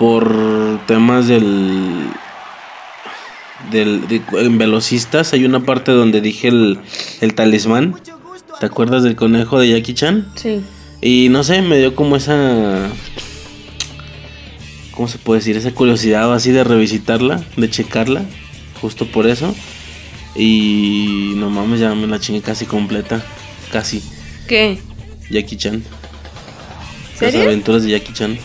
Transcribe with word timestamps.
por 0.00 0.80
temas 0.86 1.28
del 1.28 2.06
del 3.70 4.08
de- 4.08 4.22
en 4.32 4.56
velocistas 4.56 5.34
hay 5.34 5.44
una 5.44 5.60
parte 5.60 5.92
donde 5.92 6.22
dije 6.22 6.48
el, 6.48 6.78
el 7.20 7.34
talismán. 7.34 7.94
¿Te 8.58 8.64
acuerdas 8.66 9.02
del 9.02 9.14
conejo 9.14 9.58
de 9.60 9.68
Jackie 9.68 9.92
Chan? 9.92 10.26
Sí. 10.36 10.62
Y 11.02 11.28
no 11.28 11.44
sé, 11.44 11.60
me 11.60 11.76
dio 11.78 11.94
como 11.94 12.16
esa 12.16 12.88
¿cómo 14.92 15.06
se 15.06 15.18
puede 15.18 15.40
decir? 15.40 15.56
Esa 15.58 15.72
curiosidad 15.72 16.32
así 16.34 16.50
de 16.50 16.64
revisitarla, 16.64 17.42
de 17.58 17.68
checarla, 17.70 18.24
justo 18.80 19.04
por 19.06 19.26
eso. 19.26 19.54
Y 20.34 21.32
no 21.36 21.50
mames, 21.50 21.80
ya 21.80 21.94
me 21.94 22.06
la 22.06 22.18
chingué 22.20 22.40
casi 22.40 22.64
completa, 22.64 23.22
casi. 23.70 24.02
¿Qué? 24.48 24.78
Jackie 25.30 25.56
Chan. 25.58 25.82
¿Serio? 27.18 27.40
Las 27.40 27.48
aventuras 27.48 27.82
de 27.82 27.90
Jackie 27.90 28.14
Chan. 28.14 28.38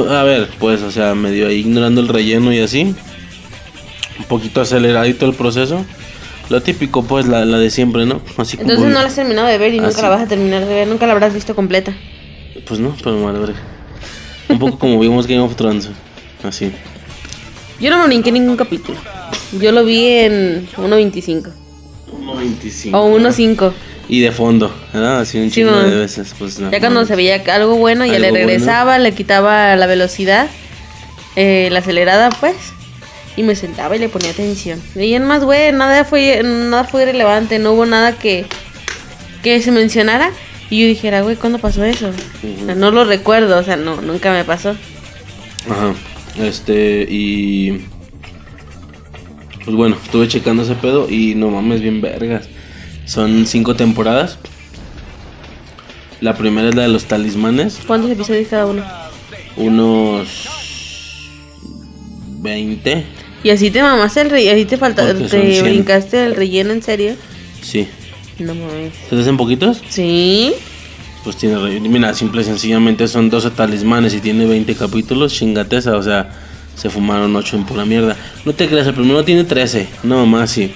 A 0.00 0.22
ver, 0.22 0.48
pues, 0.58 0.82
o 0.82 0.90
sea, 0.90 1.14
medio 1.14 1.48
ahí 1.48 1.56
ignorando 1.58 2.00
el 2.00 2.08
relleno 2.08 2.52
y 2.52 2.60
así. 2.60 2.94
Un 4.18 4.24
poquito 4.28 4.60
aceleradito 4.60 5.26
el 5.26 5.34
proceso. 5.34 5.84
Lo 6.48 6.62
típico, 6.62 7.04
pues, 7.04 7.26
la, 7.26 7.44
la 7.44 7.58
de 7.58 7.70
siempre, 7.70 8.06
¿no? 8.06 8.20
Así 8.36 8.56
como. 8.56 8.70
Entonces 8.70 8.92
no 8.92 9.00
la 9.00 9.06
has 9.08 9.14
terminado 9.14 9.48
de 9.48 9.58
ver 9.58 9.74
y 9.74 9.80
nunca 9.80 10.02
la 10.02 10.08
vas 10.08 10.22
a 10.22 10.26
terminar 10.26 10.64
de 10.64 10.74
ver, 10.74 10.88
nunca 10.88 11.06
la 11.06 11.12
habrás 11.12 11.34
visto 11.34 11.54
completa. 11.54 11.94
Pues 12.66 12.80
no, 12.80 12.96
pero 13.02 13.24
verga. 13.32 13.60
Un 14.48 14.58
poco 14.58 14.78
como 14.78 14.98
vimos 15.00 15.26
Game 15.26 15.40
of 15.40 15.56
Thrones. 15.56 15.90
Así. 16.42 16.72
Yo 17.80 17.90
no 17.90 17.98
me 17.98 18.06
brinqué 18.06 18.32
ningún 18.32 18.56
capítulo. 18.56 18.98
Yo 19.60 19.72
lo 19.72 19.84
vi 19.84 20.06
en 20.06 20.68
1.25 20.76 21.52
1.25. 22.10 22.94
o 22.94 23.18
1.5. 23.18 23.72
Y 24.08 24.20
de 24.20 24.30
fondo, 24.30 24.72
¿verdad? 24.92 25.20
Así 25.20 25.38
un 25.38 25.50
Sí, 25.50 25.56
chingo 25.62 25.76
de 25.76 25.96
veces. 25.96 26.34
Pues, 26.38 26.58
no, 26.60 26.70
Ya 26.70 26.78
cuando 26.80 27.04
se 27.04 27.16
veía 27.16 27.42
algo 27.52 27.74
bueno, 27.76 28.06
ya 28.06 28.18
le 28.18 28.26
Algo 28.28 28.30
bueno. 28.38 28.46
regresaba, 28.46 28.98
le 28.98 29.12
quitaba 29.12 29.74
la 29.76 29.86
velocidad, 29.86 30.48
eh, 31.34 31.68
la 31.72 31.80
acelerada, 31.80 32.30
pues, 32.30 32.54
y 33.36 33.42
me 33.42 33.56
sentaba 33.56 33.96
y 33.96 33.98
le 33.98 34.08
ponía 34.08 34.30
atención. 34.30 34.80
Y 34.94 35.14
en 35.14 35.24
más, 35.24 35.42
güey, 35.44 35.72
nada 35.72 36.04
fue, 36.04 36.40
nada 36.44 36.84
fue 36.84 37.04
relevante, 37.04 37.58
no 37.58 37.72
hubo 37.72 37.84
nada 37.84 38.12
que, 38.12 38.46
que 39.42 39.60
se 39.60 39.72
mencionara. 39.72 40.30
Y 40.70 40.82
yo 40.82 40.86
dijera, 40.88 41.22
güey, 41.22 41.36
¿cuándo 41.36 41.58
pasó 41.58 41.84
eso? 41.84 42.08
O 42.08 42.64
sea, 42.66 42.74
no 42.74 42.90
lo 42.90 43.04
recuerdo, 43.04 43.58
o 43.58 43.62
sea, 43.62 43.76
no, 43.76 44.00
nunca 44.00 44.32
me 44.32 44.44
pasó. 44.44 44.70
Ajá. 45.68 45.94
Este, 46.40 47.06
y. 47.08 47.84
Pues 49.64 49.76
bueno, 49.76 49.96
estuve 50.04 50.28
checando 50.28 50.62
ese 50.62 50.74
pedo 50.76 51.08
y 51.10 51.34
no 51.34 51.50
mames, 51.50 51.80
bien 51.80 52.00
vergas. 52.00 52.48
Son 53.06 53.46
cinco 53.46 53.74
temporadas. 53.74 54.38
La 56.20 56.36
primera 56.36 56.68
es 56.68 56.74
la 56.74 56.82
de 56.82 56.88
los 56.88 57.04
talismanes. 57.04 57.78
¿Cuántos 57.86 58.10
episodios 58.10 58.48
cada 58.48 58.66
uno? 58.66 58.84
Unos. 59.56 60.48
20. 62.40 63.04
Y 63.42 63.50
así 63.50 63.70
te 63.70 63.82
mamaste 63.82 64.22
el 64.22 64.30
relleno, 64.30 64.56
así 64.56 64.64
te 64.64 64.76
falta, 64.76 65.02
Porque 65.06 65.28
son 65.28 65.40
te 65.40 65.52
100. 65.52 65.64
brincaste 65.64 66.26
el 66.26 66.34
relleno, 66.36 66.72
¿en 66.72 66.82
serio? 66.82 67.14
Sí. 67.62 67.86
No 68.38 68.54
mames. 68.54 68.92
¿Se 69.08 69.14
te 69.16 69.22
hacen 69.22 69.36
poquitos? 69.36 69.82
¿Sí? 69.88 70.52
Pues 71.24 71.36
tiene 71.36 71.58
relleno. 71.58 71.88
Mira, 71.88 72.14
simple 72.14 72.42
y 72.42 72.44
sencillamente 72.44 73.08
son 73.08 73.30
12 73.30 73.50
talismanes 73.50 74.14
y 74.14 74.20
tiene 74.20 74.46
20 74.46 74.74
capítulos. 74.74 75.32
Chingateza, 75.34 75.96
o 75.96 76.02
sea, 76.02 76.30
se 76.76 76.90
fumaron 76.90 77.34
8 77.36 77.56
en 77.56 77.64
pura 77.66 77.84
mierda. 77.84 78.16
No 78.44 78.52
te 78.52 78.68
creas, 78.68 78.86
el 78.86 78.94
primero 78.94 79.24
tiene 79.24 79.44
13. 79.44 79.86
No, 80.02 80.26
más 80.26 80.50
sí. 80.50 80.72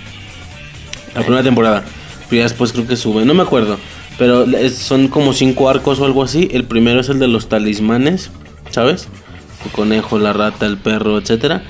La 1.15 1.23
primera 1.23 1.43
temporada. 1.43 1.85
Pero 2.31 2.39
ya 2.39 2.43
después 2.45 2.73
creo 2.73 2.87
que 2.87 2.97
sube. 2.97 3.25
No 3.25 3.35
me 3.35 3.43
acuerdo. 3.43 3.77
Pero 4.19 4.45
es- 4.45 4.77
son 4.79 5.09
como 5.09 5.33
5 5.33 5.69
arcos 5.69 5.99
o 5.99 6.05
algo 6.05 6.23
así. 6.23 6.49
El 6.53 6.65
primero 6.65 7.01
es 7.01 7.09
el 7.09 7.19
de 7.19 7.27
los 7.29 7.49
talismanes, 7.49 8.31
¿sabes? 8.71 9.09
El 9.65 9.73
conejo, 9.73 10.19
la 10.19 10.33
rata, 10.33 10.65
el 10.67 10.79
perro, 10.79 11.19
etcétera. 11.19 11.63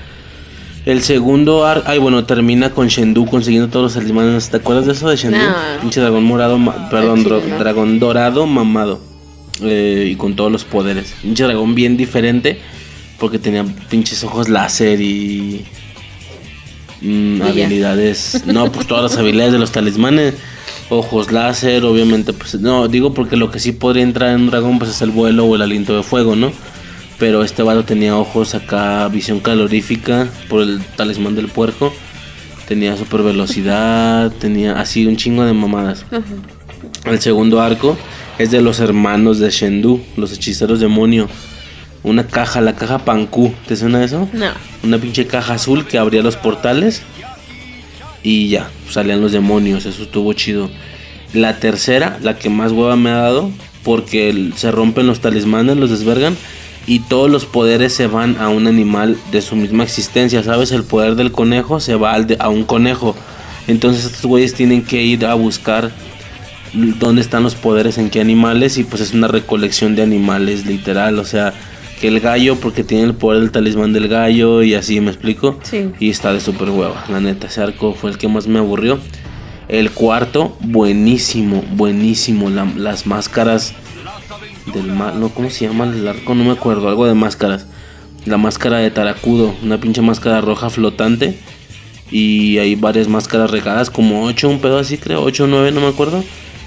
El 0.85 1.01
segundo 1.03 1.65
arco, 1.65 1.85
ay 1.87 1.99
bueno, 1.99 2.23
termina 2.25 2.71
con 2.71 2.87
Shendu 2.87 3.25
consiguiendo 3.25 3.69
todos 3.69 3.83
los 3.85 3.93
talismanes. 3.93 4.49
¿Te 4.49 4.57
acuerdas 4.57 4.85
de 4.85 4.93
eso 4.93 5.09
de 5.09 5.15
Shendu? 5.15 5.37
No. 5.37 5.81
Pinche 5.81 5.99
dragón 6.01 6.23
morado, 6.23 6.57
perdón, 6.89 7.23
no. 7.23 7.39
dragón 7.59 7.99
dorado 7.99 8.45
mamado. 8.47 8.99
Eh, 9.63 10.09
y 10.11 10.15
con 10.15 10.35
todos 10.35 10.51
los 10.51 10.63
poderes. 10.63 11.13
Pinche 11.21 11.43
dragón 11.43 11.75
bien 11.75 11.97
diferente 11.97 12.59
porque 13.19 13.37
tenía 13.37 13.63
pinches 13.89 14.23
ojos 14.23 14.49
láser 14.49 14.99
y 15.01 15.63
mm, 17.01 17.41
habilidades. 17.43 18.43
No, 18.47 18.71
pues 18.71 18.87
todas 18.87 19.03
las 19.11 19.19
habilidades 19.19 19.53
de 19.53 19.59
los 19.59 19.71
talismanes. 19.71 20.33
Ojos 20.93 21.31
láser, 21.31 21.85
obviamente, 21.85 22.33
pues 22.33 22.59
no, 22.59 22.89
digo 22.89 23.13
porque 23.13 23.37
lo 23.37 23.49
que 23.49 23.61
sí 23.61 23.71
podría 23.71 24.03
entrar 24.03 24.31
en 24.31 24.41
un 24.41 24.47
dragón 24.47 24.77
pues 24.77 24.91
es 24.91 25.01
el 25.01 25.11
vuelo 25.11 25.45
o 25.45 25.55
el 25.55 25.61
aliento 25.61 25.95
de 25.95 26.03
fuego, 26.03 26.35
¿no? 26.35 26.51
Pero 27.17 27.45
este 27.45 27.63
vato 27.63 27.85
tenía 27.85 28.17
ojos 28.17 28.55
acá, 28.55 29.07
visión 29.07 29.39
calorífica 29.39 30.27
por 30.49 30.63
el 30.63 30.83
talismán 30.97 31.33
del 31.33 31.47
puerco. 31.47 31.93
Tenía 32.67 32.97
super 32.97 33.23
velocidad, 33.23 34.33
tenía 34.33 34.81
así 34.81 35.05
un 35.05 35.15
chingo 35.15 35.45
de 35.45 35.53
mamadas. 35.53 36.05
El 37.05 37.21
segundo 37.21 37.61
arco 37.61 37.97
es 38.37 38.51
de 38.51 38.61
los 38.61 38.81
hermanos 38.81 39.39
de 39.39 39.49
Shendu, 39.49 40.01
los 40.17 40.33
hechiceros 40.33 40.81
demonio. 40.81 41.29
Una 42.03 42.27
caja, 42.27 42.59
la 42.59 42.75
caja 42.75 42.97
Panku, 43.05 43.53
¿te 43.65 43.77
suena 43.77 44.03
eso? 44.03 44.27
No. 44.33 44.51
Una 44.83 44.97
pinche 44.97 45.25
caja 45.25 45.53
azul 45.53 45.87
que 45.87 45.97
abría 45.97 46.21
los 46.21 46.35
portales 46.35 47.01
y 48.23 48.49
ya, 48.49 48.69
salían 48.89 49.21
los 49.21 49.31
demonios, 49.31 49.85
eso 49.85 50.03
estuvo 50.03 50.33
chido. 50.33 50.69
La 51.33 51.59
tercera, 51.59 52.19
la 52.21 52.37
que 52.37 52.49
más 52.49 52.71
hueva 52.71 52.95
me 52.95 53.09
ha 53.09 53.17
dado, 53.17 53.51
porque 53.83 54.51
se 54.55 54.71
rompen 54.71 55.07
los 55.07 55.21
talismanes, 55.21 55.77
los 55.77 55.89
desvergan 55.89 56.35
y 56.87 56.99
todos 56.99 57.29
los 57.29 57.45
poderes 57.45 57.93
se 57.93 58.07
van 58.07 58.37
a 58.37 58.49
un 58.49 58.67
animal 58.67 59.17
de 59.31 59.41
su 59.41 59.55
misma 59.55 59.83
existencia, 59.83 60.43
¿sabes? 60.43 60.71
El 60.71 60.83
poder 60.83 61.15
del 61.15 61.31
conejo 61.31 61.79
se 61.79 61.95
va 61.95 62.13
al 62.13 62.35
a 62.39 62.49
un 62.49 62.63
conejo. 62.63 63.15
Entonces 63.67 64.05
estos 64.05 64.25
güeyes 64.25 64.53
tienen 64.53 64.83
que 64.83 65.01
ir 65.01 65.25
a 65.25 65.33
buscar 65.35 65.91
dónde 66.73 67.21
están 67.21 67.43
los 67.43 67.55
poderes 67.55 67.97
en 67.97 68.09
qué 68.09 68.21
animales 68.21 68.77
y 68.77 68.83
pues 68.83 69.01
es 69.01 69.13
una 69.13 69.27
recolección 69.27 69.95
de 69.95 70.03
animales 70.03 70.65
literal, 70.65 71.19
o 71.19 71.25
sea, 71.25 71.53
que 72.01 72.07
el 72.07 72.19
gallo 72.19 72.55
porque 72.57 72.83
tiene 72.83 73.03
el 73.03 73.13
poder 73.13 73.39
del 73.41 73.51
talismán 73.51 73.93
del 73.93 74.07
gallo 74.07 74.63
y 74.63 74.73
así 74.73 74.99
me 74.99 75.11
explico. 75.11 75.59
Sí. 75.63 75.91
Y 75.99 76.09
está 76.09 76.33
de 76.33 76.41
super 76.41 76.69
hueva, 76.71 77.05
la 77.09 77.19
neta, 77.21 77.47
ese 77.47 77.61
arco 77.61 77.93
fue 77.93 78.09
el 78.09 78.17
que 78.17 78.27
más 78.27 78.47
me 78.47 78.59
aburrió. 78.59 78.99
El 79.67 79.91
cuarto, 79.91 80.57
buenísimo, 80.61 81.63
buenísimo, 81.75 82.49
la- 82.49 82.65
las 82.75 83.05
máscaras 83.05 83.73
del 84.73 84.87
mal, 84.91 85.19
no, 85.19 85.29
¿cómo 85.29 85.49
se 85.49 85.65
llama 85.67 85.85
el 85.85 86.07
arco? 86.07 86.35
No 86.35 86.43
me 86.43 86.51
acuerdo, 86.51 86.89
algo 86.89 87.05
de 87.05 87.13
máscaras. 87.13 87.67
La 88.25 88.37
máscara 88.37 88.77
de 88.79 88.91
Taracudo, 88.91 89.55
una 89.63 89.79
pinche 89.79 90.01
máscara 90.01 90.41
roja 90.41 90.69
flotante. 90.69 91.37
Y 92.11 92.57
hay 92.57 92.75
varias 92.75 93.07
máscaras 93.07 93.49
regadas, 93.51 93.89
como 93.89 94.25
8, 94.25 94.49
un 94.49 94.59
pedo 94.59 94.77
así 94.79 94.97
creo, 94.97 95.23
8 95.23 95.45
o 95.45 95.47
9, 95.47 95.71
no 95.71 95.79
me 95.81 95.87
acuerdo. 95.87 96.23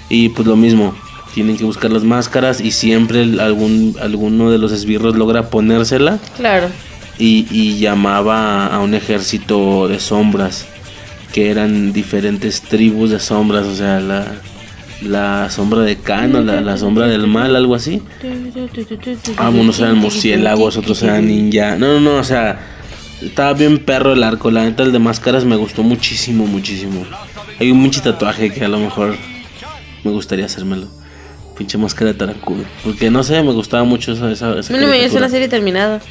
Y 0.09 0.29
pues 0.29 0.47
lo 0.47 0.55
mismo, 0.55 0.95
tienen 1.35 1.55
que 1.57 1.65
buscar 1.65 1.91
las 1.91 2.03
máscaras 2.03 2.59
y 2.61 2.71
siempre 2.71 3.21
algún, 3.39 3.95
alguno 4.01 4.49
de 4.49 4.57
los 4.57 4.71
esbirros 4.71 5.15
logra 5.15 5.49
ponérsela 5.51 6.17
Claro. 6.37 6.67
y, 7.19 7.45
y 7.51 7.77
llamaba 7.77 8.65
a 8.67 8.79
un 8.79 8.95
ejército 8.95 9.87
de 9.87 9.99
sombras, 9.99 10.65
que 11.33 11.51
eran 11.51 11.91
diferentes 11.93 12.61
tribus 12.61 13.09
de 13.11 13.19
sombras, 13.19 13.65
o 13.65 13.75
sea, 13.75 13.99
la, 13.99 14.25
la 15.03 15.49
sombra 15.51 15.81
de 15.81 15.97
Khan 15.97 16.33
o 16.35 16.41
la, 16.41 16.61
la 16.61 16.77
sombra 16.77 17.05
del 17.07 17.27
mal, 17.27 17.53
algo 17.55 17.75
así. 17.75 18.01
Algunos 19.37 19.79
eran 19.79 19.97
murciélagos, 19.97 20.77
otros 20.77 21.03
eran 21.03 21.27
ninja. 21.27 21.75
No, 21.77 21.95
no, 21.95 21.99
no, 21.99 22.15
o 22.15 22.23
sea, 22.23 22.59
estaba 23.21 23.53
bien 23.53 23.79
perro 23.79 24.13
el 24.13 24.23
arco. 24.23 24.51
La 24.51 24.63
neta, 24.63 24.83
el 24.83 24.91
de 24.91 24.99
máscaras 24.99 25.43
me 25.45 25.55
gustó 25.57 25.83
muchísimo, 25.83 26.45
muchísimo. 26.47 27.05
Hay 27.59 27.71
un 27.71 27.81
pinche 27.81 28.01
tatuaje 28.01 28.51
que 28.53 28.63
a 28.63 28.67
lo 28.69 28.79
mejor 28.79 29.15
me 30.03 30.11
gustaría 30.11 30.45
hacérmelo. 30.45 30.87
Pinche 31.57 31.77
máscara 31.77 32.11
de 32.11 32.17
Taracudo. 32.17 32.63
Porque 32.83 33.09
no 33.09 33.23
sé, 33.23 33.41
me 33.43 33.51
gustaba 33.53 33.83
mucho 33.83 34.11
esa. 34.11 34.31
esa, 34.31 34.51
esa 34.59 34.59
es 34.59 34.67
caricatura. 34.69 35.19
una 35.19 35.29
serie 35.29 35.47
terminada. 35.47 36.01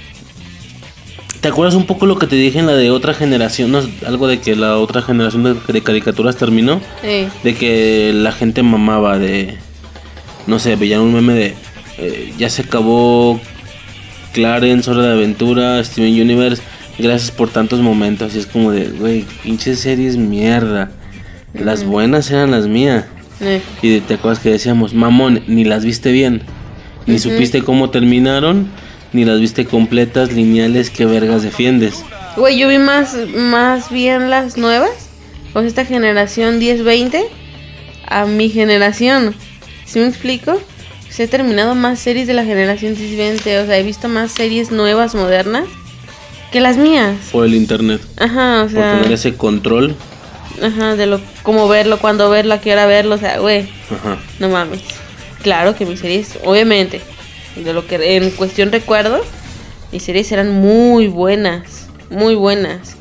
¿Te 1.40 1.48
acuerdas 1.48 1.74
un 1.74 1.84
poco 1.84 2.06
lo 2.06 2.18
que 2.18 2.26
te 2.26 2.36
dije 2.36 2.58
en 2.58 2.66
la 2.66 2.72
de 2.74 2.90
otra 2.90 3.12
generación? 3.12 3.70
¿No? 3.70 3.82
Algo 4.06 4.26
de 4.26 4.40
que 4.40 4.56
la 4.56 4.78
otra 4.78 5.02
generación 5.02 5.42
de, 5.44 5.54
de 5.72 5.82
caricaturas 5.82 6.36
terminó. 6.36 6.80
Eh, 7.02 7.28
De 7.42 7.54
que 7.54 8.12
la 8.14 8.32
gente 8.32 8.62
mamaba 8.62 9.18
de... 9.18 9.58
No 10.46 10.58
sé, 10.58 10.76
veían 10.76 11.00
un 11.02 11.12
meme 11.12 11.34
de... 11.34 11.54
eh, 11.98 12.32
ya 12.38 12.48
se 12.48 12.62
acabó 12.62 13.38
Clarence, 14.32 14.90
Hora 14.90 15.02
de 15.02 15.12
Aventura, 15.12 15.84
Steven 15.84 16.18
Universe. 16.18 16.62
Gracias 16.98 17.30
por 17.30 17.50
tantos 17.50 17.80
momentos. 17.80 18.34
Y 18.34 18.38
es 18.38 18.46
como 18.46 18.70
de, 18.72 18.86
güey, 18.88 19.26
pinches 19.42 19.80
series 19.80 20.16
mierda. 20.16 20.90
Las 21.52 21.84
buenas 21.84 22.30
eran 22.30 22.52
las 22.52 22.66
mías. 22.66 23.04
Eh. 23.46 23.62
Y 23.82 24.00
te 24.00 24.14
acuerdas 24.14 24.40
que 24.42 24.50
decíamos, 24.50 24.94
mamón, 24.94 25.42
ni 25.46 25.64
las 25.64 25.84
viste 25.84 26.12
bien. 26.12 26.42
Ni 27.06 27.18
supiste 27.18 27.62
cómo 27.62 27.90
terminaron. 27.90 28.68
Ni 29.12 29.24
las 29.24 29.40
viste 29.40 29.64
completas, 29.64 30.32
lineales, 30.32 30.90
qué 30.90 31.06
vergas 31.06 31.42
defiendes. 31.42 32.04
Güey, 32.36 32.58
yo 32.58 32.68
vi 32.68 32.78
más, 32.78 33.16
más 33.36 33.90
bien 33.90 34.28
las 34.30 34.56
nuevas. 34.56 35.10
O 35.52 35.60
sea, 35.60 35.68
esta 35.68 35.84
generación 35.84 36.60
10-20 36.60 37.22
a 38.08 38.26
mi 38.26 38.48
generación. 38.48 39.34
¿Sí 39.84 40.00
me 40.00 40.08
explico? 40.08 40.60
pues, 41.16 41.28
he 41.28 41.30
terminado 41.30 41.76
más 41.76 42.00
series 42.00 42.26
de 42.26 42.34
la 42.34 42.44
generación 42.44 42.96
siguiente. 42.96 43.60
O 43.60 43.66
sea, 43.66 43.78
he 43.78 43.84
visto 43.84 44.08
más 44.08 44.32
series 44.32 44.72
nuevas, 44.72 45.14
modernas, 45.14 45.66
que 46.50 46.60
las 46.60 46.76
mías. 46.76 47.14
Por 47.30 47.44
el 47.44 47.54
internet. 47.54 48.00
Ajá, 48.16 48.62
o 48.62 48.64
Por 48.64 48.72
sea. 48.72 48.96
tener 48.98 49.12
ese 49.12 49.34
control. 49.34 49.94
Ajá, 50.62 50.96
de 50.96 51.06
lo, 51.06 51.20
cómo 51.42 51.68
verlo, 51.68 51.98
cuándo 51.98 52.30
verlo, 52.30 52.54
a 52.54 52.60
qué 52.60 52.72
hora 52.72 52.86
verlo. 52.86 53.16
O 53.16 53.18
sea, 53.18 53.38
güey, 53.38 53.68
Ajá. 53.90 54.18
no 54.38 54.48
mames. 54.48 54.80
Claro 55.42 55.74
que 55.76 55.84
mis 55.86 56.00
series, 56.00 56.38
obviamente, 56.44 57.00
de 57.56 57.72
lo 57.72 57.86
que 57.86 58.16
en 58.16 58.30
cuestión 58.30 58.72
recuerdo, 58.72 59.20
mis 59.92 60.02
series 60.02 60.30
eran 60.32 60.50
muy 60.52 61.06
buenas. 61.08 61.88
Muy 62.10 62.34
buenas. 62.34 62.96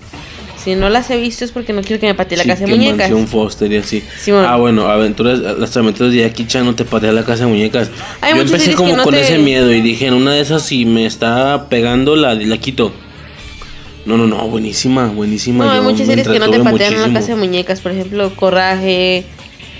Si 0.62 0.76
no 0.76 0.90
las 0.90 1.10
he 1.10 1.18
visto 1.18 1.44
es 1.44 1.52
porque 1.52 1.74
no 1.74 1.82
quiero 1.82 2.00
que 2.00 2.08
me 2.08 2.16
patee 2.16 2.38
la 2.38 2.44
Sí, 2.44 2.50
casa 2.50 2.62
de 2.66 2.68
muñecas. 2.72 2.98
Mansión 3.12 3.28
Foster 3.28 3.70
y 3.72 3.78
así. 3.78 4.02
Ah, 4.48 4.56
bueno, 4.56 4.88
aventuras, 4.88 5.40
las 5.40 5.76
aventuras 5.76 6.14
de 6.14 6.20
Jackie 6.20 6.48
Chan 6.48 6.64
no 6.66 6.74
te 6.74 6.86
patea 6.86 7.12
la 7.12 7.24
casa 7.26 7.44
de 7.44 7.52
muñecas. 7.52 7.90
Hay 8.22 8.34
Yo 8.36 8.42
empecé 8.44 8.74
como 8.74 8.96
no 8.96 9.04
con 9.04 9.14
te- 9.14 9.22
ese 9.22 9.40
miedo 9.40 9.72
y 9.74 9.82
dije, 9.82 10.08
en 10.08 10.14
una 10.14 10.32
de 10.34 10.40
esas 10.40 10.64
si 10.64 10.86
me 10.86 11.06
está 11.06 11.68
pegando 11.70 12.16
la, 12.16 12.34
la 12.36 12.58
quito. 12.60 12.94
No, 14.06 14.18
no, 14.18 14.28
no, 14.28 14.48
buenísima, 14.50 15.08
buenísima. 15.08 15.66
No, 15.66 15.72
hay 15.72 15.78
yo 15.78 15.84
muchas 15.84 16.08
series 16.08 16.28
que 16.28 16.40
no 16.40 16.50
te 16.50 16.60
patean 16.60 16.94
en 16.94 17.02
la 17.02 17.20
casa 17.20 17.30
de 17.30 17.36
muñecas. 17.36 17.80
Por 17.80 17.94
ejemplo, 17.94 18.36
Coraje, 18.36 19.24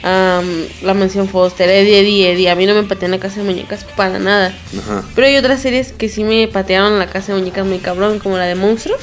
am, 0.02 0.46
La 0.82 0.94
Mansión 0.94 1.28
Foster, 1.28 1.70
Eddie, 1.70 2.00
Eddie, 2.00 2.32
Eddie. 2.32 2.50
A 2.50 2.56
mí 2.56 2.66
no 2.66 2.74
me 2.74 2.84
patean 2.84 3.12
la 3.12 3.20
casa 3.20 3.42
de 3.42 3.46
muñecas 3.46 3.86
para 3.98 4.20
nada. 4.20 4.56
Ajá. 4.78 5.04
Pero 5.14 5.28
hay 5.28 5.36
otras 5.36 5.62
series 5.62 5.92
que 5.92 6.08
sí 6.08 6.24
me 6.24 6.48
patearon 6.48 7.00
la 7.00 7.08
casa 7.08 7.34
de 7.34 7.40
muñecas 7.40 7.66
muy 7.66 7.80
cabrón, 7.80 8.20
como 8.20 8.38
la 8.38 8.46
de 8.46 8.56
Monstruos. 8.56 9.02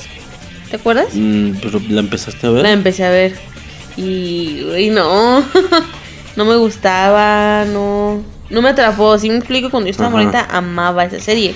¿Te 0.70 0.76
acuerdas? 0.76 1.08
Mm, 1.12 1.52
pero 1.60 1.80
la 1.88 2.00
empezaste 2.00 2.46
a 2.46 2.50
ver. 2.50 2.62
La 2.62 2.72
empecé 2.72 3.04
a 3.04 3.10
ver. 3.10 3.34
Y, 3.96 4.64
uy, 4.72 4.88
no. 4.88 5.44
no 6.36 6.44
me 6.44 6.56
gustaba, 6.56 7.66
no. 7.66 8.22
No 8.48 8.62
me 8.62 8.70
atrapó. 8.70 9.18
Si 9.18 9.28
me 9.28 9.36
explico, 9.36 9.68
cuando 9.68 9.88
yo 9.88 9.90
estaba 9.90 10.10
morita 10.10 10.46
amaba 10.50 11.04
esa 11.04 11.20
serie. 11.20 11.54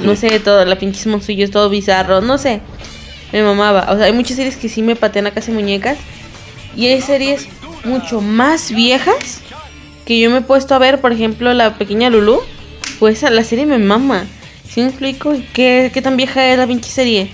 No 0.00 0.16
sé, 0.16 0.40
todo, 0.40 0.64
la 0.64 0.78
pinches 0.78 1.06
monstruillos, 1.06 1.50
todo 1.50 1.68
bizarro, 1.68 2.22
no 2.22 2.38
sé. 2.38 2.62
Me 3.34 3.42
mamaba. 3.42 3.88
O 3.92 3.96
sea, 3.96 4.06
hay 4.06 4.12
muchas 4.12 4.36
series 4.36 4.56
que 4.56 4.68
sí 4.68 4.80
me 4.80 4.96
patean 4.96 5.24
la 5.24 5.32
casa 5.32 5.48
de 5.50 5.58
muñecas. 5.58 5.98
Y 6.76 6.86
hay 6.86 7.00
series 7.02 7.46
mucho 7.84 8.20
más 8.20 8.70
viejas 8.72 9.40
que 10.06 10.18
yo 10.20 10.30
me 10.30 10.38
he 10.38 10.40
puesto 10.40 10.74
a 10.74 10.78
ver, 10.78 11.00
por 11.00 11.12
ejemplo, 11.12 11.52
La 11.52 11.74
Pequeña 11.76 12.10
Lulu. 12.10 12.40
Pues 13.00 13.22
la 13.22 13.42
serie 13.44 13.66
me 13.66 13.78
mama. 13.78 14.24
¿Sí 14.68 14.80
me 14.80 14.86
explico? 14.88 15.34
¿Y 15.34 15.40
¿Qué, 15.52 15.90
qué 15.92 16.00
tan 16.00 16.16
vieja 16.16 16.46
es 16.52 16.58
la 16.58 16.66
pinche 16.66 16.88
serie? 16.90 17.28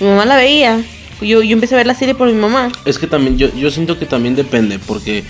Mi 0.00 0.06
mamá 0.06 0.24
la 0.24 0.36
veía. 0.36 0.80
Yo, 1.20 1.42
yo 1.42 1.52
empecé 1.52 1.74
a 1.74 1.78
ver 1.78 1.86
la 1.86 1.94
serie 1.94 2.14
por 2.14 2.28
mi 2.28 2.34
mamá. 2.34 2.70
Es 2.84 2.98
que 2.98 3.06
también, 3.06 3.38
yo, 3.38 3.54
yo 3.54 3.70
siento 3.70 3.98
que 3.98 4.06
también 4.06 4.34
depende, 4.34 4.78
porque, 4.78 5.24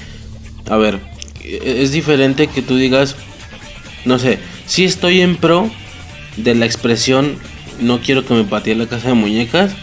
a 0.68 0.76
ver, 0.76 0.98
e- 1.44 1.82
es 1.82 1.92
diferente 1.92 2.48
que 2.48 2.62
tú 2.62 2.76
digas, 2.76 3.14
no 4.04 4.18
sé, 4.18 4.38
si 4.66 4.84
estoy 4.84 5.20
en 5.20 5.36
pro 5.36 5.70
de 6.36 6.54
la 6.56 6.66
expresión, 6.66 7.38
no 7.80 8.00
quiero 8.00 8.24
que 8.24 8.34
me 8.34 8.44
patee 8.44 8.74
la 8.74 8.86
casa 8.86 9.08
de 9.08 9.14
muñecas, 9.14 9.74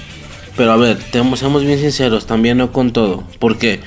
pero 0.55 0.71
a 0.71 0.77
ver, 0.77 0.97
seamos 1.11 1.65
bien 1.65 1.79
sinceros, 1.79 2.25
también 2.25 2.57
no 2.57 2.71
con 2.71 2.91
todo, 2.91 3.23
porque 3.39 3.79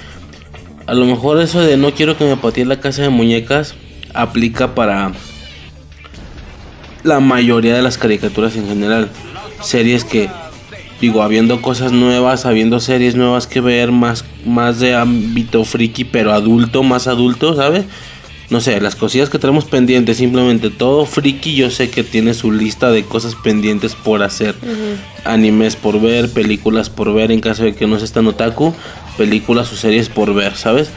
a 0.86 0.94
lo 0.94 1.06
mejor 1.06 1.40
eso 1.40 1.60
de 1.60 1.76
no 1.76 1.92
quiero 1.92 2.16
que 2.16 2.24
me 2.24 2.36
patee 2.36 2.64
la 2.64 2.80
casa 2.80 3.02
de 3.02 3.08
muñecas 3.08 3.74
aplica 4.14 4.74
para 4.74 5.12
la 7.02 7.20
mayoría 7.20 7.74
de 7.74 7.82
las 7.82 7.98
caricaturas 7.98 8.56
en 8.56 8.66
general, 8.68 9.08
series 9.60 10.04
que 10.04 10.28
digo, 11.00 11.22
habiendo 11.22 11.60
cosas 11.60 11.92
nuevas, 11.92 12.46
habiendo 12.46 12.80
series 12.80 13.16
nuevas 13.16 13.46
que 13.46 13.60
ver, 13.60 13.92
más, 13.92 14.24
más 14.44 14.80
de 14.80 14.94
ámbito 14.94 15.64
friki, 15.64 16.04
pero 16.04 16.32
adulto, 16.32 16.82
más 16.82 17.06
adulto, 17.06 17.54
¿sabes? 17.54 17.84
No 18.48 18.60
sé, 18.60 18.81
las 18.81 18.94
cosillas 18.94 19.28
que 19.28 19.40
tenemos 19.40 19.64
pendientes, 19.64 20.19
simplemente 20.19 20.70
todo 20.70 21.04
friki, 21.04 21.56
yo 21.56 21.69
sé 21.70 21.90
que 21.90 22.04
tiene 22.04 22.32
su 22.32 22.52
lista 22.52 22.90
de 22.90 23.04
cosas 23.04 23.34
pendientes 23.34 23.96
por 23.96 24.22
hacer. 24.22 24.54
Animes 25.25 25.75
por 25.75 26.00
ver, 26.00 26.31
películas 26.31 26.88
por 26.88 27.12
ver, 27.12 27.32
en 27.32 27.40
caso 27.40 27.64
de 27.64 27.75
que 27.75 27.88
no 27.88 27.98
se 27.98 28.06
tan 28.08 28.26
otaku, 28.28 28.72
películas 29.16 29.72
o 29.72 29.76
series 29.76 30.08
por 30.08 30.32
ver, 30.32 30.54
¿sabes? 30.56 30.90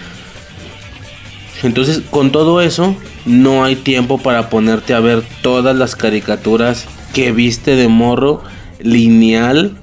Entonces, 1.64 2.02
con 2.10 2.32
todo 2.32 2.62
eso, 2.62 2.96
no 3.26 3.64
hay 3.64 3.76
tiempo 3.76 4.20
para 4.20 4.50
ponerte 4.50 4.94
a 4.94 5.00
ver 5.00 5.24
todas 5.42 5.76
las 5.76 5.96
caricaturas 5.96 6.86
que 7.14 7.32
viste 7.32 7.76
de 7.76 7.88
morro, 7.88 8.44
lineal, 8.80 9.76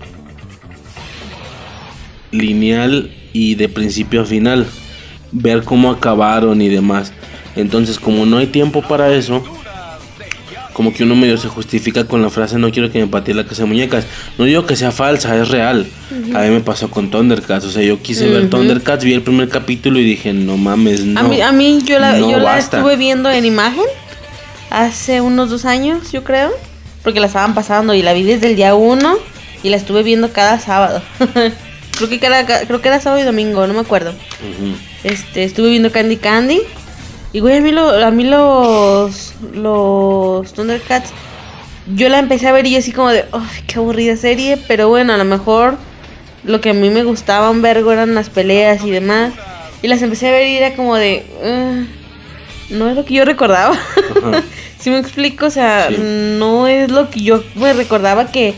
lineal 2.31 3.11
y 3.33 3.57
de 3.57 3.69
principio 3.69 4.23
a 4.23 4.25
final. 4.25 4.67
Ver 5.33 5.65
cómo 5.65 5.91
acabaron 5.91 6.62
y 6.62 6.69
demás. 6.69 7.12
Entonces, 7.56 7.99
como 7.99 8.26
no 8.26 8.38
hay 8.38 8.47
tiempo 8.47 8.82
para 8.82 9.12
eso, 9.12 9.43
como 10.76 10.93
que 10.93 11.05
uno 11.05 11.17
medio 11.17 11.38
se 11.38 11.49
justifica 11.49 12.05
con 12.05 12.20
la 12.20 12.29
frase 12.29 12.58
no 12.58 12.70
quiero 12.70 12.93
que 12.93 13.00
me 13.00 13.06
patee 13.06 13.35
la 13.35 13.44
casa 13.44 13.62
de 13.62 13.69
muñecas. 13.69 14.05
No 14.37 14.44
digo 14.44 14.67
que 14.67 14.76
sea 14.76 14.93
falsa, 14.93 15.35
es 15.35 15.49
real. 15.49 15.87
A 16.35 16.43
mí 16.43 16.50
me 16.50 16.61
pasó 16.61 16.91
con 16.91 17.11
Thundercats. 17.11 17.64
O 17.64 17.70
sea, 17.70 17.82
yo 17.82 18.03
quise 18.03 18.29
ver. 18.29 18.50
Thundercats, 18.50 19.03
vi 19.03 19.14
el 19.14 19.23
primer 19.23 19.49
capítulo 19.49 19.99
y 19.99 20.05
dije, 20.05 20.35
no 20.35 20.58
mames, 20.58 21.03
no. 21.05 21.19
A 21.19 21.23
mí, 21.23 21.41
a 21.41 21.50
mí 21.50 21.81
yo 21.82 21.99
la, 21.99 22.19
no 22.19 22.31
yo 22.31 22.37
la 22.37 22.44
basta. 22.44 22.76
estuve 22.76 22.97
viendo 22.97 23.31
en 23.31 23.47
imagen 23.47 23.87
hace 24.69 25.23
unos 25.23 25.49
dos 25.49 25.64
años, 25.64 26.12
yo 26.12 26.25
creo. 26.25 26.52
Porque 27.02 27.20
la 27.20 27.29
estaban 27.29 27.55
pasando 27.55 27.94
y 27.94 28.02
la 28.02 28.12
vi 28.12 28.25
desde 28.25 28.49
el 28.49 28.56
día 28.56 28.75
uno 28.75 29.17
y 29.62 29.70
la 29.70 29.79
estuve 29.79 30.02
viendo 30.02 30.31
cada 30.32 30.61
sábado. 30.61 31.02
creo, 31.97 32.09
que 32.11 32.20
era, 32.23 32.44
creo 32.44 32.82
que 32.82 32.88
era 32.88 33.00
sábado 33.00 33.23
y 33.23 33.25
domingo, 33.25 33.67
no 33.67 33.73
me 33.73 33.81
acuerdo. 33.81 34.12
Este, 35.05 35.44
estuve 35.44 35.70
viendo 35.70 35.91
Candy 35.91 36.17
Candy. 36.17 36.61
Y 37.37 37.41
güey, 37.41 37.59
a 37.59 37.61
mí, 37.61 37.71
lo, 37.71 37.91
a 37.91 38.11
mí 38.11 38.25
los, 38.25 39.35
los 39.53 40.55
Thundercats, 40.55 41.11
yo 41.94 42.09
la 42.09 42.19
empecé 42.19 42.49
a 42.49 42.53
ver 42.53 42.67
y 42.67 42.77
así 42.77 42.93
como 42.93 43.11
de, 43.11 43.27
ay, 43.31 43.62
qué 43.67 43.75
aburrida 43.79 44.17
serie. 44.17 44.56
Pero 44.67 44.88
bueno, 44.88 45.12
a 45.12 45.19
lo 45.19 45.27
mejor 45.27 45.77
lo 46.44 46.62
que 46.62 46.71
a 46.71 46.73
mí 46.73 46.88
me 46.88 47.03
gustaba 47.05 47.50
un 47.50 47.61
vergo 47.61 47.93
eran 47.93 48.15
las 48.15 48.31
peleas 48.31 48.83
y 48.87 48.91
demás. 48.91 49.35
Y 49.83 49.88
las 49.88 50.00
empecé 50.00 50.29
a 50.29 50.31
ver 50.31 50.49
y 50.49 50.56
era 50.56 50.75
como 50.77 50.97
de, 50.97 51.27
"Ah, 51.44 51.85
no 52.71 52.88
es 52.88 52.97
lo 52.97 53.05
que 53.05 53.12
yo 53.12 53.27
recordaba. 53.27 53.79
Si 54.79 54.88
me 54.91 54.97
explico, 54.99 55.44
o 55.44 55.50
sea, 55.50 55.88
Sí. 55.91 55.97
no 56.00 56.67
es 56.67 56.91
lo 56.91 57.11
que 57.11 57.21
yo 57.21 57.44
me 57.55 57.75
recordaba 57.75 58.33
que, 58.33 58.55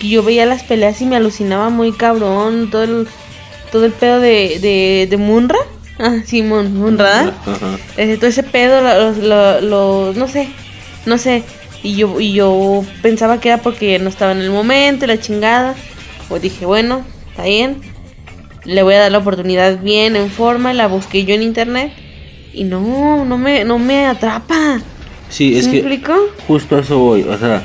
que 0.00 0.08
yo 0.08 0.22
veía 0.22 0.46
las 0.46 0.62
peleas 0.62 0.98
y 1.02 1.04
me 1.04 1.16
alucinaba 1.16 1.68
muy 1.68 1.92
cabrón 1.92 2.70
todo 2.70 2.84
el, 2.84 3.06
todo 3.70 3.84
el 3.84 3.92
pedo 3.92 4.18
de, 4.18 4.58
de, 4.62 5.08
de 5.10 5.16
Munra. 5.18 5.58
Ah, 5.98 6.16
sí, 6.24 6.42
Mun, 6.42 6.74
Munra. 6.76 7.32
Ajá. 7.46 7.78
Eh, 7.96 8.16
todo 8.16 8.26
ese 8.28 8.42
pedo, 8.42 8.80
lo, 8.82 9.12
lo- 9.12 9.60
lo- 9.60 10.12
no 10.14 10.26
sé, 10.28 10.48
no 11.06 11.18
sé. 11.18 11.44
Y 11.82 11.96
yo, 11.96 12.18
y 12.20 12.32
yo 12.32 12.84
pensaba 13.02 13.38
que 13.40 13.48
era 13.50 13.58
porque 13.58 13.98
no 13.98 14.08
estaba 14.08 14.32
en 14.32 14.38
el 14.40 14.50
momento 14.50 15.04
y 15.04 15.08
la 15.08 15.20
chingada. 15.20 15.74
Pues 16.28 16.42
dije, 16.42 16.64
bueno, 16.66 17.04
está 17.30 17.44
bien. 17.44 17.76
Le 18.64 18.82
voy 18.82 18.94
a 18.94 19.00
dar 19.00 19.12
la 19.12 19.18
oportunidad 19.18 19.78
bien, 19.82 20.16
en 20.16 20.30
forma. 20.30 20.72
La 20.72 20.86
busqué 20.88 21.24
yo 21.24 21.34
en 21.34 21.42
internet. 21.42 21.92
Y 22.54 22.64
no, 22.64 23.24
no 23.24 23.36
me, 23.36 23.64
no 23.64 23.78
me 23.78 24.06
atrapa. 24.06 24.80
Sí, 25.28 25.56
es 25.56 25.66
¿Sí 25.66 25.82
me 25.82 26.00
que 26.00 26.12
justo 26.46 26.76
a 26.76 26.80
eso 26.80 26.98
voy. 26.98 27.22
O 27.22 27.36
sea, 27.38 27.62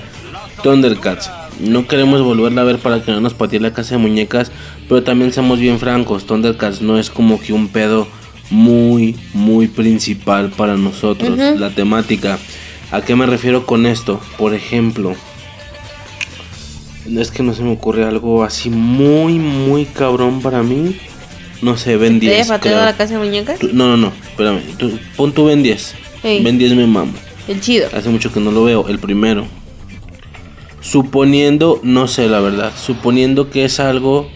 Thundercats. 0.63 1.32
No 1.60 1.88
queremos 1.88 2.22
volverla 2.22 2.62
a 2.62 2.65
ver 2.65 2.77
para 2.80 3.01
que 3.01 3.12
no 3.12 3.22
nos 3.22 3.34
patee 3.34 3.60
la 3.60 3.74
casa 3.74 3.96
de 3.96 4.00
muñecas. 4.00 4.51
Pero 4.88 5.04
también 5.04 5.32
seamos 5.32 5.60
bien 5.60 5.80
francos. 5.80 6.25
Thundercats 6.25 6.82
no 6.82 6.98
es 7.00 7.10
como 7.10 7.39
que 7.39 7.54
un 7.54 7.70
pedo 7.70 8.08
muy, 8.50 9.15
muy 9.34 9.68
principal 9.68 10.50
para 10.50 10.75
nosotros. 10.77 11.38
La 11.58 11.70
temática. 11.70 12.38
¿A 12.91 13.01
qué 13.01 13.15
me 13.15 13.25
refiero 13.25 13.65
con 13.65 13.86
esto? 13.86 14.20
Por 14.38 14.53
ejemplo. 14.53 15.15
Es 17.15 17.32
que 17.32 17.41
no 17.44 17.53
se 17.53 17.63
me 17.63 17.72
ocurre 17.72 18.03
algo 18.06 18.44
así 18.44 18.70
muy, 18.70 19.39
muy 19.39 19.86
cabrón 19.86 20.41
para 20.41 20.62
mí. 20.63 20.96
No 21.62 21.75
sé, 21.77 21.98
Ben 21.98 22.20
¿Te 22.20 22.27
10. 22.27 22.48
pateo 22.48 22.72
creo. 22.74 22.86
la 22.86 22.96
casa 22.96 23.13
de 23.13 23.20
muñecas? 23.25 23.60
Tú- 23.60 23.70
No, 23.74 23.88
no, 23.89 23.98
no, 23.98 24.13
espérame. 24.29 24.62
Tú, 24.77 24.98
pon 25.15 25.32
tu 25.34 25.46
Ben 25.46 25.62
10. 25.63 25.96
Ey. 26.24 26.44
Ben 26.44 26.58
10 26.58 26.74
me 26.75 26.86
mamo. 26.88 27.13
El 27.48 27.60
chido. 27.62 27.88
Hace 27.94 28.10
mucho 28.10 28.32
que 28.32 28.39
no 28.39 28.51
lo 28.51 28.63
veo, 28.63 28.88
el 28.88 29.00
primero. 29.00 29.46
Suponiendo, 30.82 31.79
no 31.84 32.08
sé 32.08 32.29
la 32.29 32.39
verdad, 32.39 32.72
suponiendo 32.79 33.50
que 33.50 33.65
es 33.65 33.79
algo, 33.79 34.29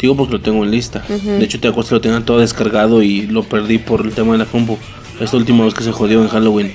digo 0.00 0.16
porque 0.16 0.32
lo 0.34 0.40
tengo 0.40 0.64
en 0.64 0.70
lista. 0.70 1.02
De 1.08 1.44
hecho, 1.44 1.58
te 1.60 1.68
acuerdas 1.68 1.88
que 1.88 1.94
lo 1.96 2.00
tenía 2.00 2.20
todo 2.24 2.38
descargado 2.38 3.02
y 3.02 3.26
lo 3.26 3.42
perdí 3.42 3.78
por 3.78 4.02
el 4.06 4.12
tema 4.12 4.32
de 4.32 4.38
la 4.38 4.44
compu. 4.46 4.78
Esta 5.20 5.36
última 5.36 5.64
vez 5.64 5.74
que 5.74 5.82
se 5.82 5.92
jodió 5.92 6.22
en 6.22 6.28
Halloween. 6.28 6.72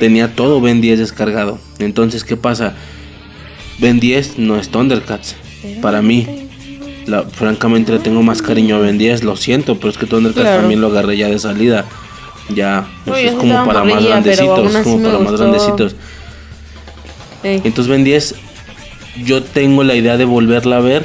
Tenía 0.00 0.34
todo 0.34 0.60
Ben 0.60 0.80
10 0.80 0.98
descargado. 0.98 1.58
Entonces, 1.78 2.24
¿qué 2.24 2.36
pasa? 2.36 2.74
Ben 3.78 4.00
10 4.00 4.38
no 4.38 4.56
es 4.58 4.68
Thundercats. 4.70 5.36
Para 5.80 6.02
mí. 6.02 6.26
La- 7.06 7.22
francamente 7.22 7.92
le 7.92 8.00
tengo 8.00 8.22
más 8.22 8.42
cariño 8.42 8.76
a 8.76 8.78
Ben 8.80 8.98
10, 8.98 9.22
lo 9.22 9.36
siento, 9.36 9.76
pero 9.76 9.90
es 9.90 9.96
que 9.98 10.06
Thundercats 10.06 10.42
Claro. 10.42 10.60
también 10.62 10.80
lo 10.80 10.88
agarré 10.88 11.16
ya 11.16 11.28
de 11.28 11.38
salida. 11.38 11.84
Ya, 12.48 12.86
Uy, 13.06 13.12
yo 13.12 13.16
es 13.30 13.32
como 13.34 13.64
para 13.64 13.84
más 13.84 14.04
grandecitos, 14.04 14.76
como 14.82 15.02
para 15.02 15.18
más 15.20 15.32
grandecitos. 15.40 15.94
Ey. 17.42 17.60
Entonces 17.64 17.88
Ben 17.88 18.02
10, 18.04 18.34
yo 19.24 19.42
tengo 19.42 19.84
la 19.84 19.94
idea 19.94 20.16
de 20.16 20.24
volverla 20.24 20.78
a 20.78 20.80
ver, 20.80 21.04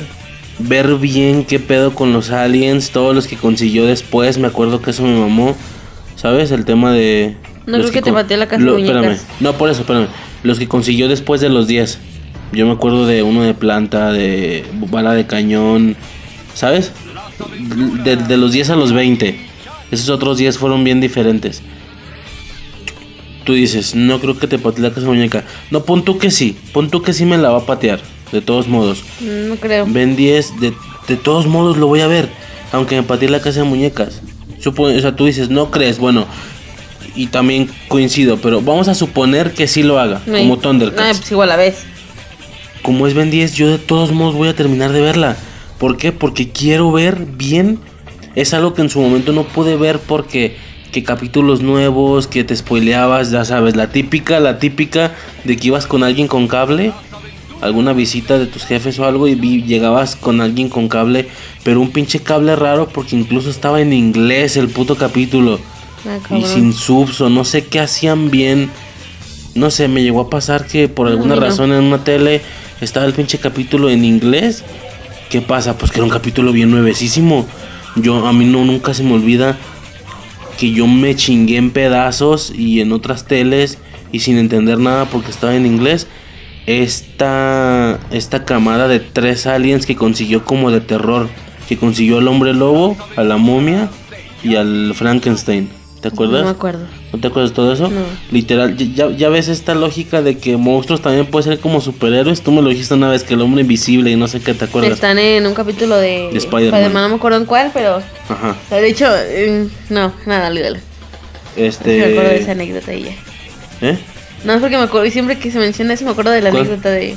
ver 0.67 0.95
bien 0.95 1.43
qué 1.45 1.59
pedo 1.59 1.93
con 1.95 2.13
los 2.13 2.29
aliens, 2.31 2.91
todos 2.91 3.13
los 3.15 3.27
que 3.27 3.35
consiguió 3.37 3.85
después, 3.85 4.37
me 4.37 4.47
acuerdo 4.47 4.81
que 4.81 4.91
eso 4.91 5.03
me 5.03 5.17
mamó, 5.19 5.55
¿sabes? 6.15 6.51
El 6.51 6.65
tema 6.65 6.91
de 6.93 7.35
No 7.65 7.77
creo 7.79 7.91
que 7.91 8.01
te 8.01 8.11
pateé 8.13 8.37
la 8.37 8.47
casa 8.47 8.61
lo- 8.63 8.75
de 8.75 8.81
espérame. 8.81 9.17
No, 9.39 9.53
por 9.53 9.69
eso, 9.69 9.81
espérame. 9.81 10.07
Los 10.43 10.57
que 10.59 10.67
consiguió 10.67 11.07
después 11.07 11.41
de 11.41 11.49
los 11.49 11.67
10. 11.67 11.99
Yo 12.53 12.65
me 12.65 12.73
acuerdo 12.73 13.05
de 13.05 13.23
uno 13.23 13.43
de 13.43 13.53
planta, 13.53 14.11
de 14.11 14.65
bala 14.89 15.13
de 15.13 15.25
cañón, 15.25 15.95
¿sabes? 16.53 16.91
De, 18.03 18.15
de 18.17 18.37
los 18.37 18.51
10 18.51 18.69
a 18.71 18.75
los 18.75 18.91
20. 18.91 19.39
Esos 19.91 20.09
otros 20.09 20.37
10 20.37 20.57
fueron 20.57 20.83
bien 20.83 20.99
diferentes. 21.01 21.61
Tú 23.45 23.53
dices, 23.53 23.95
no 23.95 24.19
creo 24.19 24.37
que 24.37 24.47
te 24.47 24.59
patee 24.59 24.83
la 24.83 24.91
casa 24.91 25.07
muñeca. 25.07 25.43
No, 25.71 25.83
pon 25.83 26.03
tú 26.05 26.17
que 26.19 26.29
sí. 26.29 26.55
Pon 26.73 26.89
tú 26.89 27.01
que 27.01 27.13
sí 27.13 27.25
me 27.25 27.37
la 27.37 27.49
va 27.49 27.59
a 27.59 27.65
patear. 27.65 27.99
De 28.31 28.41
todos 28.41 28.67
modos. 28.67 29.03
No 29.21 29.55
creo. 29.57 29.85
Ben 29.87 30.15
10, 30.15 30.59
de, 30.59 30.73
de 31.07 31.15
todos 31.17 31.47
modos 31.47 31.77
lo 31.77 31.87
voy 31.87 32.01
a 32.01 32.07
ver. 32.07 32.29
Aunque 32.71 32.95
me 32.95 33.03
patee 33.03 33.29
la 33.29 33.41
casa 33.41 33.59
de 33.61 33.65
muñecas. 33.65 34.21
Supo- 34.63 34.95
o 34.95 35.01
sea, 35.01 35.15
tú 35.15 35.25
dices, 35.25 35.49
no 35.49 35.71
crees, 35.71 35.99
bueno. 35.99 36.25
Y 37.15 37.27
también 37.27 37.69
coincido, 37.89 38.37
pero 38.37 38.61
vamos 38.61 38.87
a 38.87 38.95
suponer 38.95 39.51
que 39.53 39.67
sí 39.67 39.83
lo 39.83 39.99
haga. 39.99 40.21
Como 40.25 40.57
Thundercats. 40.57 41.17
pues 41.19 41.31
igual 41.31 41.51
a 41.51 41.57
vez. 41.57 41.83
Como 42.83 43.05
es 43.05 43.13
Ben 43.13 43.29
10, 43.29 43.53
yo 43.55 43.67
de 43.69 43.77
todos 43.77 44.11
modos 44.11 44.35
voy 44.35 44.47
a 44.47 44.55
terminar 44.55 44.91
de 44.93 45.01
verla. 45.01 45.35
¿Por 45.77 45.97
qué? 45.97 46.11
Porque 46.11 46.49
quiero 46.51 46.91
ver 46.91 47.25
bien. 47.35 47.79
Es 48.35 48.53
algo 48.53 48.73
que 48.73 48.81
en 48.81 48.89
su 48.89 49.01
momento 49.01 49.33
no 49.33 49.43
pude 49.43 49.75
ver 49.75 49.99
porque 49.99 50.55
que 50.93 51.03
capítulos 51.03 51.61
nuevos, 51.61 52.27
que 52.27 52.43
te 52.43 52.55
spoileabas, 52.55 53.31
ya 53.31 53.45
sabes, 53.45 53.75
la 53.75 53.87
típica, 53.91 54.39
la 54.39 54.59
típica 54.59 55.13
de 55.43 55.55
que 55.57 55.67
ibas 55.67 55.87
con 55.87 56.03
alguien 56.03 56.27
con 56.27 56.47
cable, 56.47 56.91
alguna 57.61 57.93
visita 57.93 58.37
de 58.39 58.47
tus 58.47 58.63
jefes 58.65 58.97
o 58.99 59.05
algo 59.05 59.27
y 59.27 59.35
vi- 59.35 59.63
llegabas 59.63 60.15
con 60.15 60.41
alguien 60.41 60.67
con 60.69 60.87
cable, 60.89 61.27
pero 61.63 61.79
un 61.79 61.91
pinche 61.91 62.19
cable 62.19 62.55
raro 62.55 62.89
porque 62.89 63.15
incluso 63.15 63.49
estaba 63.49 63.81
en 63.81 63.93
inglés 63.93 64.57
el 64.57 64.67
puto 64.69 64.95
capítulo 64.95 65.59
Ah, 66.03 66.17
y 66.35 66.43
sin 66.43 66.73
subs 66.73 67.21
o 67.21 67.29
no 67.29 67.45
sé 67.45 67.65
qué 67.67 67.79
hacían 67.79 68.31
bien. 68.31 68.71
No 69.53 69.69
sé, 69.69 69.87
me 69.87 70.01
llegó 70.01 70.21
a 70.21 70.29
pasar 70.31 70.65
que 70.65 70.87
por 70.89 71.07
alguna 71.07 71.35
no. 71.35 71.41
razón 71.41 71.71
en 71.71 71.83
una 71.83 72.03
tele 72.03 72.41
estaba 72.81 73.05
el 73.05 73.13
pinche 73.13 73.37
capítulo 73.37 73.89
en 73.89 74.03
inglés. 74.03 74.63
¿Qué 75.29 75.41
pasa? 75.41 75.77
Pues 75.77 75.91
que 75.91 75.99
era 75.99 76.05
un 76.05 76.09
capítulo 76.11 76.51
bien 76.53 76.71
nuevecísimo. 76.71 77.45
Yo 77.95 78.25
a 78.25 78.33
mí 78.33 78.45
no 78.45 78.65
nunca 78.65 78.93
se 78.95 79.03
me 79.03 79.13
olvida 79.13 79.57
que 80.57 80.71
yo 80.71 80.87
me 80.87 81.15
chingué 81.15 81.57
en 81.57 81.69
pedazos 81.71 82.51
y 82.55 82.81
en 82.81 82.91
otras 82.93 83.25
teles 83.25 83.77
y 84.11 84.19
sin 84.21 84.37
entender 84.37 84.79
nada 84.79 85.05
porque 85.05 85.29
estaba 85.29 85.55
en 85.55 85.65
inglés. 85.67 86.07
Esta 86.65 87.99
esta 88.11 88.45
camada 88.45 88.87
de 88.87 88.99
tres 88.99 89.47
aliens 89.47 89.85
que 89.85 89.95
consiguió 89.95 90.45
como 90.45 90.71
de 90.71 90.81
terror, 90.81 91.27
que 91.67 91.77
consiguió 91.77 92.19
al 92.19 92.27
hombre 92.27 92.53
lobo, 92.53 92.97
a 93.15 93.23
la 93.23 93.37
momia 93.37 93.89
y 94.43 94.55
al 94.55 94.93
Frankenstein. 94.95 95.69
¿Te 96.01 96.07
acuerdas? 96.07 96.39
No 96.39 96.45
me 96.45 96.51
acuerdo. 96.51 96.87
¿No 97.13 97.19
te 97.19 97.27
acuerdas 97.27 97.51
de 97.51 97.55
todo 97.55 97.73
eso? 97.73 97.87
No. 97.87 98.01
Literal, 98.31 98.75
ya, 98.75 99.11
ya 99.11 99.29
ves 99.29 99.49
esta 99.49 99.75
lógica 99.75 100.23
de 100.23 100.37
que 100.39 100.57
monstruos 100.57 100.99
también 100.99 101.27
pueden 101.27 101.51
ser 101.51 101.59
como 101.59 101.79
superhéroes. 101.79 102.41
Tú 102.41 102.51
me 102.51 102.63
lo 102.63 102.69
dijiste 102.69 102.95
una 102.95 103.07
vez 103.09 103.23
que 103.23 103.35
el 103.35 103.41
hombre 103.41 103.61
invisible 103.61 104.09
y 104.09 104.15
no 104.15 104.27
sé 104.27 104.41
qué 104.41 104.55
te 104.55 104.65
acuerdas. 104.65 104.93
Están 104.93 105.19
en 105.19 105.45
un 105.45 105.53
capítulo 105.53 105.97
de, 105.97 106.29
De 106.31 106.37
Spider-Man. 106.39 106.91
No 106.91 107.09
me 107.09 107.15
acuerdo 107.15 107.37
en 107.37 107.45
cuál, 107.45 107.69
pero. 107.71 108.01
Ajá. 108.29 108.55
De 108.71 108.87
hecho, 108.87 109.05
eh, 109.15 109.67
no, 109.89 110.11
nada, 110.25 110.49
olvídalo. 110.49 110.79
Este. 111.55 111.99
Me 111.99 112.05
acuerdo 112.05 112.29
de 112.29 112.37
esa 112.37 112.51
anécdota 112.53 112.93
y 112.95 113.03
ya. 113.03 113.11
¿Eh? 113.81 113.99
No, 114.43 114.53
es 114.53 114.59
porque 114.59 114.77
me 114.77 114.83
acuerdo, 114.83 115.05
y 115.05 115.11
siempre 115.11 115.37
que 115.37 115.51
se 115.51 115.59
menciona 115.59 115.93
eso 115.93 116.05
me 116.05 116.11
acuerdo 116.11 116.31
de 116.31 116.41
la 116.41 116.49
¿Cuál? 116.49 116.63
anécdota 116.63 116.89
de 116.89 117.15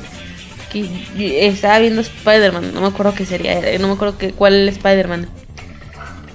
que 0.73 1.47
estaba 1.49 1.79
viendo 1.79 2.01
Spider-Man, 2.01 2.75
no 2.75 2.81
me 2.81 2.89
acuerdo 2.89 3.15
qué 3.15 3.25
sería, 3.25 3.61
no 3.79 3.89
me 3.89 3.95
acuerdo 3.95 4.19
que, 4.19 4.33
cuál 4.33 4.69
Spider-Man. 4.69 5.29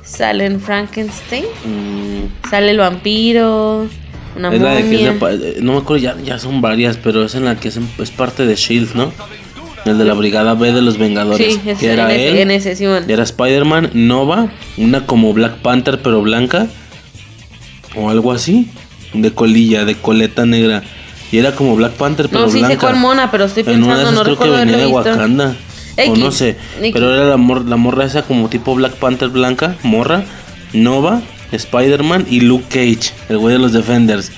Sale 0.03 0.45
en 0.45 0.59
Frankenstein, 0.59 1.45
Mm, 1.65 2.49
sale 2.49 2.71
el 2.71 2.79
vampiro, 2.79 3.87
una 4.35 4.53
es 4.53 4.61
la 4.61 4.73
de 4.75 4.83
que 4.83 5.07
es 5.07 5.19
de 5.19 5.49
eh, 5.49 5.57
no 5.61 5.73
me 5.73 5.79
acuerdo, 5.79 6.01
ya, 6.01 6.17
ya 6.23 6.39
son 6.39 6.61
varias, 6.61 6.97
pero 6.97 7.25
es 7.25 7.35
en 7.35 7.45
la 7.45 7.59
que 7.59 7.67
es, 7.67 7.79
es 7.99 8.11
parte 8.11 8.45
de 8.45 8.55
Shield, 8.55 8.95
¿no? 8.95 9.11
El 9.85 9.97
de 9.97 10.05
la 10.05 10.13
Brigada 10.13 10.55
B 10.55 10.71
de 10.71 10.81
los 10.81 10.97
Vengadores. 10.97 11.55
Sí, 11.55 11.61
es 11.69 11.77
que 11.79 11.91
era 11.91 12.13
en, 12.13 12.19
él. 12.19 12.27
ese, 12.27 12.41
en 12.41 12.51
ese, 12.51 12.75
Simón. 12.75 13.05
Era 13.07 13.23
Spider-Man, 13.23 13.91
Nova, 13.93 14.49
una 14.77 15.05
como 15.05 15.33
Black 15.33 15.57
Panther 15.57 16.01
pero 16.01 16.21
blanca. 16.21 16.67
O 17.95 18.09
algo 18.09 18.31
así. 18.31 18.69
De 19.13 19.31
colilla, 19.31 19.85
de 19.85 19.95
coleta 19.95 20.45
negra. 20.45 20.83
Y 21.31 21.37
era 21.37 21.53
como 21.55 21.75
Black 21.75 21.93
Panther 21.93 22.27
pero 22.29 22.41
No, 22.41 22.49
sí 22.49 22.59
blanca. 22.59 22.73
sé 22.75 22.79
cuál 22.79 22.95
mona, 22.97 23.29
pero 23.31 23.45
estoy 23.45 23.63
En 23.67 23.83
una 23.83 23.97
de 23.97 24.03
pensando, 24.05 24.09
esas 24.09 24.13
no 24.15 24.23
creo 24.23 24.37
que 24.53 24.57
venía 24.65 24.77
de. 24.77 24.87
Wakanda. 24.87 25.55
O 25.97 26.01
X, 26.01 26.17
no 26.19 26.31
sé. 26.31 26.57
X. 26.79 26.91
Pero 26.93 27.13
era 27.13 27.25
la, 27.25 27.37
mor- 27.37 27.65
la 27.67 27.75
morra 27.75 28.05
esa 28.05 28.21
como 28.23 28.49
tipo 28.49 28.73
Black 28.75 28.93
Panther 28.93 29.29
blanca, 29.29 29.75
morra, 29.83 30.23
Nova, 30.73 31.21
Spider-Man 31.51 32.25
y 32.29 32.41
Luke 32.41 32.65
Cage, 32.69 33.11
el 33.29 33.37
güey 33.37 33.53
de 33.53 33.59
los 33.59 33.73
Defenders. 33.73 34.31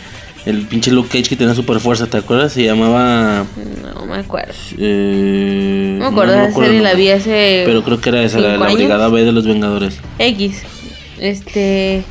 El 0.45 0.65
pinche 0.65 0.89
Luke 0.91 1.09
Cage 1.09 1.29
que 1.29 1.35
tenía 1.35 1.53
super 1.53 1.79
fuerza, 1.79 2.07
¿te 2.07 2.17
acuerdas? 2.17 2.53
Se 2.53 2.63
llamaba. 2.63 3.45
No 3.93 4.05
me 4.07 4.15
acuerdo. 4.17 4.53
eh, 4.79 5.95
No 5.99 6.05
me 6.05 6.11
acuerdo, 6.11 6.33
esa 6.33 6.43
acuerdo 6.49 6.71
serie 6.71 6.81
la 6.81 6.93
vi 6.95 7.09
hace 7.09 7.61
Pero 7.65 7.83
creo 7.83 8.01
que 8.01 8.09
era 8.09 8.23
esa, 8.23 8.39
la, 8.39 8.57
la. 8.57 8.73
Brigada 8.73 9.07
B 9.09 9.23
de 9.23 9.31
los 9.31 9.45
Vengadores. 9.45 9.99
X. 10.17 10.63
Este. 11.19 12.03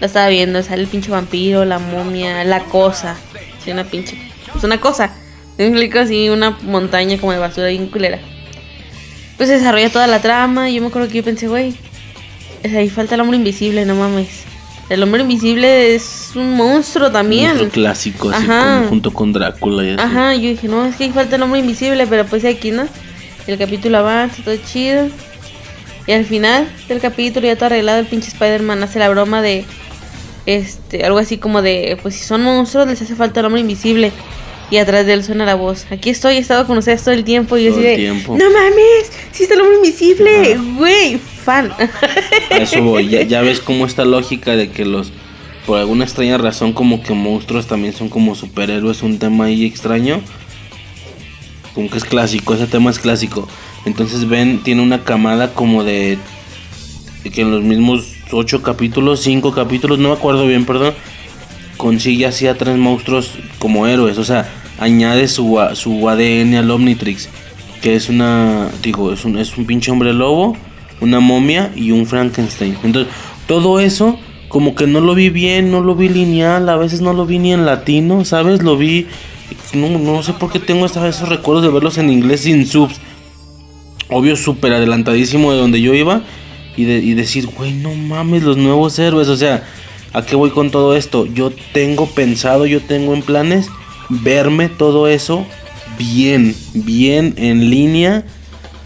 La 0.00 0.06
estaba 0.06 0.28
viendo, 0.28 0.62
sale 0.62 0.82
el 0.82 0.88
pinche 0.88 1.10
vampiro, 1.10 1.64
la 1.64 1.78
momia, 1.78 2.44
la 2.44 2.60
cosa. 2.64 3.16
Sí, 3.64 3.70
una 3.70 3.84
pinche. 3.84 4.16
Es 4.54 4.64
una 4.64 4.80
cosa. 4.80 5.14
Me 5.58 5.66
explico 5.68 5.98
así, 5.98 6.28
una 6.28 6.50
montaña 6.62 7.18
como 7.18 7.32
de 7.32 7.38
basura 7.38 7.68
bien 7.68 7.86
culera. 7.86 8.18
Pues 9.36 9.48
se 9.48 9.56
desarrolla 9.58 9.90
toda 9.90 10.06
la 10.06 10.20
trama. 10.20 10.70
Y 10.70 10.74
yo 10.74 10.82
me 10.82 10.88
acuerdo 10.88 11.08
que 11.08 11.14
yo 11.14 11.24
pensé, 11.24 11.48
güey. 11.48 11.74
Ahí 12.64 12.88
falta 12.88 13.14
el 13.14 13.20
hombre 13.20 13.36
invisible, 13.36 13.84
no 13.84 13.94
mames. 13.94 14.44
El 14.88 15.02
hombre 15.02 15.22
invisible 15.22 15.94
es 15.94 16.32
un 16.34 16.54
monstruo 16.54 17.10
también. 17.10 17.48
Monstruo 17.48 17.70
clásico, 17.70 18.30
así 18.30 18.44
Ajá. 18.44 18.76
como 18.76 18.88
junto 18.88 19.12
con 19.12 19.32
Drácula 19.32 19.84
y 19.84 19.90
así. 19.90 20.00
Ajá, 20.00 20.34
yo 20.34 20.48
dije, 20.50 20.68
no, 20.68 20.84
es 20.84 20.96
que 20.96 21.04
ahí 21.04 21.10
falta 21.10 21.36
el 21.36 21.42
hombre 21.42 21.60
invisible, 21.60 22.06
pero 22.06 22.26
pues 22.26 22.44
aquí, 22.44 22.70
¿no? 22.70 22.86
El 23.46 23.58
capítulo 23.58 23.98
avanza, 23.98 24.42
todo 24.42 24.56
chido. 24.56 25.08
Y 26.06 26.12
al 26.12 26.24
final 26.24 26.68
del 26.88 27.00
capítulo, 27.00 27.46
ya 27.46 27.56
todo 27.56 27.66
arreglado, 27.66 27.98
el 28.00 28.06
pinche 28.06 28.28
Spider-Man 28.28 28.82
hace 28.82 28.98
la 28.98 29.08
broma 29.08 29.40
de. 29.40 29.64
Este, 30.46 31.04
algo 31.04 31.18
así 31.18 31.38
como 31.38 31.62
de, 31.62 31.98
pues 32.02 32.14
si 32.16 32.24
son 32.24 32.42
monstruos, 32.42 32.86
les 32.86 33.00
hace 33.00 33.14
falta 33.14 33.40
el 33.40 33.46
hombre 33.46 33.60
invisible. 33.60 34.12
Y 34.70 34.78
atrás 34.78 35.06
de 35.06 35.12
él 35.12 35.22
suena 35.22 35.44
la 35.44 35.54
voz. 35.54 35.86
Aquí 35.90 36.10
estoy, 36.10 36.36
he 36.36 36.38
estado 36.38 36.66
con 36.66 36.78
ustedes 36.78 37.02
todo 37.02 37.14
el 37.14 37.22
tiempo. 37.24 37.56
Y 37.56 37.64
yo 37.64 37.70
Todo 37.70 37.80
así 37.80 37.88
de, 37.88 37.96
tiempo. 37.96 38.36
no 38.36 38.44
mames, 38.50 39.12
si 39.30 39.42
está 39.42 39.54
el 39.54 39.60
hombre 39.60 39.76
invisible, 39.76 40.58
güey, 40.76 41.18
fan. 41.18 41.70
A 42.50 42.56
eso 42.56 42.82
voy. 42.82 43.08
Ya, 43.08 43.22
ya 43.22 43.42
ves 43.42 43.60
cómo 43.64 43.86
esta 43.86 44.04
lógica 44.04 44.56
de 44.56 44.70
que 44.70 44.84
los. 44.84 45.12
Por 45.66 45.78
alguna 45.78 46.04
extraña 46.04 46.36
razón, 46.36 46.74
como 46.74 47.02
que 47.02 47.14
monstruos 47.14 47.66
también 47.66 47.94
son 47.94 48.08
como 48.10 48.34
superhéroes, 48.34 49.02
un 49.02 49.18
tema 49.18 49.44
ahí 49.46 49.64
extraño. 49.64 50.20
Como 51.74 51.88
que 51.90 51.98
es 51.98 52.04
clásico, 52.04 52.54
ese 52.54 52.66
tema 52.66 52.90
es 52.90 52.98
clásico. 52.98 53.48
Entonces 53.86 54.28
Ben 54.28 54.62
tiene 54.62 54.82
una 54.82 55.04
camada 55.04 55.52
como 55.54 55.84
de. 55.84 56.18
de 57.22 57.30
que 57.30 57.42
en 57.42 57.50
los 57.50 57.62
mismos 57.62 58.13
ocho 58.32 58.62
capítulos, 58.62 59.20
cinco 59.20 59.52
capítulos, 59.52 59.98
no 59.98 60.08
me 60.08 60.14
acuerdo 60.14 60.46
bien, 60.46 60.64
perdón. 60.64 60.94
Consigue 61.76 62.26
así 62.26 62.46
a 62.46 62.56
tres 62.56 62.76
monstruos 62.76 63.32
como 63.58 63.86
héroes. 63.86 64.18
O 64.18 64.24
sea, 64.24 64.48
añade 64.78 65.28
su, 65.28 65.58
su 65.74 66.08
ADN 66.08 66.54
al 66.54 66.70
Omnitrix. 66.70 67.28
Que 67.82 67.96
es 67.96 68.08
una. 68.08 68.68
Digo, 68.82 69.12
es 69.12 69.24
un, 69.24 69.38
es 69.38 69.56
un 69.56 69.66
pinche 69.66 69.90
hombre 69.90 70.12
lobo, 70.12 70.56
una 71.00 71.20
momia 71.20 71.72
y 71.74 71.90
un 71.90 72.06
Frankenstein. 72.06 72.76
Entonces, 72.82 73.12
todo 73.46 73.80
eso, 73.80 74.18
como 74.48 74.74
que 74.74 74.86
no 74.86 75.00
lo 75.00 75.14
vi 75.14 75.30
bien, 75.30 75.70
no 75.70 75.80
lo 75.80 75.94
vi 75.94 76.08
lineal, 76.08 76.68
a 76.68 76.76
veces 76.76 77.00
no 77.00 77.12
lo 77.12 77.26
vi 77.26 77.38
ni 77.38 77.52
en 77.52 77.66
latino, 77.66 78.24
¿sabes? 78.24 78.62
Lo 78.62 78.76
vi. 78.76 79.06
No, 79.74 79.90
no 79.98 80.22
sé 80.22 80.32
por 80.32 80.50
qué 80.50 80.60
tengo 80.60 80.86
esos 80.86 81.28
recuerdos 81.28 81.64
de 81.64 81.70
verlos 81.70 81.98
en 81.98 82.10
inglés 82.10 82.42
sin 82.42 82.66
subs. 82.66 83.00
Obvio, 84.08 84.36
súper 84.36 84.72
adelantadísimo 84.72 85.52
de 85.52 85.58
donde 85.58 85.80
yo 85.80 85.92
iba. 85.92 86.22
Y, 86.76 86.84
de, 86.84 86.98
y 86.98 87.14
decir, 87.14 87.46
güey, 87.46 87.72
no 87.72 87.94
mames, 87.94 88.42
los 88.42 88.56
nuevos 88.56 88.98
héroes. 88.98 89.28
O 89.28 89.36
sea, 89.36 89.64
¿a 90.12 90.24
qué 90.24 90.36
voy 90.36 90.50
con 90.50 90.70
todo 90.70 90.96
esto? 90.96 91.26
Yo 91.26 91.52
tengo 91.72 92.06
pensado, 92.06 92.66
yo 92.66 92.80
tengo 92.80 93.14
en 93.14 93.22
planes 93.22 93.68
verme 94.08 94.68
todo 94.68 95.08
eso 95.08 95.46
bien, 95.98 96.54
bien 96.72 97.34
en 97.36 97.70
línea. 97.70 98.24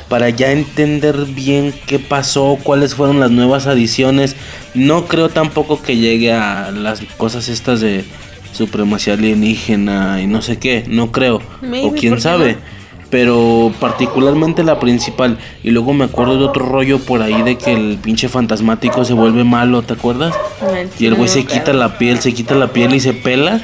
Para 0.08 0.30
ya 0.30 0.52
entender 0.52 1.26
bien 1.26 1.74
qué 1.86 1.98
pasó, 1.98 2.58
cuáles 2.62 2.94
fueron 2.94 3.20
las 3.20 3.30
nuevas 3.30 3.66
adiciones. 3.66 4.36
No 4.74 5.06
creo 5.06 5.28
tampoco 5.28 5.82
que 5.82 5.98
llegue 5.98 6.32
a 6.32 6.70
las 6.70 7.02
cosas 7.18 7.50
estas 7.50 7.80
de 7.80 8.04
supremacía 8.54 9.14
alienígena 9.14 10.22
y 10.22 10.26
no 10.26 10.40
sé 10.40 10.58
qué. 10.58 10.84
No 10.88 11.12
creo. 11.12 11.42
Maybe, 11.60 11.86
o 11.86 11.92
quién 11.92 12.12
¿por 12.14 12.18
qué 12.18 12.22
sabe. 12.22 12.52
no? 12.54 12.77
Pero 13.10 13.72
particularmente 13.80 14.62
la 14.64 14.78
principal. 14.78 15.38
Y 15.64 15.70
luego 15.70 15.94
me 15.94 16.04
acuerdo 16.04 16.36
de 16.38 16.44
otro 16.44 16.66
rollo 16.66 16.98
por 16.98 17.22
ahí 17.22 17.40
de 17.42 17.56
que 17.56 17.72
el 17.72 17.98
pinche 18.02 18.28
fantasmático 18.28 19.04
se 19.04 19.14
vuelve 19.14 19.44
malo, 19.44 19.80
¿te 19.82 19.94
acuerdas? 19.94 20.34
Y 20.98 21.06
el 21.06 21.14
güey 21.14 21.28
se 21.28 21.44
quita 21.44 21.72
la 21.72 21.96
piel, 21.96 22.20
se 22.20 22.34
quita 22.34 22.54
la 22.54 22.68
piel 22.68 22.94
y 22.94 23.00
se 23.00 23.14
pela. 23.14 23.62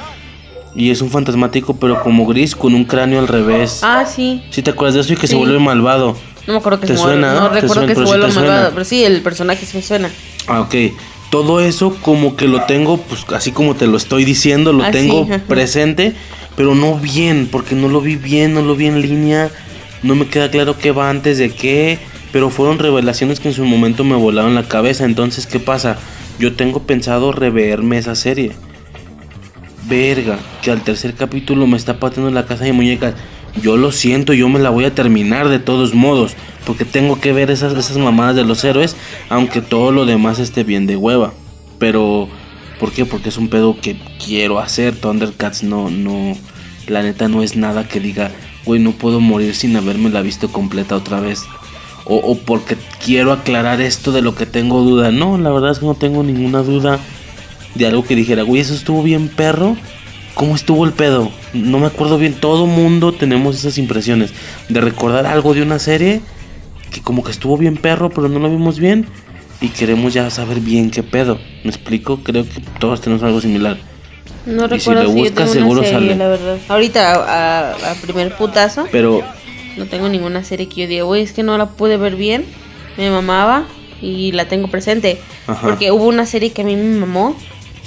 Y 0.76 0.90
es 0.90 1.02
un 1.02 1.10
fantasmático 1.10 1.76
pero 1.76 2.02
como 2.02 2.26
gris 2.26 2.56
con 2.56 2.74
un 2.74 2.84
cráneo 2.84 3.18
al 3.20 3.28
revés. 3.28 3.80
Ah, 3.82 4.04
sí. 4.06 4.42
¿Sí 4.50 4.62
te 4.62 4.70
acuerdas 4.70 4.94
de 4.94 5.00
eso 5.02 5.12
y 5.12 5.16
que 5.16 5.26
se 5.28 5.36
vuelve 5.36 5.58
malvado? 5.58 6.16
No 6.46 6.54
me 6.54 6.58
acuerdo 6.58 6.80
que 6.80 6.86
¿Te 6.88 6.96
se 6.96 7.02
suena? 7.02 7.34
No 7.34 7.48
¿Te 7.50 7.60
recuerdo 7.60 7.74
suena? 7.74 7.88
que 7.88 7.94
se 7.94 8.00
sí 8.00 8.06
suena. 8.08 8.28
malvado. 8.34 8.70
Pero 8.72 8.84
sí, 8.84 9.04
el 9.04 9.22
personaje 9.22 9.64
sí 9.66 9.76
me 9.76 9.82
suena. 9.82 10.10
Ah, 10.48 10.60
ok. 10.62 10.74
todo 11.30 11.60
eso 11.60 11.96
como 12.02 12.36
que 12.36 12.46
lo 12.48 12.62
tengo, 12.62 12.96
pues 12.98 13.24
así 13.34 13.50
como 13.52 13.74
te 13.74 13.86
lo 13.86 13.96
estoy 13.96 14.24
diciendo, 14.24 14.72
lo 14.72 14.82
Así, 14.84 14.92
tengo 14.92 15.26
presente, 15.48 16.14
pero 16.56 16.74
no 16.74 16.98
bien, 16.98 17.48
porque 17.50 17.74
no 17.74 17.88
lo 17.88 18.00
vi 18.00 18.16
bien, 18.16 18.54
no 18.54 18.62
lo 18.62 18.76
vi 18.76 18.86
en 18.86 19.00
línea, 19.00 19.50
no 20.02 20.14
me 20.14 20.26
queda 20.26 20.50
claro 20.50 20.78
qué 20.78 20.92
va 20.92 21.10
antes 21.10 21.38
de 21.38 21.50
qué, 21.50 21.98
pero 22.32 22.50
fueron 22.50 22.78
revelaciones 22.78 23.40
que 23.40 23.48
en 23.48 23.54
su 23.54 23.64
momento 23.64 24.04
me 24.04 24.16
volaron 24.16 24.54
la 24.54 24.68
cabeza, 24.68 25.04
entonces 25.04 25.46
¿qué 25.46 25.60
pasa? 25.60 25.98
Yo 26.38 26.54
tengo 26.54 26.82
pensado 26.82 27.32
reverme 27.32 27.98
esa 27.98 28.14
serie. 28.14 28.52
Verga, 29.86 30.38
que 30.62 30.70
al 30.70 30.82
tercer 30.82 31.14
capítulo 31.14 31.66
me 31.66 31.76
está 31.76 32.00
pateando 32.00 32.30
la 32.30 32.46
casa 32.46 32.64
de 32.64 32.72
muñecas. 32.72 33.14
Yo 33.62 33.76
lo 33.76 33.92
siento, 33.92 34.32
yo 34.32 34.48
me 34.48 34.58
la 34.58 34.70
voy 34.70 34.84
a 34.84 34.94
terminar 34.94 35.48
de 35.48 35.58
todos 35.58 35.94
modos. 35.94 36.34
Porque 36.66 36.84
tengo 36.84 37.20
que 37.20 37.32
ver 37.32 37.50
esas, 37.50 37.74
esas 37.74 37.98
mamadas 37.98 38.34
de 38.34 38.44
los 38.44 38.64
héroes. 38.64 38.96
Aunque 39.28 39.60
todo 39.60 39.92
lo 39.92 40.06
demás 40.06 40.38
esté 40.38 40.64
bien 40.64 40.86
de 40.86 40.96
hueva. 40.96 41.34
Pero, 41.78 42.28
¿por 42.84 42.92
qué? 42.92 43.06
Porque 43.06 43.30
es 43.30 43.38
un 43.38 43.48
pedo 43.48 43.80
que 43.80 43.96
quiero 44.22 44.58
hacer. 44.58 44.94
Thundercats 44.94 45.62
no, 45.62 45.88
no. 45.88 46.36
La 46.86 47.02
neta 47.02 47.28
no 47.28 47.42
es 47.42 47.56
nada 47.56 47.88
que 47.88 47.98
diga, 47.98 48.30
güey, 48.66 48.78
no 48.78 48.90
puedo 48.92 49.20
morir 49.20 49.54
sin 49.54 49.74
haberme 49.74 50.10
la 50.10 50.20
visto 50.20 50.52
completa 50.52 50.94
otra 50.94 51.18
vez. 51.18 51.44
O, 52.04 52.16
o 52.16 52.36
porque 52.36 52.76
quiero 53.02 53.32
aclarar 53.32 53.80
esto 53.80 54.12
de 54.12 54.20
lo 54.20 54.34
que 54.34 54.44
tengo 54.44 54.82
duda. 54.82 55.10
No, 55.12 55.38
la 55.38 55.50
verdad 55.50 55.70
es 55.70 55.78
que 55.78 55.86
no 55.86 55.94
tengo 55.94 56.22
ninguna 56.22 56.62
duda 56.62 56.98
de 57.74 57.86
algo 57.86 58.04
que 58.04 58.16
dijera, 58.16 58.42
güey, 58.42 58.60
eso 58.60 58.74
estuvo 58.74 59.02
bien 59.02 59.28
perro. 59.30 59.78
¿Cómo 60.34 60.54
estuvo 60.54 60.84
el 60.84 60.92
pedo? 60.92 61.30
No 61.54 61.78
me 61.78 61.86
acuerdo 61.86 62.18
bien. 62.18 62.34
Todo 62.34 62.66
mundo 62.66 63.12
tenemos 63.12 63.56
esas 63.56 63.78
impresiones 63.78 64.34
de 64.68 64.82
recordar 64.82 65.24
algo 65.24 65.54
de 65.54 65.62
una 65.62 65.78
serie 65.78 66.20
que 66.90 67.00
como 67.00 67.24
que 67.24 67.30
estuvo 67.30 67.56
bien 67.56 67.78
perro, 67.78 68.10
pero 68.10 68.28
no 68.28 68.40
lo 68.40 68.50
vimos 68.50 68.78
bien 68.78 69.06
y 69.60 69.68
queremos 69.68 70.12
ya 70.12 70.28
saber 70.30 70.60
bien 70.60 70.90
qué 70.90 71.02
pedo. 71.02 71.38
¿Me 71.62 71.70
explico? 71.70 72.18
Creo 72.22 72.44
que 72.44 72.60
todos 72.78 73.00
tenemos 73.00 73.22
algo 73.22 73.40
similar. 73.40 73.78
No 74.46 74.66
Y 74.66 74.68
si 74.68 74.90
recuerdo 74.90 75.02
le 75.02 75.08
si 75.08 75.14
yo 75.14 75.22
buscas, 75.24 75.50
seguro 75.50 75.80
serie, 75.82 75.94
sale. 75.94 76.16
la 76.16 76.28
verdad. 76.28 76.58
Ahorita, 76.68 77.72
a, 77.90 77.94
primer 78.02 78.36
putazo, 78.36 78.86
Pero 78.92 79.22
no 79.76 79.86
tengo 79.86 80.08
ninguna 80.08 80.44
serie 80.44 80.68
que 80.68 80.82
yo 80.82 80.88
diga, 80.88 81.04
güey, 81.04 81.22
es 81.22 81.32
que 81.32 81.42
no 81.42 81.56
la 81.56 81.70
pude 81.70 81.96
ver 81.96 82.16
bien, 82.16 82.44
me 82.98 83.10
mamaba 83.10 83.66
y 84.02 84.32
la 84.32 84.46
tengo 84.46 84.68
presente. 84.68 85.18
Ajá. 85.46 85.66
Porque 85.66 85.90
hubo 85.92 86.04
una 86.04 86.26
serie 86.26 86.52
que 86.52 86.62
a 86.62 86.64
mí 86.64 86.76
me 86.76 86.98
mamó 86.98 87.36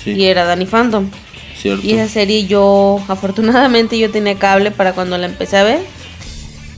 sí, 0.03 0.11
y 0.11 0.25
era 0.25 0.45
Danny 0.45 0.65
Phantom. 0.65 1.09
cierto. 1.55 1.85
Y 1.85 1.91
esa 1.91 2.11
serie 2.11 2.47
yo, 2.47 2.99
afortunadamente, 3.07 3.99
yo 3.99 4.09
tenía 4.09 4.35
cable 4.35 4.71
para 4.71 4.93
cuando 4.93 5.17
la 5.17 5.27
empecé 5.27 5.57
a 5.57 5.63
ver. 5.63 5.81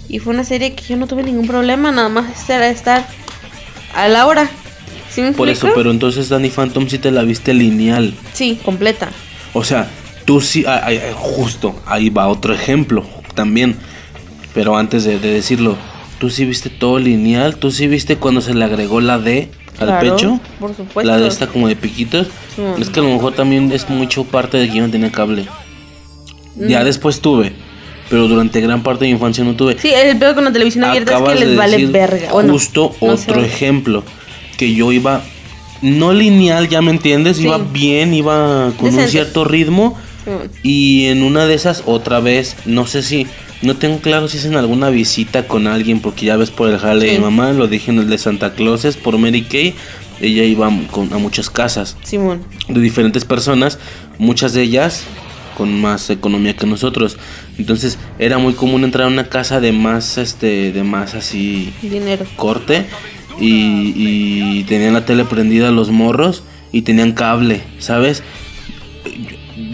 Y 0.10 0.20
fue 0.20 0.34
una 0.34 0.44
serie 0.44 0.74
que 0.74 0.84
yo 0.84 0.98
no 0.98 1.08
tuve 1.08 1.24
ningún 1.24 1.48
problema, 1.48 1.92
nada 1.92 2.10
más 2.10 2.50
era 2.50 2.68
estar 2.68 3.08
a 3.94 4.08
la 4.10 4.26
hora. 4.26 4.50
¿Sí 5.12 5.22
me 5.22 5.32
Por 5.32 5.50
eso, 5.50 5.70
pero 5.76 5.92
entonces 5.92 6.30
Danny 6.30 6.50
Phantom 6.50 6.88
sí 6.88 6.98
te 7.00 7.12
la 7.12 7.24
viste 7.24 7.54
lineal. 7.54 8.14
Sí, 8.34 8.60
completa. 8.64 9.10
O 9.54 9.64
sea, 9.64 9.88
tú 10.26 10.42
sí, 10.42 10.64
ah, 10.68 10.82
ah, 10.86 10.90
ah, 10.92 11.14
justo, 11.16 11.76
ahí 11.86 12.10
va 12.10 12.28
otro 12.28 12.54
ejemplo 12.54 13.06
también. 13.34 13.76
Pero 14.54 14.78
antes 14.78 15.04
de, 15.04 15.20
de 15.20 15.32
decirlo, 15.32 15.78
tú 16.20 16.30
sí 16.30 16.46
viste 16.46 16.70
todo 16.70 17.00
lineal, 17.00 17.56
tú 17.58 17.72
sí 17.72 17.88
viste 17.88 18.18
cuando 18.18 18.42
se 18.42 18.54
le 18.54 18.64
agregó 18.66 19.00
la 19.02 19.18
D 19.20 19.50
al 19.80 19.88
Claro, 19.88 20.16
pecho. 20.16 20.40
por 20.60 20.76
supuesto. 20.76 21.10
La 21.10 21.18
de 21.18 21.28
esta 21.28 21.48
como 21.48 21.68
de 21.68 21.76
piquitos. 21.76 22.28
Sí. 22.56 22.62
Es 22.82 22.90
que 22.90 23.00
a 23.00 23.04
lo 23.04 23.10
mejor 23.10 23.34
también 23.34 23.72
es 23.72 23.90
mucho 23.90 24.24
parte 24.26 24.58
de 24.58 24.68
que 24.70 24.78
yo 24.78 24.84
no 24.86 24.92
tenía 24.92 25.12
cable. 25.12 25.46
Ya 26.56 26.82
Mm. 26.82 26.86
después 26.86 27.22
tuve, 27.22 27.54
pero 28.10 28.28
durante 28.28 28.60
gran 28.60 28.84
parte 28.84 29.06
de 29.06 29.12
mi 29.12 29.14
infancia 29.14 29.44
no 29.44 29.56
tuve. 29.56 29.78
Sí, 29.80 29.90
el 29.94 30.18
peor 30.18 30.36
con 30.36 30.44
la 30.44 30.52
televisión 30.52 30.84
abierta 30.84 31.18
es 31.18 31.24
que 31.24 31.46
les 31.46 31.56
vale 31.56 31.72
decir 31.78 31.92
verga. 31.92 32.30
Justo 32.32 32.94
no 33.02 33.14
otro 33.14 33.40
sé. 33.42 33.46
ejemplo. 33.48 34.04
Que 34.60 34.74
yo 34.76 34.92
iba, 34.92 35.24
no 35.82 36.14
lineal, 36.14 36.68
ya 36.68 36.82
me 36.82 36.92
entiendes, 36.92 37.38
Sí. 37.38 37.44
iba 37.46 37.58
bien, 37.58 38.14
iba 38.14 38.72
con 38.78 38.94
un 38.94 39.08
cierto 39.08 39.46
ritmo. 39.46 39.98
Y 40.64 41.06
en 41.06 41.24
una 41.24 41.46
de 41.48 41.54
esas, 41.56 41.84
otra 41.88 42.20
vez, 42.20 42.56
no 42.66 42.86
sé 42.86 43.02
si, 43.02 43.26
no 43.62 43.78
tengo 43.78 44.00
claro 44.00 44.28
si 44.28 44.38
es 44.38 44.46
en 44.46 44.56
alguna 44.56 44.90
visita 44.90 45.48
con 45.48 45.66
alguien, 45.66 46.02
porque 46.02 46.26
ya 46.26 46.36
ves 46.36 46.52
por 46.52 46.70
el 46.70 46.78
jale 46.78 47.06
de 47.06 47.16
Sí. 47.16 47.22
mamá, 47.22 47.54
lo 47.54 47.68
dije 47.68 47.90
en 47.92 48.00
el 48.00 48.10
de 48.10 48.18
Santa 48.18 48.54
Clauses, 48.54 48.98
por 48.98 49.18
Mary 49.18 49.44
Kay, 49.44 49.74
ella 50.22 50.44
iba 50.44 50.70
con- 50.92 51.14
a 51.14 51.18
muchas 51.18 51.50
casas 51.50 51.96
Simón. 52.04 52.42
de 52.68 52.82
diferentes 52.82 53.24
personas, 53.26 53.80
muchas 54.18 54.54
de 54.54 54.64
ellas 54.64 55.04
con 55.58 55.80
más 55.82 56.10
economía 56.10 56.56
que 56.56 56.68
nosotros. 56.68 57.18
Entonces 57.58 57.98
era 58.20 58.38
muy 58.38 58.54
común 58.54 58.84
entrar 58.84 59.06
a 59.06 59.08
una 59.10 59.30
casa 59.30 59.60
de 59.62 59.72
más, 59.72 60.18
este, 60.18 60.72
de 60.74 60.84
más 60.84 61.16
así 61.16 61.74
Dinero. 61.82 62.26
corte 62.36 62.86
y, 63.40 63.94
y 64.60 64.64
tenían 64.66 64.94
la 64.94 65.06
tele 65.06 65.26
prendida 65.26 65.72
los 65.72 65.90
morros 65.92 66.44
y 66.72 66.82
tenían 66.84 67.14
cable, 67.14 67.62
¿sabes? 67.80 68.24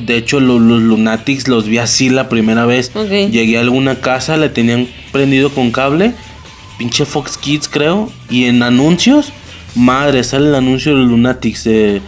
De 0.06 0.18
hecho, 0.18 0.40
lo- 0.40 0.60
los 0.60 0.82
Lunatics 0.82 1.48
los 1.48 1.68
vi 1.68 1.78
así 1.80 2.10
la 2.10 2.30
primera 2.30 2.66
vez. 2.66 2.92
Llegué 3.32 3.58
a 3.58 3.62
alguna 3.62 3.96
casa, 3.96 4.38
le 4.38 4.50
tenían 4.50 4.88
prendido 5.12 5.50
con 5.50 5.72
cable, 5.72 6.14
pinche 6.78 7.06
Fox 7.06 7.38
Kids 7.38 7.68
creo, 7.68 8.12
y 8.30 8.46
en 8.46 8.62
anuncios, 8.64 9.32
madre, 9.76 10.24
sale 10.24 10.48
el 10.50 10.56
anuncio 10.56 10.94
de 10.94 11.02
los 11.02 11.10
Lunatics, 11.10 11.64
de 11.64 12.02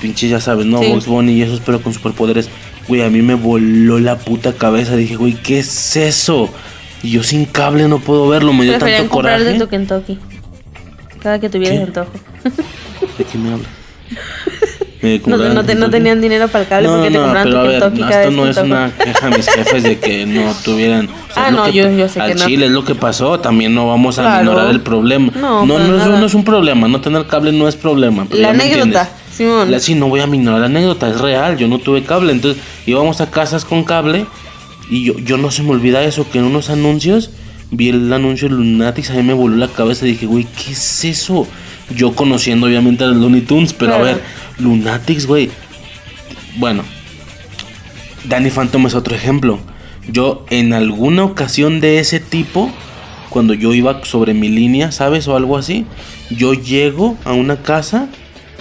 pinche 0.00 0.28
ya 0.28 0.40
sabes, 0.40 0.66
¿no? 0.66 0.80
Sí. 0.82 0.92
Bunny 1.06 1.32
y 1.34 1.42
esos, 1.42 1.60
pero 1.60 1.80
con 1.82 1.92
superpoderes. 1.94 2.48
Güey, 2.88 3.02
a 3.02 3.10
mí 3.10 3.22
me 3.22 3.34
voló 3.34 4.00
la 4.00 4.18
puta 4.18 4.52
cabeza. 4.54 4.96
Dije, 4.96 5.14
güey, 5.14 5.34
¿qué 5.34 5.60
es 5.60 5.96
eso? 5.96 6.48
Y 7.02 7.10
yo 7.10 7.22
sin 7.22 7.44
cable 7.44 7.86
no 7.86 7.98
puedo 8.00 8.28
verlo, 8.28 8.52
me 8.52 8.64
dio 8.64 8.72
tanto 8.78 9.08
coraje. 9.08 9.44
de 9.44 9.58
tu 9.58 9.68
Kentucky. 9.68 10.18
Cada 11.22 11.38
que 11.38 11.48
tuvieras 11.50 11.78
¿Qué? 11.78 11.84
antojo. 11.84 12.10
¿De 13.18 13.24
qué 13.24 13.38
me 13.38 13.52
hablas? 13.52 13.68
Me 15.02 15.18
No, 15.26 15.36
no, 15.38 15.64
te- 15.64 15.74
no 15.74 15.88
tenían 15.88 16.20
dinero 16.20 16.46
para 16.48 16.64
el 16.64 16.68
cable 16.68 16.88
No, 16.88 16.94
porque 16.96 17.10
no, 17.10 17.22
compraban 17.22 17.44
pero 17.50 17.60
tu 17.62 17.66
a 17.66 17.68
ver, 17.70 17.80
cada 18.10 18.22
esto 18.24 18.30
no 18.36 18.46
es 18.46 18.56
una 18.58 18.92
queja 19.02 19.26
a 19.26 19.30
mis 19.30 19.48
jefes 19.54 19.82
de 19.82 19.98
que 19.98 20.26
no 20.26 20.52
tuvieran. 20.62 21.06
o 21.08 21.32
sea, 21.34 21.46
Ah, 21.46 21.50
no, 21.50 21.64
que- 21.64 21.72
yo- 21.72 21.90
yo 21.90 22.06
sé 22.08 22.20
al 22.20 22.28
que 22.32 22.34
no. 22.38 22.44
Chile 22.46 22.66
es 22.66 22.72
lo 22.72 22.84
que 22.84 22.94
pasó, 22.94 23.40
también 23.40 23.74
no 23.74 23.86
vamos 23.86 24.18
a 24.18 24.22
Claro. 24.22 24.40
ignorar 24.50 24.70
el 24.70 24.80
problema. 24.82 25.32
No, 25.36 25.64
no, 25.64 25.78
no 25.78 25.96
es, 25.96 26.06
no 26.06 26.26
es 26.26 26.34
un 26.34 26.44
problema, 26.44 26.86
no 26.88 27.00
tener 27.00 27.26
cable 27.26 27.50
no 27.52 27.66
es 27.66 27.76
problema. 27.76 28.26
pero 28.28 28.42
La 28.42 28.50
anécdota. 28.50 29.08
Simón. 29.32 29.70
La- 29.70 29.80
sí, 29.80 29.94
no 29.94 30.08
voy 30.08 30.20
a 30.20 30.24
ignorar 30.26 30.60
la 30.60 30.66
anécdota, 30.66 31.08
es 31.08 31.18
real, 31.18 31.56
yo 31.56 31.66
no 31.66 31.78
tuve 31.78 32.02
cable, 32.02 32.32
entonces 32.32 32.62
íbamos 32.84 33.22
a 33.22 33.30
casas 33.30 33.64
con 33.64 33.84
cable 33.84 34.26
y 34.90 35.04
yo, 35.04 35.14
yo 35.18 35.38
no 35.38 35.50
se 35.50 35.62
me 35.62 35.70
olvida 35.70 36.02
eso, 36.02 36.28
que 36.30 36.38
en 36.40 36.44
unos 36.44 36.68
anuncios 36.68 37.30
vi 37.70 37.90
el 37.90 38.12
anuncio 38.12 38.48
de 38.48 38.54
Lunatics, 38.54 39.10
a 39.10 39.14
mí 39.14 39.22
me 39.22 39.32
voló 39.32 39.56
la 39.56 39.68
cabeza 39.68 40.06
y 40.06 40.12
dije, 40.12 40.26
güey, 40.26 40.44
¿qué 40.44 40.72
es 40.72 41.04
eso? 41.04 41.46
Yo 41.94 42.14
conociendo 42.14 42.66
obviamente 42.66 43.04
a 43.04 43.08
los 43.08 43.16
Looney 43.16 43.42
Tunes, 43.42 43.72
pero 43.72 43.94
a 43.94 43.98
ver, 43.98 44.22
Lunatics, 44.58 45.26
güey. 45.26 45.50
Bueno, 46.56 46.84
Danny 48.24 48.50
Phantom 48.50 48.86
es 48.86 48.94
otro 48.94 49.14
ejemplo. 49.14 49.60
Yo 50.08 50.44
en 50.50 50.72
alguna 50.72 51.24
ocasión 51.24 51.80
de 51.80 51.98
ese 51.98 52.20
tipo, 52.20 52.70
cuando 53.28 53.54
yo 53.54 53.74
iba 53.74 54.04
sobre 54.04 54.34
mi 54.34 54.48
línea, 54.48 54.92
¿sabes? 54.92 55.28
O 55.28 55.36
algo 55.36 55.56
así, 55.56 55.86
yo 56.30 56.54
llego 56.54 57.16
a 57.24 57.32
una 57.32 57.62
casa 57.62 58.08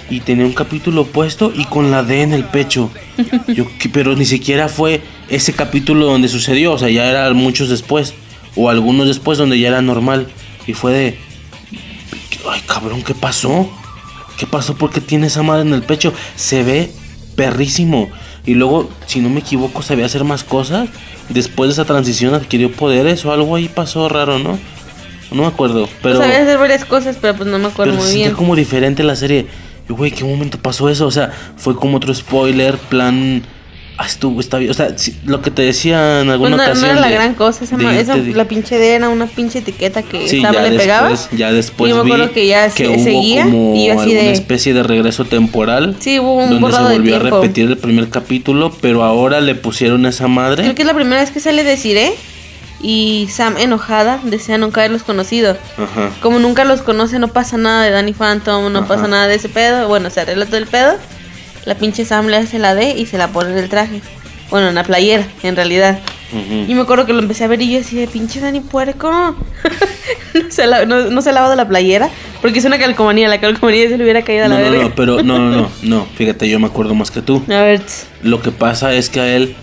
y 0.10 0.22
tenía 0.22 0.46
un 0.46 0.54
capítulo 0.54 1.06
puesto 1.06 1.52
y 1.56 1.66
con 1.66 1.92
la 1.92 2.04
D 2.04 2.22
en 2.22 2.34
el 2.34 2.44
pecho. 2.44 2.90
Yo, 3.48 3.66
pero 3.94 4.16
ni 4.16 4.26
siquiera 4.26 4.68
fue 4.68 5.02
ese 5.30 5.54
capítulo 5.54 6.06
donde 6.06 6.28
sucedió, 6.28 6.74
o 6.74 6.78
sea, 6.80 6.90
ya 6.90 7.10
era 7.10 7.32
muchos 7.34 7.70
después, 7.70 8.14
o 8.56 8.70
algunos 8.70 9.08
después 9.08 9.38
donde 9.38 9.60
ya 9.60 9.70
era 9.70 9.82
normal. 9.82 10.28
Y 10.68 10.74
fue 10.74 10.92
de, 10.94 11.18
ay 12.50 12.62
cabrón, 12.68 13.04
¿qué 13.04 13.14
pasó? 13.14 13.70
¿Qué 14.38 14.46
pasó? 14.48 14.76
¿Por 14.76 14.92
qué 14.92 15.02
tiene 15.02 15.28
esa 15.28 15.44
madre 15.44 15.64
en 15.64 15.74
el 15.74 15.84
pecho? 15.84 16.14
Se 16.36 16.64
ve 16.64 16.92
perrísimo. 17.36 18.10
Y 18.46 18.54
luego, 18.54 18.90
si 19.06 19.20
no 19.20 19.30
me 19.30 19.42
equivoco, 19.42 19.82
sabía 19.82 20.06
hacer 20.06 20.24
más 20.24 20.44
cosas. 20.44 20.90
Después 21.30 21.70
de 21.70 21.74
esa 21.74 21.86
transición 21.86 22.34
adquirió 22.34 22.72
poderes 22.72 23.26
o 23.26 23.32
algo 23.32 23.56
ahí 23.56 23.68
pasó 23.68 24.10
raro, 24.10 24.40
¿no? 24.40 24.58
No 25.32 25.44
me 25.44 25.48
acuerdo, 25.48 25.88
pero... 26.02 26.16
Pues 26.16 26.28
sabía 26.28 26.42
hacer 26.42 26.58
varias 26.58 26.86
cosas, 26.86 27.18
pero 27.22 27.36
pues 27.36 27.50
no 27.50 27.60
me 27.60 27.68
acuerdo 27.68 27.94
Pero 27.94 28.04
muy 28.04 28.14
bien. 28.14 28.34
como 28.34 28.56
diferente 28.56 29.04
la 29.04 29.16
serie. 29.16 29.46
Y 29.88 29.94
güey, 29.94 30.12
¿qué 30.12 30.24
momento 30.24 30.58
pasó 30.58 30.90
eso? 30.90 31.06
O 31.06 31.12
sea, 31.12 31.32
fue 31.56 31.76
como 31.76 31.98
otro 31.98 32.14
spoiler, 32.14 32.78
plan. 32.78 33.44
Ah, 34.02 34.06
estuvo, 34.06 34.40
está 34.40 34.58
bien. 34.60 34.72
O 34.72 34.74
sea, 34.74 34.98
sí, 34.98 35.18
lo 35.26 35.42
que 35.42 35.52
te 35.52 35.62
decía 35.62 36.22
en 36.22 36.28
Pues 36.28 36.34
alguna 36.36 36.50
no, 36.52 36.58
no 36.58 36.64
ocasión. 36.64 36.90
era 36.92 37.00
la 37.02 37.08
de- 37.10 37.14
gran 37.16 37.34
cosa, 37.36 37.66
esa, 37.66 37.76
de 37.76 38.00
esa- 38.00 38.16
de- 38.16 38.32
la 38.34 38.46
pinche 38.46 38.78
D 38.78 38.96
era 38.96 39.10
una 39.10 39.26
pinche 39.26 39.60
etiqueta 39.60 40.04
que 40.04 40.26
Sí, 40.30 40.38
estaba, 40.38 40.62
le 40.62 40.78
pegaba. 40.78 41.10
después, 41.10 41.38
ya 41.38 41.52
después 41.52 41.90
y 41.92 41.94
yo 41.94 42.04
me 42.06 42.10
acuerdo 42.14 42.32
que 42.34 42.48
ya 42.48 42.70
se- 42.70 42.88
hubo 42.88 43.04
seguía 43.04 43.44
como 43.44 43.76
y 43.76 43.88
yo 43.88 44.00
así 44.00 44.12
alguna 44.14 44.32
especie 44.32 44.74
de 44.74 44.84
regreso 44.84 45.26
temporal. 45.26 45.98
Sí, 46.00 46.18
hubo 46.18 46.36
un 46.36 46.50
donde 46.62 46.72
se 46.78 46.82
volvió 46.82 47.16
a 47.18 47.20
repetir 47.20 47.66
el 47.68 47.78
primer 47.78 48.08
capítulo, 48.10 48.72
pero 48.80 49.04
ahora 49.04 49.42
le 49.42 49.56
pusieron 49.56 50.06
esa 50.06 50.30
madre. 50.30 50.64
Creo 50.64 50.76
que 50.76 50.84
es 50.84 50.88
la 50.88 50.94
primera 50.94 51.20
vez 51.20 51.32
que 51.32 51.42
sale 51.42 51.66
Desiree 51.66 52.14
y 52.82 53.28
Sam 53.30 53.58
enojada 53.58 54.22
desea 54.24 54.58
nunca 54.58 54.80
haberlos 54.80 55.04
conocido. 55.04 55.58
Ajá. 55.78 56.12
Como 56.22 56.40
nunca 56.40 56.64
los 56.64 56.82
conoce, 56.82 57.20
no 57.20 57.28
pasa 57.28 57.58
nada 57.58 57.84
de 57.84 57.92
Danny 57.92 58.14
Phantom, 58.14 58.72
no 58.72 58.80
Ajá. 58.80 58.88
pasa 58.88 59.10
nada 59.10 59.28
de 59.28 59.36
ese 59.36 59.50
pedo. 59.50 59.90
Bueno, 59.90 60.10
se 60.10 60.22
arregla 60.22 60.46
todo 60.46 60.56
el 60.56 60.68
pedo. 60.68 60.94
La 61.66 61.76
pinche 61.76 62.06
Sam 62.06 62.28
le 62.28 62.38
hace 62.38 62.60
la 62.60 62.74
D 62.76 62.96
y 62.98 63.06
se 63.06 63.18
la 63.18 63.28
pone 63.30 63.52
en 63.52 63.58
el 63.58 63.70
traje. 63.70 64.02
Bueno, 64.50 64.70
en 64.70 64.76
la 64.76 64.84
playera, 64.84 65.28
en 65.44 65.56
realidad. 65.56 66.00
ujú. 66.32 66.66
Y 66.72 66.74
me 66.74 66.82
acuerdo 66.82 67.06
que 67.06 67.14
lo 67.14 67.20
empecé 67.20 67.44
a 67.44 67.48
ver 67.48 67.62
y 67.62 67.72
yo 67.74 67.80
así 67.80 67.96
de 67.96 68.08
pinche 68.08 68.40
Dani 68.40 68.62
puerco. 68.62 69.12
no, 70.34 70.42
se 70.52 70.66
la- 70.68 70.86
no- 70.86 71.10
no 71.10 71.22
se 71.22 71.30
ha 71.30 71.34
lavado 71.34 71.56
la 71.56 71.68
playera. 71.68 72.10
Porque 72.42 72.60
es 72.60 72.66
una 72.66 72.80
calcomanía, 72.80 73.28
la 73.28 73.40
calcomanía 73.40 73.90
se 73.90 73.98
le 73.98 74.04
hubiera 74.04 74.24
caído 74.24 74.46
a 74.46 74.48
la 74.48 74.56
No, 74.58 74.66
no, 74.66 74.72
verga. 74.72 74.84
no, 74.88 74.96
pero 74.96 75.22
no, 75.24 75.38
no, 75.38 75.50
no, 75.52 75.70
no. 75.84 76.08
Fíjate, 76.16 76.50
yo 76.50 76.60
me 76.60 76.68
acuerdo 76.68 76.96
más 76.96 77.12
que 77.12 77.22
tú. 77.22 77.44
A 77.50 77.62
ver, 77.62 77.82
Lo 78.24 78.42
que 78.42 78.52
pasa 78.52 78.94
es 78.94 79.10
que 79.10 79.20
a 79.20 79.36
él, 79.36 79.56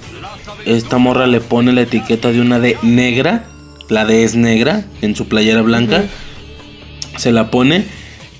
esta 0.66 0.98
morra 0.98 1.26
le 1.26 1.40
pone 1.40 1.72
la 1.72 1.80
etiqueta 1.82 2.30
de 2.30 2.40
una 2.40 2.60
D 2.60 2.76
negra. 2.82 3.44
La 3.88 4.04
D 4.04 4.22
es 4.24 4.34
negra 4.36 4.84
en 5.02 5.16
su 5.16 5.26
playera 5.28 5.62
blanca. 5.62 6.04
Se 7.16 7.32
la 7.32 7.50
pone. 7.50 7.86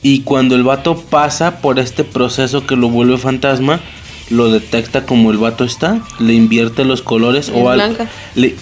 Y 0.08 0.20
cuando 0.20 0.54
el 0.54 0.62
vato 0.62 0.96
pasa 1.10 1.60
por 1.60 1.80
este 1.80 2.04
proceso 2.04 2.64
que 2.64 2.76
lo 2.76 2.88
vuelve 2.88 3.18
fantasma, 3.18 3.80
lo 4.30 4.52
detecta 4.52 5.04
como 5.04 5.32
el 5.32 5.38
vato 5.38 5.64
está. 5.64 6.00
Le 6.20 6.32
invierte 6.34 6.84
los 6.84 7.02
colores. 7.02 7.48
Es 7.48 7.54
o 7.56 7.68
al- 7.70 7.78
blanca. 7.78 8.08
le- 8.36 8.54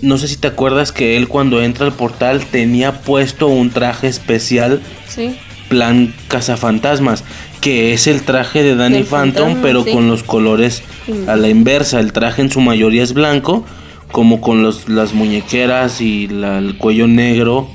no 0.00 0.16
sé 0.16 0.28
si 0.28 0.36
te 0.36 0.46
acuerdas 0.46 0.92
que 0.92 1.16
él 1.16 1.26
cuando 1.26 1.60
entra 1.60 1.86
al 1.86 1.92
portal 1.92 2.44
tenía 2.52 3.00
puesto 3.00 3.48
un 3.48 3.70
traje 3.70 4.06
especial 4.06 4.80
sí. 5.08 5.34
plan 5.68 6.14
cazafantasmas, 6.28 7.24
que 7.60 7.92
es 7.92 8.06
el 8.06 8.22
traje 8.22 8.62
de 8.62 8.76
Danny 8.76 9.02
Phantom, 9.02 9.44
fantasma, 9.46 9.62
pero 9.62 9.82
sí. 9.82 9.90
con 9.90 10.06
los 10.06 10.22
colores 10.22 10.84
a 11.26 11.34
la 11.34 11.48
inversa. 11.48 11.98
El 11.98 12.12
traje 12.12 12.42
en 12.42 12.50
su 12.52 12.60
mayoría 12.60 13.02
es 13.02 13.12
blanco, 13.12 13.64
como 14.12 14.40
con 14.40 14.62
los, 14.62 14.88
las 14.88 15.14
muñequeras 15.14 16.00
y 16.00 16.28
la- 16.28 16.58
el 16.58 16.78
cuello 16.78 17.08
negro, 17.08 17.68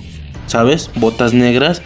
¿sabes? 0.48 0.92
Botas 0.96 1.34
negras. 1.34 1.82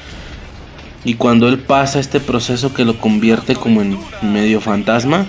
Y 1.05 1.13
cuando 1.13 1.47
él 1.47 1.59
pasa 1.59 1.99
este 1.99 2.19
proceso 2.19 2.73
que 2.73 2.83
lo 2.83 2.99
convierte 2.99 3.55
como 3.55 3.81
en 3.81 3.97
medio 4.23 4.59
fantasma, 4.59 5.27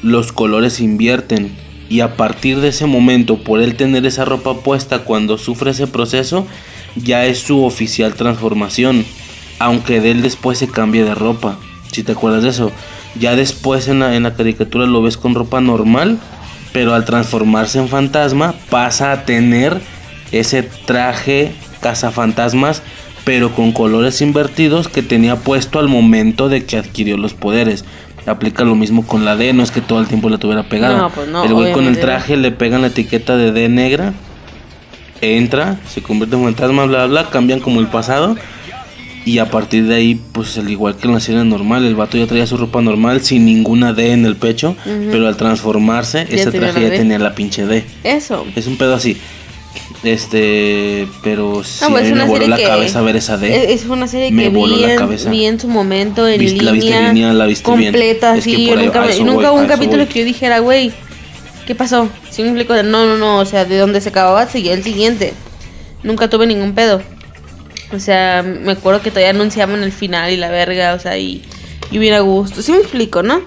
los 0.00 0.32
colores 0.32 0.80
invierten. 0.80 1.54
Y 1.88 2.00
a 2.00 2.16
partir 2.16 2.60
de 2.60 2.68
ese 2.68 2.86
momento, 2.86 3.42
por 3.42 3.60
él 3.60 3.74
tener 3.74 4.06
esa 4.06 4.24
ropa 4.24 4.54
puesta 4.60 5.00
cuando 5.00 5.38
sufre 5.38 5.72
ese 5.72 5.88
proceso, 5.88 6.46
ya 6.94 7.26
es 7.26 7.40
su 7.40 7.64
oficial 7.64 8.14
transformación. 8.14 9.04
Aunque 9.58 10.00
de 10.00 10.12
él 10.12 10.22
después 10.22 10.58
se 10.58 10.68
cambie 10.68 11.04
de 11.04 11.14
ropa. 11.14 11.58
Si 11.90 12.04
te 12.04 12.12
acuerdas 12.12 12.44
de 12.44 12.50
eso. 12.50 12.72
Ya 13.18 13.36
después 13.36 13.88
en 13.88 13.98
la, 13.98 14.16
en 14.16 14.22
la 14.22 14.34
caricatura 14.34 14.86
lo 14.86 15.02
ves 15.02 15.16
con 15.16 15.34
ropa 15.34 15.60
normal. 15.60 16.18
Pero 16.72 16.94
al 16.94 17.04
transformarse 17.04 17.78
en 17.78 17.88
fantasma 17.88 18.54
pasa 18.70 19.12
a 19.12 19.24
tener 19.24 19.80
ese 20.30 20.62
traje 20.62 21.52
cazafantasmas. 21.80 22.82
Pero 23.24 23.54
con 23.54 23.72
colores 23.72 24.20
invertidos 24.20 24.88
que 24.88 25.02
tenía 25.02 25.36
puesto 25.36 25.78
al 25.78 25.88
momento 25.88 26.48
de 26.48 26.64
que 26.64 26.76
adquirió 26.76 27.16
los 27.16 27.34
poderes. 27.34 27.84
Aplica 28.26 28.64
lo 28.64 28.74
mismo 28.74 29.06
con 29.06 29.24
la 29.24 29.36
D, 29.36 29.52
no 29.52 29.62
es 29.62 29.70
que 29.70 29.80
todo 29.80 30.00
el 30.00 30.06
tiempo 30.06 30.28
la 30.28 30.38
tuviera 30.38 30.62
pegada. 30.64 30.98
No, 30.98 31.10
pues 31.10 31.28
no, 31.28 31.44
el 31.44 31.54
güey 31.54 31.72
con 31.72 31.86
el 31.86 31.98
traje 31.98 32.36
le 32.36 32.52
pegan 32.52 32.82
la 32.82 32.88
etiqueta 32.88 33.36
de 33.36 33.52
D 33.52 33.68
negra 33.68 34.12
entra, 35.22 35.78
se 35.88 36.02
convierte 36.02 36.36
en 36.36 36.42
fantasma, 36.42 36.84
bla, 36.84 37.06
bla, 37.06 37.22
bla, 37.22 37.30
cambian 37.30 37.60
como 37.60 37.80
el 37.80 37.86
pasado. 37.86 38.36
Y 39.24 39.38
a 39.38 39.48
partir 39.48 39.86
de 39.86 39.94
ahí, 39.94 40.20
pues 40.32 40.58
al 40.58 40.68
igual 40.68 40.96
que 40.96 41.06
en 41.06 41.14
la 41.14 41.20
serie 41.20 41.44
normal, 41.44 41.84
el 41.84 41.94
vato 41.94 42.18
ya 42.18 42.26
traía 42.26 42.44
su 42.44 42.56
ropa 42.56 42.82
normal 42.82 43.20
sin 43.20 43.44
ninguna 43.44 43.92
D 43.92 44.10
en 44.10 44.26
el 44.26 44.34
pecho. 44.34 44.76
Pero 44.84 45.28
al 45.28 45.36
transformarse, 45.36 46.26
Ya 46.28 46.36
ese 46.36 46.50
traje 46.50 46.82
ya 46.82 46.90
tenía 46.90 47.20
la 47.20 47.32
pinche 47.36 47.64
D. 47.64 47.84
Eso. 48.02 48.44
Es 48.56 48.66
un 48.66 48.76
pedo 48.76 48.94
así. 48.94 49.16
Este, 50.02 51.06
pero 51.22 51.62
sí, 51.62 51.78
No, 51.82 51.90
pues 51.90 52.12
me 52.12 52.24
voló 52.24 52.46
la 52.48 52.56
que. 52.56 52.64
cabeza 52.64 53.00
ver 53.02 53.16
esa 53.16 53.36
D. 53.36 53.72
Es, 53.72 53.84
una 53.86 54.08
serie 54.08 54.30
Me 54.32 54.44
que 54.44 54.48
voló 54.48 54.74
vi 54.76 54.82
la 54.82 54.92
en, 54.92 54.98
cabeza. 54.98 55.30
vi 55.30 55.44
en 55.46 55.60
su 55.60 55.68
momento 55.68 56.26
en 56.26 56.40
Viste- 56.40 56.54
línea. 56.58 56.64
la 56.64 56.72
viste 56.72 56.96
en 56.96 57.14
línea, 57.14 57.32
la 57.32 57.46
viste 57.46 57.70
bien. 57.76 57.92
completa, 57.92 58.36
Es 58.36 58.44
que 58.44 58.50
sí. 58.56 58.66
por 58.66 58.74
Yo 58.76 58.80
ahí- 59.02 59.22
nunca, 59.24 59.50
voy, 59.50 59.56
hubo 59.56 59.60
un 59.62 59.66
capítulo 59.68 59.98
voy. 60.04 60.06
que 60.12 60.18
yo 60.20 60.24
dijera, 60.24 60.58
güey, 60.58 60.92
¿qué 61.66 61.74
pasó? 61.76 62.08
Si 62.30 62.42
me 62.42 62.48
explico, 62.48 62.74
de, 62.74 62.82
no, 62.82 63.06
no, 63.06 63.16
no, 63.16 63.38
o 63.38 63.44
sea, 63.46 63.64
de 63.64 63.78
donde 63.78 64.00
se 64.00 64.08
acababa 64.08 64.46
seguía 64.48 64.72
el 64.74 64.82
siguiente. 64.82 65.34
Nunca 66.02 66.28
tuve 66.28 66.46
ningún 66.48 66.74
pedo. 66.74 67.00
O 67.94 68.00
sea, 68.00 68.42
me 68.42 68.72
acuerdo 68.72 69.02
que 69.02 69.10
todavía 69.10 69.30
anunciaban 69.30 69.82
el 69.84 69.92
final 69.92 70.32
y 70.32 70.36
la 70.36 70.50
verga, 70.50 70.94
o 70.94 70.98
sea, 70.98 71.16
y, 71.18 71.42
y 71.92 71.98
hubiera 71.98 72.20
gusto. 72.20 72.60
Sí 72.62 72.72
me 72.72 72.78
explico, 72.78 73.22
¿no? 73.22 73.40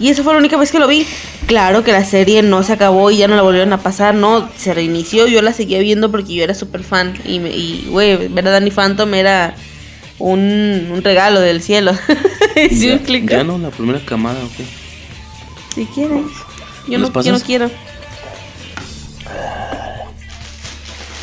Y 0.00 0.08
esa 0.08 0.22
fue 0.22 0.32
la 0.32 0.38
única 0.38 0.56
vez 0.56 0.72
que 0.72 0.78
lo 0.78 0.86
vi. 0.88 1.06
Claro 1.46 1.84
que 1.84 1.92
la 1.92 2.04
serie 2.04 2.42
no 2.42 2.62
se 2.62 2.72
acabó 2.72 3.10
y 3.10 3.18
ya 3.18 3.28
no 3.28 3.36
la 3.36 3.42
volvieron 3.42 3.72
a 3.72 3.82
pasar, 3.82 4.14
no, 4.14 4.48
se 4.56 4.72
reinició, 4.72 5.26
yo 5.26 5.42
la 5.42 5.52
seguía 5.52 5.80
viendo 5.80 6.10
porque 6.10 6.34
yo 6.34 6.44
era 6.44 6.54
súper 6.54 6.82
fan. 6.82 7.14
Y, 7.24 7.86
güey, 7.88 8.28
ver 8.28 8.48
a 8.48 8.52
Danny 8.52 8.70
Phantom 8.70 9.12
era 9.14 9.54
un, 10.18 10.88
un 10.90 11.02
regalo 11.02 11.40
del 11.40 11.62
cielo. 11.62 11.92
¿Sí 12.70 12.98
ya, 13.28 13.44
no, 13.44 13.58
la 13.58 13.70
primera 13.70 14.00
camada, 14.04 14.42
ok. 14.44 14.66
Si 15.74 15.84
quieres. 15.86 16.22
Yo 16.88 16.98
¿Los 16.98 17.14
no, 17.14 17.22
yo 17.22 17.32
no 17.32 17.40
quiero. 17.40 17.70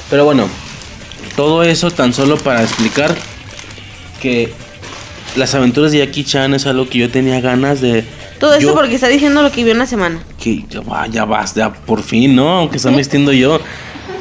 Pero 0.10 0.26
bueno, 0.26 0.50
todo 1.36 1.64
eso 1.64 1.92
tan 1.92 2.14
solo 2.14 2.38
para 2.38 2.64
explicar 2.64 3.16
que 4.22 4.52
las 5.36 5.54
aventuras 5.54 5.92
de 5.92 6.00
Jackie 6.00 6.24
Chan 6.24 6.54
es 6.54 6.66
algo 6.66 6.90
que 6.90 6.98
yo 6.98 7.10
tenía 7.10 7.40
ganas 7.42 7.82
de. 7.82 8.04
Todo 8.40 8.54
eso 8.54 8.74
porque 8.74 8.96
está 8.96 9.08
diciendo 9.08 9.42
lo 9.44 9.52
que 9.52 9.64
vio 9.64 9.74
en 9.74 9.80
la 9.80 9.86
semana. 9.86 10.24
que 10.42 10.64
ya 10.70 10.82
va, 10.82 11.08
ya 11.08 11.26
vas, 11.26 11.54
ya 11.56 11.72
por 11.74 12.02
fin, 12.04 12.36
¿no? 12.36 12.50
Aunque 12.60 12.78
está 12.78 12.90
vistiendo 12.90 13.32
yo. 13.34 13.60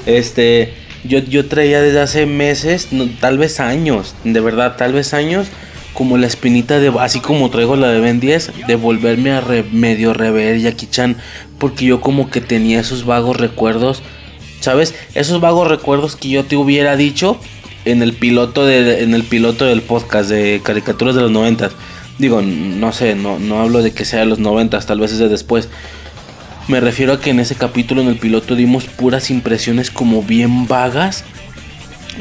Este, 0.06 0.74
yo, 1.04 1.18
yo 1.20 1.46
traía 1.46 1.80
desde 1.80 2.00
hace 2.00 2.26
meses, 2.26 2.88
no, 2.92 3.08
tal 3.20 3.38
vez 3.38 3.60
años, 3.60 4.14
de 4.24 4.40
verdad, 4.40 4.76
tal 4.76 4.92
vez 4.92 5.14
años, 5.14 5.46
como 5.94 6.16
la 6.16 6.26
espinita 6.26 6.78
de, 6.78 6.92
así 7.00 7.20
como 7.20 7.50
traigo 7.50 7.76
la 7.76 7.88
de 7.88 8.00
Ben 8.00 8.20
10, 8.20 8.66
de 8.66 8.74
volverme 8.76 9.32
a 9.32 9.40
re- 9.40 9.64
medio 9.72 10.14
rever 10.14 10.58
Jackie 10.60 10.86
Chan, 10.88 11.16
porque 11.58 11.84
yo 11.86 12.00
como 12.00 12.30
que 12.30 12.40
tenía 12.40 12.80
esos 12.80 13.04
vagos 13.04 13.36
recuerdos, 13.36 14.02
¿sabes? 14.60 14.94
Esos 15.14 15.40
vagos 15.40 15.68
recuerdos 15.68 16.16
que 16.16 16.28
yo 16.28 16.44
te 16.44 16.56
hubiera 16.56 16.96
dicho 16.96 17.38
en 17.84 18.02
el 18.02 18.12
piloto 18.12 18.64
de, 18.66 19.02
en 19.02 19.14
el 19.14 19.24
piloto 19.24 19.64
del 19.64 19.82
podcast 19.82 20.28
de 20.30 20.60
caricaturas 20.62 21.14
de 21.14 21.22
los 21.22 21.30
noventas. 21.30 21.72
Digo, 22.18 22.42
no 22.42 22.92
sé, 22.92 23.14
no, 23.14 23.38
no 23.38 23.60
hablo 23.60 23.82
de 23.82 23.92
que 23.92 24.04
sea 24.04 24.20
de 24.20 24.26
los 24.26 24.38
noventas, 24.38 24.86
tal 24.86 25.00
vez 25.00 25.12
es 25.12 25.18
de 25.18 25.28
después. 25.28 25.68
Me 26.66 26.80
refiero 26.80 27.14
a 27.14 27.20
que 27.20 27.30
en 27.30 27.40
ese 27.40 27.54
capítulo 27.54 28.02
en 28.02 28.08
el 28.08 28.16
piloto 28.16 28.54
dimos 28.54 28.84
puras 28.84 29.30
impresiones 29.30 29.90
como 29.90 30.22
bien 30.22 30.66
vagas 30.66 31.24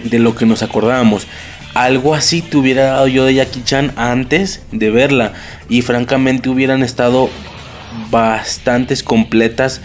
de 0.03 0.19
lo 0.19 0.35
que 0.35 0.45
nos 0.45 0.63
acordábamos. 0.63 1.27
Algo 1.73 2.15
así 2.15 2.41
te 2.41 2.57
hubiera 2.57 2.85
dado 2.85 3.07
yo 3.07 3.25
de 3.25 3.33
Jackie 3.33 3.63
Chan 3.63 3.91
antes 3.97 4.61
de 4.71 4.89
verla. 4.89 5.33
Y 5.67 5.81
francamente 5.81 6.49
hubieran 6.49 6.83
estado 6.83 7.29
bastantes 8.09 9.03
completas 9.03 9.81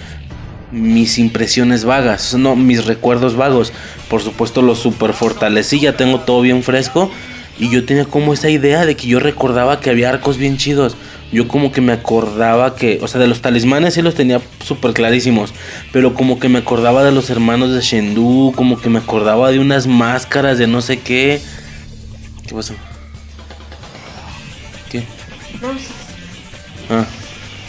mis 0.70 1.18
impresiones 1.18 1.85
vagas, 1.85 2.35
no 2.35 2.57
mis 2.57 2.87
recuerdos 2.87 3.37
vagos. 3.37 3.72
Por 4.09 4.22
supuesto 4.22 4.62
los 4.62 4.79
super 4.79 5.12
fortalecí, 5.12 5.81
ya 5.81 5.96
tengo 5.96 6.20
todo 6.20 6.40
bien 6.40 6.62
fresco. 6.62 7.11
Y 7.58 7.70
yo 7.70 7.84
tenía 7.84 8.04
como 8.04 8.32
esa 8.32 8.48
idea 8.48 8.86
de 8.86 8.96
que 8.96 9.06
yo 9.06 9.20
recordaba 9.20 9.80
que 9.80 9.90
había 9.90 10.10
arcos 10.10 10.38
bien 10.38 10.56
chidos. 10.56 10.96
Yo 11.32 11.48
como 11.48 11.72
que 11.72 11.80
me 11.80 11.92
acordaba 11.92 12.76
que, 12.76 12.98
o 13.02 13.08
sea, 13.08 13.20
de 13.20 13.26
los 13.26 13.40
talismanes 13.40 13.94
sí 13.94 14.02
los 14.02 14.14
tenía 14.14 14.40
súper 14.64 14.92
clarísimos. 14.92 15.54
Pero 15.92 16.14
como 16.14 16.38
que 16.38 16.48
me 16.48 16.58
acordaba 16.58 17.04
de 17.04 17.12
los 17.12 17.30
hermanos 17.30 17.72
de 17.72 17.80
Shendu, 17.80 18.52
como 18.54 18.80
que 18.80 18.90
me 18.90 18.98
acordaba 18.98 19.50
de 19.50 19.58
unas 19.58 19.86
máscaras 19.86 20.58
de 20.58 20.66
no 20.66 20.82
sé 20.82 20.98
qué. 20.98 21.40
¿Qué 22.46 22.54
pasó? 22.54 22.74
¿Qué? 24.90 25.04
Ah, 26.90 27.06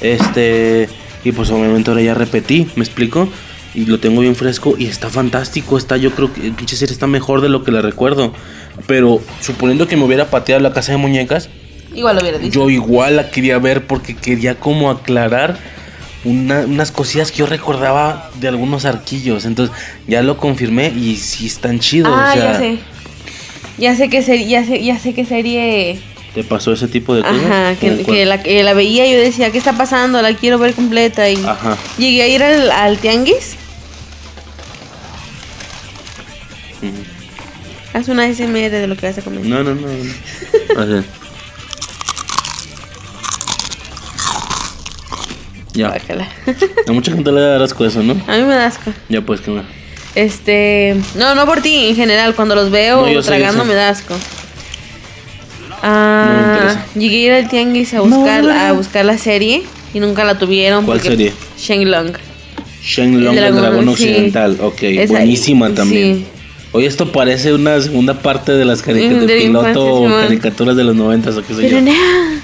este. 0.01 0.89
Y 1.23 1.31
pues 1.31 1.49
obviamente 1.51 1.89
ahora 1.89 2.01
ya 2.01 2.13
repetí, 2.13 2.67
¿me 2.75 2.83
explico? 2.83 3.29
Y 3.75 3.85
lo 3.85 3.99
tengo 3.99 4.21
bien 4.21 4.35
fresco 4.35 4.75
y 4.77 4.85
está 4.85 5.09
fantástico. 5.09 5.77
Está, 5.77 5.97
yo 5.97 6.11
creo 6.11 6.31
que 6.31 6.41
pinche 6.51 6.75
serie 6.75 6.93
está 6.93 7.07
mejor 7.07 7.41
de 7.41 7.49
lo 7.49 7.63
que 7.63 7.71
la 7.71 7.81
recuerdo. 7.81 8.33
Pero 8.87 9.19
suponiendo 9.41 9.87
que 9.87 9.97
me 9.97 10.03
hubiera 10.03 10.29
pateado 10.29 10.61
la 10.61 10.73
casa 10.73 10.91
de 10.91 10.97
muñecas, 10.99 11.49
Igual 11.95 12.15
lo 12.15 12.21
hubiera 12.21 12.37
dicho. 12.37 12.51
yo 12.59 12.69
igual 12.69 13.15
la 13.17 13.29
quería 13.31 13.57
ver 13.59 13.85
porque 13.87 14.15
quería 14.15 14.55
como 14.55 14.89
aclarar 14.91 15.57
una- 16.23 16.61
unas 16.61 16.91
cosillas 16.91 17.31
que 17.31 17.37
yo 17.39 17.45
recordaba 17.47 18.29
de 18.39 18.47
algunos 18.47 18.85
arquillos. 18.85 19.45
Entonces 19.45 19.75
ya 20.07 20.21
lo 20.21 20.37
confirmé 20.37 20.87
y 20.95 21.15
sí 21.17 21.47
están 21.47 21.79
chidos. 21.79 22.13
ah, 22.15 22.29
o 22.29 22.33
sea, 22.33 22.51
ya 22.53 22.57
sé. 22.59 22.77
Ya 23.79 23.95
sé 23.95 24.07
qué 24.09 24.21
serie, 24.21 24.47
ya 24.47 24.63
sé, 24.65 24.83
ya 24.83 24.99
sé 24.99 25.13
qué 25.15 25.25
serie. 25.25 25.99
¿Te 26.35 26.43
pasó 26.43 26.73
ese 26.73 26.87
tipo 26.87 27.15
de 27.15 27.21
cosas? 27.23 27.43
Ajá, 27.45 27.75
que, 27.75 28.03
que 28.03 28.25
la, 28.25 28.41
que 28.41 28.63
la 28.63 28.73
veía 28.73 29.05
y 29.07 29.11
yo 29.13 29.17
decía, 29.19 29.51
¿qué 29.51 29.57
está 29.57 29.73
pasando? 29.73 30.21
La 30.21 30.33
quiero 30.35 30.57
ver 30.59 30.73
completa. 30.73 31.29
Y 31.29 31.35
Ajá. 31.43 31.77
llegué 31.97 32.21
a 32.23 32.27
ir 32.27 32.43
al, 32.43 32.71
al 32.71 32.97
tianguis. 32.99 33.55
Haz 37.93 38.07
una 38.07 38.27
SMR 38.33 38.69
de 38.71 38.87
lo 38.87 38.95
que 38.97 39.05
vas 39.07 39.17
a 39.17 39.21
comer. 39.21 39.45
No, 39.45 39.63
no, 39.63 39.75
no. 39.75 39.81
no. 39.87 40.81
Así. 40.81 41.07
Ya. 45.73 45.87
Guácala. 45.89 46.27
A 46.87 46.91
mucha 46.91 47.11
gente 47.11 47.31
le 47.31 47.41
da 47.41 47.63
asco 47.63 47.85
eso, 47.85 48.03
¿no? 48.03 48.13
a 48.27 48.37
mí 48.37 48.43
me 48.43 48.53
da 48.55 48.67
asco. 48.67 48.91
Ya 49.09 49.21
pues 49.21 49.41
que 49.41 49.51
va. 49.51 49.63
Este, 50.15 50.95
no, 51.15 51.33
no 51.33 51.45
por 51.47 51.61
ti, 51.61 51.87
en 51.89 51.95
general, 51.95 52.35
cuando 52.35 52.53
los 52.53 52.69
veo 52.69 53.07
No, 53.07 53.21
tragando 53.23 53.63
sé. 53.63 53.67
me 53.69 53.73
da 53.73 53.89
asco. 53.89 54.13
No 54.13 54.19
me 55.79 55.85
Ah, 55.85 56.49
interesa. 56.53 56.85
llegué 56.95 57.15
a 57.15 57.19
ir 57.25 57.31
al 57.43 57.49
tianguis 57.49 57.93
a 57.95 58.01
buscar, 58.01 58.47
a 58.49 58.71
buscar 58.73 59.03
la 59.05 59.17
serie 59.17 59.63
y 59.93 59.99
nunca 59.99 60.23
la 60.23 60.37
tuvieron. 60.37 60.85
¿Cuál 60.85 61.01
serie? 61.01 61.33
Shenlong. 61.57 62.13
Shenlong, 62.83 63.33
el 63.35 63.41
dragón, 63.41 63.61
dragón 63.61 63.85
sí. 63.85 63.91
occidental. 63.91 64.57
Ok, 64.61 64.83
Esa- 64.83 65.13
buenísima 65.13 65.69
también. 65.71 66.17
Sí. 66.17 66.25
Oye, 66.73 66.87
esto 66.87 67.11
parece 67.11 67.53
una 67.53 67.79
segunda 67.79 68.15
parte 68.19 68.51
de 68.51 68.65
las 68.65 68.83
cari- 68.85 69.07
Mm, 69.09 69.25
de 69.25 69.37
piloto 69.37 69.85
o 69.85 70.09
caricaturas 70.09 70.75
de 70.75 70.83
los 70.83 70.95
noventas 70.95 71.35
o 71.37 71.41
qué 71.43 71.53
sé 71.53 71.61
Pero 71.61 71.77
yo. 71.79 71.81
nada. 71.81 72.41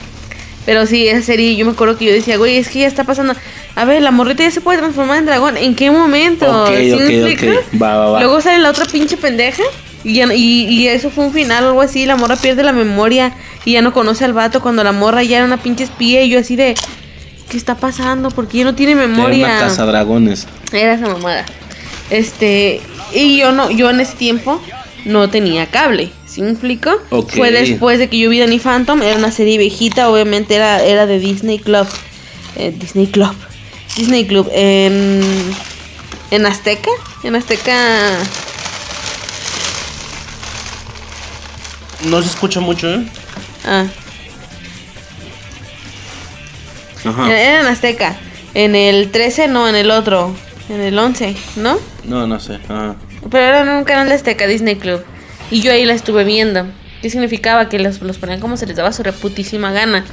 Pero 0.65 0.86
sí, 0.86 1.08
esa 1.08 1.24
serie, 1.24 1.56
yo 1.56 1.65
me 1.65 1.72
acuerdo 1.72 1.98
que 1.98 2.06
yo 2.06 2.12
decía, 2.12 2.38
güey, 2.38 2.58
es 2.58 2.68
que 2.70 2.80
ya 2.80 2.88
está 2.88 3.04
pasando. 3.04 3.34
A 3.76 3.86
ver, 3.86 4.02
la 4.04 4.12
morrita 4.12 4.44
ya 4.44 4.52
se 4.52 4.62
puede 4.62 4.78
transformar 4.78 5.18
en 5.18 5.26
dragón. 5.26 5.58
¿En 5.58 5.74
qué 5.76 5.89
momento? 5.89 6.63
Ok, 6.65 6.70
¿Sí 6.78 6.92
ok, 6.94 7.34
ok. 7.34 7.82
Va, 7.82 7.96
va, 7.98 8.10
va. 8.12 8.20
Luego 8.20 8.39
sale 8.39 8.60
la 8.60 8.70
otra 8.70 8.86
pinche 8.86 9.18
pendeja. 9.18 9.63
Y, 10.04 10.13
ya- 10.13 10.34
y, 10.34 10.65
y 10.68 10.88
eso 10.88 11.10
fue 11.10 11.26
un 11.26 11.34
final 11.34 11.65
algo 11.65 11.82
así. 11.82 12.06
La 12.06 12.15
morra 12.18 12.36
pierde 12.36 12.62
la 12.62 12.72
memoria 12.72 13.34
y 13.65 13.74
ya 13.74 13.82
no 13.82 13.94
conoce 13.94 14.26
al 14.26 14.34
vato 14.34 14.62
cuando 14.62 14.84
la 14.84 14.92
morra 14.92 15.24
ya 15.24 15.38
era 15.38 15.46
una 15.46 15.58
pinche 15.58 15.86
espía. 15.86 16.22
Y 16.24 16.30
yo 16.30 16.39
así 16.39 16.56
de, 16.56 16.76
¿qué 17.50 17.58
está 17.58 17.76
pasando? 17.76 18.30
Porque 18.30 18.60
ya 18.60 18.63
no 18.63 18.76
tiene 18.76 18.92
Era 18.92 19.08
memoria. 19.08 19.46
una 19.48 19.60
casa 19.60 19.86
dragones. 19.88 20.46
Era 20.72 20.94
esa 20.94 21.08
mamada. 21.08 21.46
Este, 22.12 22.82
y 23.13 23.38
yo 23.38 23.52
no, 23.52 23.69
yo 23.72 23.89
en 23.89 24.00
ese 24.00 24.15
tiempo 24.15 24.62
no 25.06 25.30
tenía 25.30 25.67
cable. 25.67 26.12
¿Sí 26.26 26.41
me 26.41 26.52
explico? 26.52 26.91
Fue 27.36 27.52
después 27.52 28.00
de 28.00 28.10
que 28.10 28.19
yo 28.19 28.30
vi 28.30 28.39
Danny 28.39 28.60
Phantom, 28.60 29.02
era 29.02 29.17
una 29.17 29.32
serie 29.32 29.58
viejita, 29.58 30.10
obviamente 30.10 30.56
era, 30.56 30.84
era 30.84 31.06
de 31.06 31.19
Disney 31.19 31.60
Club. 31.60 31.88
Eh, 32.56 32.74
Disney 32.78 33.08
Club. 33.08 33.34
Disney 33.95 34.26
Club. 34.28 34.50
En, 34.54 35.22
en 36.32 36.45
Azteca. 36.45 36.91
En 37.24 37.36
Azteca. 37.36 38.17
No 42.06 42.22
se 42.22 42.30
escucha 42.30 42.60
mucho, 42.60 42.88
¿eh? 42.89 43.06
Ah, 43.65 43.86
Ajá. 47.04 47.28
era 47.32 47.62
en 47.62 47.67
Azteca. 47.67 48.17
En 48.54 48.76
el 48.76 49.12
13, 49.12 49.48
no, 49.48 49.67
en 49.67 49.76
el 49.76 49.91
otro. 49.91 50.36
En 50.70 50.82
el 50.82 50.98
11, 50.98 51.36
¿no? 51.58 51.78
No, 52.06 52.28
no 52.28 52.40
sé. 52.40 52.56
Ajá. 52.56 52.96
Pero 53.30 53.44
era 53.44 53.62
en 53.62 53.70
un 53.70 53.84
canal 53.84 54.08
de 54.10 54.16
Azteca, 54.16 54.48
Disney 54.48 54.76
Club. 54.76 55.02
Y 55.52 55.62
yo 55.62 55.72
ahí 55.72 55.86
la 55.86 55.94
estuve 55.94 56.24
viendo. 56.24 56.66
¿Qué 57.02 57.10
significaba? 57.10 57.70
Que 57.70 57.80
los, 57.80 58.02
los 58.02 58.18
ponían 58.18 58.40
como 58.40 58.56
se 58.58 58.68
les 58.68 58.76
daba 58.76 58.92
su 58.92 59.02
reputísima 59.04 59.72
gana. 59.72 60.06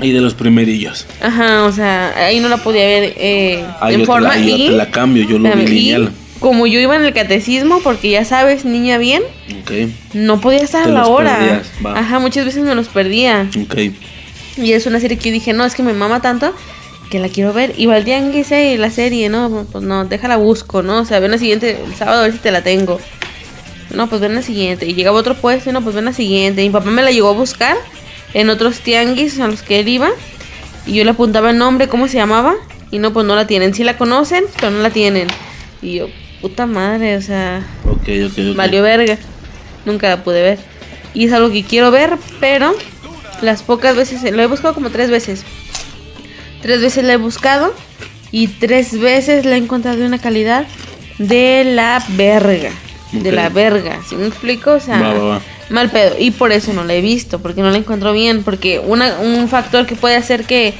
Y 0.00 0.12
de 0.12 0.20
los 0.20 0.34
primerillos. 0.34 1.06
Ajá, 1.20 1.64
o 1.64 1.72
sea, 1.72 2.12
ahí 2.26 2.40
no 2.40 2.48
la 2.48 2.56
podía 2.58 2.84
ver 2.84 3.14
eh, 3.16 3.64
Ah, 3.80 3.88
en 3.92 3.92
yo, 3.92 3.98
te 4.00 4.06
forma. 4.06 4.28
la, 4.28 4.38
yo 4.38 4.56
y, 4.56 4.66
te 4.66 4.72
la 4.72 4.90
cambio, 4.90 5.24
yo 5.28 5.38
lo 5.38 5.54
vi 5.54 5.66
lineal. 5.66 6.10
como 6.40 6.66
yo 6.66 6.80
iba 6.80 6.96
en 6.96 7.04
el 7.04 7.12
catecismo, 7.12 7.80
porque 7.84 8.10
ya 8.10 8.24
sabes, 8.24 8.64
niña 8.64 8.98
bien, 8.98 9.22
Ok, 9.62 9.70
no 10.14 10.40
podía 10.40 10.58
estar 10.60 10.84
Te 10.84 10.90
a 10.90 10.92
la 10.94 11.06
hora. 11.06 11.38
perdías. 11.38 11.70
Ajá, 11.96 12.18
muchas 12.18 12.44
veces 12.46 12.64
me 12.64 12.74
los 12.74 12.88
perdía. 12.88 13.48
ok. 13.64 13.76
Y 14.56 14.72
es 14.72 14.86
una 14.86 14.98
serie 14.98 15.16
que 15.18 15.28
yo 15.28 15.32
dije, 15.34 15.52
no, 15.52 15.64
es 15.64 15.74
que 15.74 15.82
me 15.82 15.92
mama 15.94 16.20
tanto 16.20 16.52
que 17.12 17.18
la 17.18 17.28
quiero 17.28 17.52
ver. 17.52 17.74
Y 17.76 17.88
al 17.90 18.04
tianguis, 18.04 18.50
eh, 18.52 18.78
la 18.78 18.90
serie, 18.90 19.28
no, 19.28 19.66
pues 19.70 19.84
no, 19.84 20.06
déjala 20.06 20.36
busco, 20.36 20.82
¿no? 20.82 21.00
O 21.00 21.04
sea, 21.04 21.20
ven 21.20 21.30
la 21.30 21.36
siguiente, 21.36 21.78
el 21.84 21.94
sábado 21.94 22.20
a 22.20 22.22
ver 22.22 22.32
si 22.32 22.38
te 22.38 22.50
la 22.50 22.62
tengo. 22.62 22.98
No, 23.90 24.08
pues 24.08 24.22
ven 24.22 24.34
la 24.34 24.40
siguiente. 24.40 24.86
Y 24.86 24.94
llegaba 24.94 25.18
otro 25.18 25.34
puesto, 25.34 25.68
y 25.68 25.74
no, 25.74 25.82
pues 25.82 25.94
ven 25.94 26.06
la 26.06 26.14
siguiente. 26.14 26.62
Y 26.62 26.68
mi 26.68 26.72
papá 26.72 26.90
me 26.90 27.02
la 27.02 27.10
llegó 27.10 27.28
a 27.28 27.34
buscar 27.34 27.76
en 28.32 28.48
otros 28.48 28.80
tianguis 28.80 29.38
a 29.40 29.46
los 29.46 29.60
que 29.60 29.80
él 29.80 29.88
iba. 29.88 30.08
Y 30.86 30.94
yo 30.94 31.04
le 31.04 31.10
apuntaba 31.10 31.50
el 31.50 31.58
nombre, 31.58 31.86
cómo 31.86 32.08
se 32.08 32.16
llamaba. 32.16 32.54
Y 32.90 32.98
no, 32.98 33.12
pues 33.12 33.26
no 33.26 33.36
la 33.36 33.46
tienen. 33.46 33.74
Sí 33.74 33.84
la 33.84 33.98
conocen, 33.98 34.44
pero 34.56 34.70
no 34.70 34.80
la 34.80 34.88
tienen. 34.88 35.28
Y 35.82 35.96
yo, 35.96 36.06
puta 36.40 36.64
madre, 36.64 37.18
o 37.18 37.20
sea, 37.20 37.66
Ok, 37.84 38.08
ok, 38.26 38.38
ok. 38.52 38.56
valió 38.56 38.82
verga. 38.82 39.18
Nunca 39.84 40.08
la 40.08 40.24
pude 40.24 40.40
ver. 40.40 40.58
Y 41.12 41.26
es 41.26 41.32
algo 41.34 41.52
que 41.52 41.62
quiero 41.62 41.90
ver, 41.90 42.16
pero 42.40 42.74
las 43.42 43.62
pocas 43.62 43.96
veces, 43.96 44.22
lo 44.32 44.42
he 44.42 44.46
buscado 44.46 44.72
como 44.72 44.88
tres 44.88 45.10
veces. 45.10 45.44
Tres 46.62 46.80
veces 46.80 47.04
la 47.04 47.14
he 47.14 47.16
buscado 47.16 47.74
y 48.30 48.46
tres 48.48 48.98
veces 48.98 49.44
la 49.44 49.56
he 49.56 49.58
encontrado 49.58 49.98
de 49.98 50.06
una 50.06 50.18
calidad 50.18 50.64
de 51.18 51.64
la 51.64 52.02
verga. 52.10 52.70
De 53.12 53.28
Ok. 53.28 53.34
la 53.34 53.48
verga, 53.50 53.98
¿sí 54.08 54.16
me 54.16 54.26
explico? 54.26 54.72
O 54.72 54.80
sea, 54.80 54.98
Va, 55.00 55.12
va, 55.12 55.24
va. 55.24 55.40
mal 55.68 55.90
pedo. 55.90 56.14
Y 56.18 56.30
por 56.30 56.50
eso 56.52 56.72
no 56.72 56.82
la 56.84 56.94
he 56.94 57.02
visto, 57.02 57.40
porque 57.42 57.60
no 57.60 57.70
la 57.70 57.76
encuentro 57.76 58.12
bien. 58.14 58.42
Porque 58.42 58.78
una, 58.78 59.18
un 59.18 59.48
factor 59.48 59.84
que 59.84 59.96
puede 59.96 60.16
hacer 60.16 60.44
que, 60.44 60.72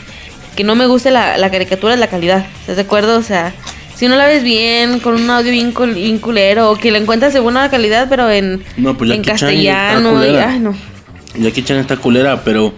que 0.57 0.65
no 0.65 0.75
me 0.75 0.87
guste 0.87 1.11
la, 1.11 1.37
la 1.37 1.51
caricatura 1.51 1.93
es 1.95 2.01
la 2.01 2.07
calidad. 2.07 2.47
¿Estás 2.61 2.77
de 2.77 2.83
acuerdo? 2.83 3.19
O 3.19 3.23
sea, 3.23 3.53
si 3.95 4.09
no 4.09 4.17
la 4.17 4.27
ves 4.27 4.43
bien, 4.45 4.99
con 5.01 5.15
un 5.15 5.29
audio 5.29 5.53
bien, 5.53 5.75
cul- 5.75 5.93
bien 5.95 6.19
culero, 6.19 6.71
o 6.71 6.77
que 6.79 6.91
la 6.91 6.97
encuentras 6.99 7.35
de 7.35 7.41
buena 7.41 7.69
calidad, 7.71 8.07
pero 8.09 8.31
en, 8.31 8.65
No, 8.79 8.97
pues 8.97 9.11
en 9.11 9.23
castellano. 9.23 10.25
y- 10.25 10.37
ay, 10.37 10.59
no. 10.59 10.75
Jackie 11.35 11.63
Chan 11.65 11.77
está 11.79 11.97
culera, 11.99 12.43
pero 12.45 12.73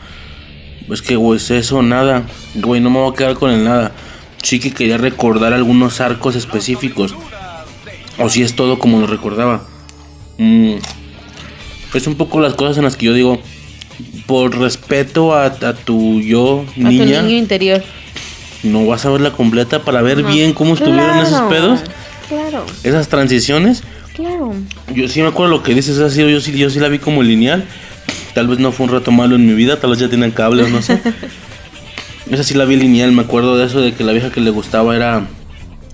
es 0.90 1.02
que, 1.02 1.16
güey, 1.16 1.38
es 1.38 1.50
eso, 1.50 1.82
nada. 1.82 2.24
Güey, 2.54 2.80
no 2.80 2.90
me 2.90 2.98
voy 3.00 3.12
a 3.12 3.16
quedar 3.16 3.34
con 3.34 3.50
el 3.50 3.64
nada. 3.64 3.92
Sí 4.42 4.60
que 4.60 4.72
quería 4.72 4.98
recordar 4.98 5.52
algunos 5.52 6.00
arcos 6.00 6.36
específicos. 6.36 7.14
O 8.18 8.28
si 8.28 8.42
es 8.42 8.54
todo 8.54 8.78
como 8.78 9.00
lo 9.00 9.06
recordaba. 9.06 9.62
Mm, 10.38 10.74
es 11.94 12.06
un 12.06 12.16
poco 12.16 12.40
las 12.40 12.54
cosas 12.54 12.76
en 12.78 12.84
las 12.84 12.96
que 12.96 13.06
yo 13.06 13.12
digo, 13.14 13.40
por 14.26 14.56
respeto 14.58 15.34
a, 15.34 15.46
a 15.46 15.74
tu 15.74 16.20
yo, 16.20 16.64
A 16.70 16.74
tu 16.74 16.80
niña, 16.82 17.22
niño 17.22 17.36
interior. 17.38 17.82
no 18.64 18.84
vas 18.86 19.04
a 19.06 19.10
verla 19.10 19.32
completa 19.32 19.82
para 19.82 20.02
ver 20.02 20.18
No. 20.18 20.28
bien 20.28 20.52
cómo 20.52 20.74
estuvieron 20.74 21.18
esos 21.18 21.30
Claro, 21.32 21.48
pedos, 21.48 21.80
Claro, 22.28 22.66
esas 22.82 23.08
transiciones. 23.08 23.82
claro. 24.14 24.54
Yo 24.94 25.08
sí 25.08 25.22
me 25.22 25.28
acuerdo 25.28 25.52
lo 25.52 25.62
que 25.62 25.74
dices, 25.74 25.98
así, 25.98 26.20
yo 26.28 26.40
sí, 26.40 26.52
yo 26.56 26.68
sí 26.70 26.80
la 26.80 26.88
vi 26.88 26.98
como 26.98 27.22
lineal. 27.22 27.64
Tal 28.34 28.48
vez 28.48 28.58
no 28.58 28.72
fue 28.72 28.86
un 28.86 28.92
rato 28.92 29.10
malo 29.12 29.36
en 29.36 29.46
mi 29.46 29.54
vida, 29.54 29.78
tal 29.80 29.90
vez 29.90 30.00
ya 30.00 30.08
tienen 30.08 30.32
cables, 30.32 30.70
no 30.70 30.82
sé. 30.82 31.00
Esa 32.30 32.42
sí 32.42 32.54
la 32.54 32.64
vi 32.64 32.76
lineal, 32.76 33.12
me 33.12 33.22
acuerdo 33.22 33.56
de 33.56 33.66
eso, 33.66 33.80
de 33.80 33.92
que 33.92 34.02
la 34.02 34.12
vieja 34.12 34.30
que 34.30 34.40
le 34.40 34.50
gustaba 34.50 34.96
era 34.96 35.26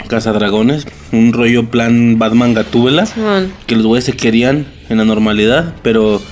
Cazadragones, 0.09 0.87
un 1.13 1.33
rollo 1.33 1.71
plan 1.71 2.19
Batman 2.19 2.55
Gatúbela, 2.55 3.07
que 3.67 3.77
los 3.77 3.85
güeyes 3.85 4.05
se 4.05 4.13
querían 4.13 4.67
en 4.89 4.99
la 4.99 5.05
normalidad, 5.05 5.75
pero 5.83 6.23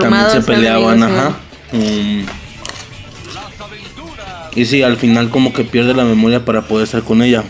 también 0.00 0.30
se 0.30 0.40
peleaban, 0.42 1.02
ajá. 1.02 1.36
Mm. 1.72 2.22
Y 4.56 4.64
sí, 4.64 4.82
al 4.82 4.96
final 4.96 5.30
como 5.30 5.52
que 5.52 5.64
pierde 5.64 5.94
la 5.94 6.04
memoria 6.04 6.44
para 6.44 6.62
poder 6.62 6.84
estar 6.84 7.02
con 7.02 7.22
ella. 7.22 7.44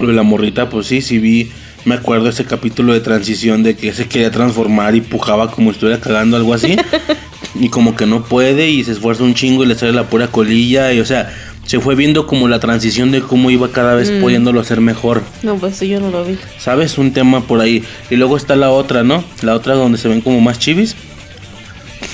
Lo 0.00 0.08
de 0.08 0.14
la 0.14 0.22
morrita, 0.22 0.70
pues 0.70 0.86
sí, 0.86 1.02
sí 1.02 1.18
vi. 1.18 1.52
Me 1.84 1.96
acuerdo 1.96 2.30
ese 2.30 2.46
capítulo 2.46 2.94
de 2.94 3.00
transición 3.00 3.62
de 3.62 3.76
que 3.76 3.92
se 3.92 4.08
quería 4.08 4.30
transformar 4.30 4.94
y 4.94 5.02
pujaba 5.02 5.50
como 5.50 5.70
si 5.70 5.74
estuviera 5.74 6.00
cagando 6.00 6.38
algo 6.38 6.54
así. 6.54 6.76
y 7.54 7.68
como 7.68 7.94
que 7.94 8.06
no 8.06 8.24
puede 8.24 8.70
y 8.70 8.82
se 8.84 8.92
esfuerza 8.92 9.22
un 9.22 9.34
chingo 9.34 9.64
y 9.64 9.66
le 9.66 9.74
sale 9.74 9.92
la 9.92 10.04
pura 10.04 10.28
colilla. 10.28 10.94
Y 10.94 11.00
o 11.00 11.04
sea, 11.04 11.30
se 11.66 11.80
fue 11.80 11.94
viendo 11.94 12.26
como 12.26 12.48
la 12.48 12.58
transición 12.58 13.10
de 13.10 13.20
cómo 13.20 13.50
iba 13.50 13.70
cada 13.70 13.94
vez 13.94 14.10
pudiéndolo 14.10 14.60
hacer 14.60 14.80
mejor. 14.80 15.22
No, 15.42 15.56
pues 15.56 15.78
yo 15.80 16.00
no 16.00 16.10
lo 16.10 16.24
vi. 16.24 16.38
¿Sabes? 16.58 16.96
Un 16.96 17.12
tema 17.12 17.42
por 17.42 17.60
ahí. 17.60 17.84
Y 18.10 18.16
luego 18.16 18.38
está 18.38 18.56
la 18.56 18.70
otra, 18.70 19.02
¿no? 19.02 19.22
La 19.42 19.54
otra 19.54 19.74
donde 19.74 19.98
se 19.98 20.08
ven 20.08 20.22
como 20.22 20.40
más 20.40 20.58
chivis. 20.58 20.96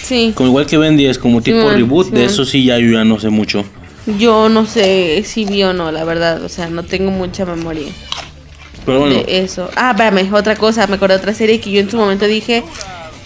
Sí. 0.03 0.33
Como 0.35 0.49
igual 0.49 0.67
que 0.67 0.79
Ben 0.79 0.97
10, 0.97 1.17
como 1.19 1.43
tipo 1.43 1.71
reboot. 1.71 2.11
De 2.11 2.25
eso 2.25 2.45
sí 2.45 2.65
ya 2.65 2.77
yo 2.79 2.91
ya 2.91 3.05
no 3.05 3.21
sé 3.21 3.31
mucho. 3.31 3.65
Yo 4.19 4.49
no 4.49 4.67
sé 4.67 5.23
si 5.25 5.45
vi 5.45 5.63
o 5.63 5.73
no, 5.73 5.93
la 5.93 6.03
verdad. 6.03 6.43
O 6.43 6.49
sea, 6.49 6.69
no 6.69 6.83
tengo 6.83 7.13
mucha 7.13 7.45
memoria 7.45 7.87
Pero 8.87 9.01
bueno, 9.01 9.15
de 9.17 9.41
eso. 9.43 9.71
Ah, 9.77 9.91
espérame, 9.91 10.33
otra 10.33 10.57
cosa. 10.57 10.87
Me 10.87 10.97
acordé 10.97 11.15
de 11.15 11.21
otra 11.21 11.35
serie 11.35 11.61
que 11.61 11.71
yo 11.71 11.81
en 11.81 11.91
su 11.91 11.97
momento 11.97 12.27
dije: 12.27 12.65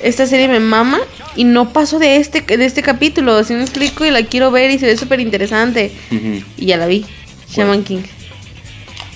Esta 0.01 0.27
serie 0.27 0.49
me 0.49 0.61
mama 0.61 0.99
y 1.37 1.45
no 1.45 1.73
paso 1.73 1.99
de 1.99 2.17
este, 2.17 2.40
de 2.43 2.64
este 2.64 2.83
capítulo. 2.83 3.43
Si 3.45 3.55
me 3.55 3.62
explico 3.62 4.05
y 4.05 4.11
la 4.11 4.23
quiero 4.25 4.51
ver 4.51 4.71
y 4.71 4.79
se 4.79 4.87
ve 4.87 4.97
súper 4.97 5.21
interesante. 5.21 5.93
ujú. 6.11 6.43
Y 6.57 6.67
ya 6.67 6.77
la 6.77 6.87
vi. 6.87 7.05
Shaman 7.51 7.85
King. 7.85 8.03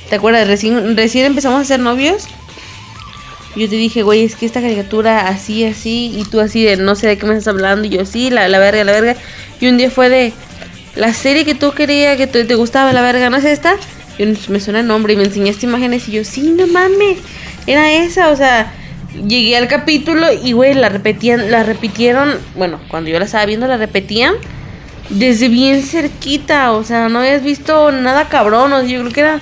¿Te 0.08 0.16
acuerdas? 0.16 0.46
Recién, 0.46 0.96
recién 0.96 1.26
empezamos 1.26 1.60
a 1.60 1.64
ser 1.64 1.80
novios. 1.80 2.28
Yo 3.56 3.68
te 3.68 3.76
dije, 3.76 4.02
güey, 4.02 4.24
es 4.24 4.36
que 4.36 4.46
esta 4.46 4.60
caricatura 4.60 5.26
así, 5.28 5.64
así. 5.64 6.12
Y 6.16 6.24
tú 6.24 6.40
así 6.40 6.62
de 6.62 6.76
no 6.76 6.94
sé 6.94 7.08
de 7.08 7.18
qué 7.18 7.26
me 7.26 7.32
estás 7.36 7.48
hablando. 7.48 7.86
Y 7.86 7.90
yo, 7.90 8.06
sí, 8.06 8.30
la, 8.30 8.46
la 8.48 8.58
verga, 8.58 8.84
la 8.84 8.92
verga. 8.92 9.16
Y 9.60 9.66
un 9.66 9.76
día 9.76 9.90
fue 9.90 10.08
de 10.08 10.32
la 10.94 11.12
serie 11.12 11.44
que 11.44 11.54
tú 11.54 11.72
querías, 11.72 12.16
que 12.16 12.26
te, 12.26 12.44
te 12.44 12.54
gustaba, 12.54 12.92
la 12.92 13.02
verga, 13.02 13.28
¿no 13.30 13.36
es 13.36 13.44
esta? 13.44 13.74
Y 14.18 14.22
un- 14.24 14.38
me 14.48 14.60
suena 14.60 14.80
el 14.80 14.86
nombre 14.86 15.12
y 15.14 15.16
me 15.16 15.24
enseñaste 15.24 15.66
imágenes. 15.66 16.08
Y 16.08 16.12
yo, 16.12 16.24
sí, 16.24 16.52
no 16.56 16.66
mames. 16.66 17.18
Era 17.66 17.92
esa, 17.92 18.30
o 18.30 18.36
sea. 18.36 18.72
Llegué 19.26 19.56
al 19.56 19.68
capítulo 19.68 20.26
y, 20.44 20.52
güey, 20.52 20.74
la 20.74 20.90
repetían, 20.90 21.50
la 21.50 21.62
repitieron. 21.62 22.34
Bueno, 22.56 22.78
cuando 22.88 23.08
yo 23.10 23.18
la 23.18 23.24
estaba 23.24 23.46
viendo, 23.46 23.66
la 23.66 23.78
repetían 23.78 24.34
desde 25.08 25.48
bien 25.48 25.82
cerquita, 25.82 26.72
o 26.72 26.84
sea, 26.84 27.08
no 27.08 27.20
habías 27.20 27.42
visto 27.42 27.90
nada 27.90 28.28
cabrón, 28.28 28.70
o 28.74 28.80
sea, 28.80 28.88
yo 28.88 29.00
creo 29.00 29.12
que 29.12 29.20
era 29.20 29.40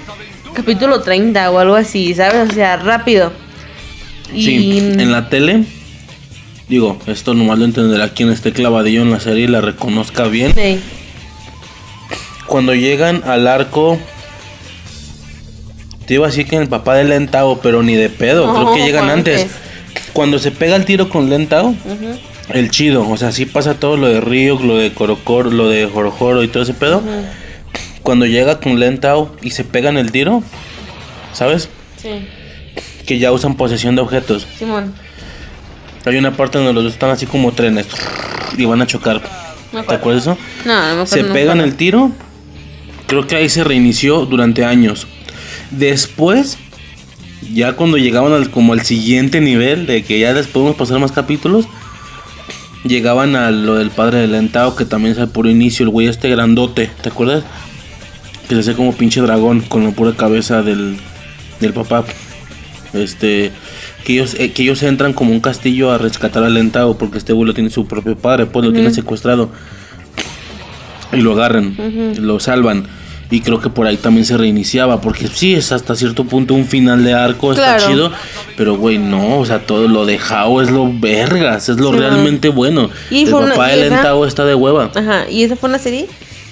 capítulo 0.54 1.00
30 1.02 1.50
o 1.50 1.58
algo 1.58 1.74
así, 1.74 2.14
¿sabes? 2.14 2.48
O 2.48 2.54
sea, 2.54 2.76
rápido. 2.76 3.32
Y 4.32 4.44
Sí, 4.44 4.78
en 4.78 5.10
la 5.10 5.28
tele, 5.28 5.64
digo, 6.68 6.98
esto 7.08 7.34
nomás 7.34 7.58
lo 7.58 7.64
entenderá 7.64 8.10
quien 8.10 8.30
esté 8.30 8.52
clavadillo 8.52 9.02
en 9.02 9.10
la 9.10 9.18
serie 9.20 9.44
y 9.44 9.48
la 9.48 9.60
reconozca 9.60 10.24
bien. 10.28 10.54
Sí. 10.54 10.78
Cuando 12.46 12.72
llegan 12.74 13.22
al 13.26 13.48
arco, 13.48 13.98
te 16.06 16.14
iba 16.14 16.26
a 16.26 16.30
decir 16.30 16.46
que 16.46 16.56
el 16.56 16.68
papá 16.68 16.94
de 16.94 17.04
Lentao, 17.04 17.60
pero 17.60 17.82
ni 17.82 17.94
de 17.94 18.08
pedo, 18.08 18.52
creo 18.54 18.72
que 18.74 18.80
llegan 18.84 19.04
¿cuál 19.06 19.18
antes. 19.18 19.42
es? 19.42 19.50
Cuando 20.12 20.38
se 20.38 20.50
pega 20.50 20.76
el 20.76 20.84
tiro 20.84 21.08
con 21.08 21.28
Lentao, 21.30 21.68
Ujú, 21.68 22.18
el 22.54 22.70
chido, 22.70 23.08
o 23.08 23.16
sea, 23.16 23.32
sí 23.32 23.44
pasa 23.46 23.74
todo 23.74 23.96
lo 23.96 24.08
de 24.08 24.20
Río, 24.20 24.58
lo 24.60 24.76
de 24.76 24.92
Corocoro, 24.92 25.50
lo 25.50 25.68
de 25.68 25.86
Jorojoro 25.86 26.42
y 26.42 26.48
todo 26.48 26.62
ese 26.62 26.74
pedo. 26.74 26.98
ujú. 26.98 27.10
Cuando 28.02 28.24
llega 28.26 28.60
con 28.60 28.78
Lentao 28.78 29.34
y 29.42 29.50
se 29.50 29.64
pegan 29.64 29.96
el 29.96 30.12
tiro, 30.12 30.42
¿sabes? 31.32 31.68
Sí. 32.00 32.10
que 33.04 33.18
ya 33.18 33.32
usan 33.32 33.56
posesión 33.56 33.96
de 33.96 34.02
objetos. 34.02 34.46
Simón. 34.58 34.94
Hay 36.04 36.16
una 36.16 36.36
parte 36.36 36.58
donde 36.58 36.72
los 36.72 36.84
dos 36.84 36.92
están 36.92 37.10
así 37.10 37.26
como 37.26 37.52
trenes 37.52 37.86
y 38.56 38.64
van 38.64 38.80
a 38.82 38.86
chocar. 38.86 39.20
¿Te 39.88 39.94
acuerdas 39.94 40.22
eso? 40.22 40.38
No, 40.64 40.74
no 40.74 40.80
me 40.80 41.02
acuerdo. 41.02 41.06
Se 41.06 41.24
pegan 41.24 41.60
el 41.60 41.74
tiro. 41.74 42.10
Creo 43.08 43.26
que 43.26 43.36
ahí 43.36 43.48
se 43.48 43.64
reinició 43.64 44.24
durante 44.26 44.64
años. 44.64 45.06
Después, 45.78 46.58
ya 47.52 47.74
cuando 47.74 47.98
llegaban 47.98 48.32
al, 48.32 48.50
como 48.50 48.72
al 48.72 48.82
siguiente 48.82 49.40
nivel, 49.40 49.86
de 49.86 50.02
que 50.02 50.18
ya 50.18 50.32
les 50.32 50.46
podemos 50.46 50.76
pasar 50.76 50.98
más 50.98 51.12
capítulos, 51.12 51.66
llegaban 52.84 53.36
a 53.36 53.50
lo 53.50 53.74
del 53.76 53.90
padre 53.90 54.18
del 54.18 54.32
Lentao, 54.32 54.76
que 54.76 54.84
también 54.84 55.12
es 55.12 55.18
al 55.18 55.28
puro 55.28 55.50
inicio, 55.50 55.84
el 55.84 55.90
güey 55.90 56.06
este 56.06 56.30
grandote, 56.30 56.90
¿te 57.02 57.08
acuerdas? 57.08 57.44
Que 58.48 58.54
se 58.54 58.60
hacía 58.60 58.74
como 58.74 58.92
pinche 58.92 59.20
dragón 59.20 59.60
con 59.60 59.84
la 59.84 59.90
pura 59.90 60.12
cabeza 60.16 60.62
del, 60.62 60.96
del 61.60 61.72
papá. 61.72 62.04
Este, 62.92 63.50
que 64.04 64.14
ellos, 64.14 64.34
eh, 64.38 64.52
que 64.52 64.62
ellos 64.62 64.82
entran 64.82 65.12
como 65.12 65.32
un 65.32 65.40
castillo 65.40 65.90
a 65.90 65.98
rescatar 65.98 66.44
al 66.44 66.54
Lentao, 66.54 66.96
porque 66.96 67.18
este 67.18 67.32
güey 67.32 67.46
lo 67.46 67.54
tiene 67.54 67.70
su 67.70 67.86
propio 67.86 68.16
padre, 68.16 68.46
pues 68.46 68.64
lo 68.64 68.72
tiene 68.72 68.90
secuestrado 68.92 69.50
y 71.12 71.18
lo 71.18 71.32
agarran, 71.32 71.76
lo 72.18 72.40
salvan. 72.40 72.86
Y 73.30 73.40
creo 73.40 73.60
que 73.60 73.68
por 73.70 73.86
ahí 73.88 73.96
también 73.96 74.24
se 74.24 74.36
reiniciaba, 74.36 75.00
porque 75.00 75.26
sí 75.26 75.54
es 75.54 75.72
hasta 75.72 75.96
cierto 75.96 76.24
punto 76.24 76.54
un 76.54 76.64
final 76.64 77.02
de 77.02 77.12
arco, 77.14 77.52
está 77.52 77.76
chido, 77.78 78.12
pero 78.56 78.76
güey, 78.76 78.98
no, 78.98 79.38
o 79.40 79.44
sea, 79.44 79.66
todo 79.66 79.88
lo 79.88 80.06
de 80.06 80.18
Hao 80.30 80.62
es 80.62 80.70
lo 80.70 80.88
vergas, 80.92 81.68
es 81.68 81.78
lo 81.78 81.92
Sí, 81.92 81.98
realmente 81.98 82.48
bueno. 82.50 82.88
Y 83.10 83.24
el 83.24 83.34
una- 83.34 83.50
papá 83.54 83.72
y 83.72 83.80
de 83.80 83.90
Lentao 83.90 84.24
está 84.26 84.44
de 84.44 84.54
hueva, 84.54 84.92
Ajá, 84.94 85.24
y 85.28 85.42
esa 85.42 85.56
fue 85.56 85.68
una 85.68 85.80
serie 85.80 86.06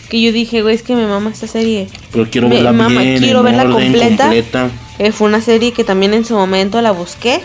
que 0.09 0.21
yo 0.21 0.33
dije, 0.33 0.63
güey, 0.63 0.75
es 0.75 0.83
que 0.83 0.97
me 0.97 1.07
mama 1.07 1.31
esta 1.31 1.47
serie. 1.47 1.87
pero 2.13 2.27
quiero 2.29 2.49
Me 2.49 2.57
verla 2.57 2.73
mama, 2.73 3.01
bien, 3.03 3.19
quiero 3.19 3.39
en 3.41 3.45
verla 3.45 3.63
orden, 3.65 3.93
completa. 3.93 4.25
completa. 4.25 4.71
Eh, 4.99 5.13
fue 5.13 5.29
una 5.29 5.41
serie 5.41 5.73
que 5.73 5.85
también 5.85 6.13
en 6.13 6.25
su 6.25 6.35
momento 6.35 6.81
la 6.83 6.91
busqué. 6.91 7.41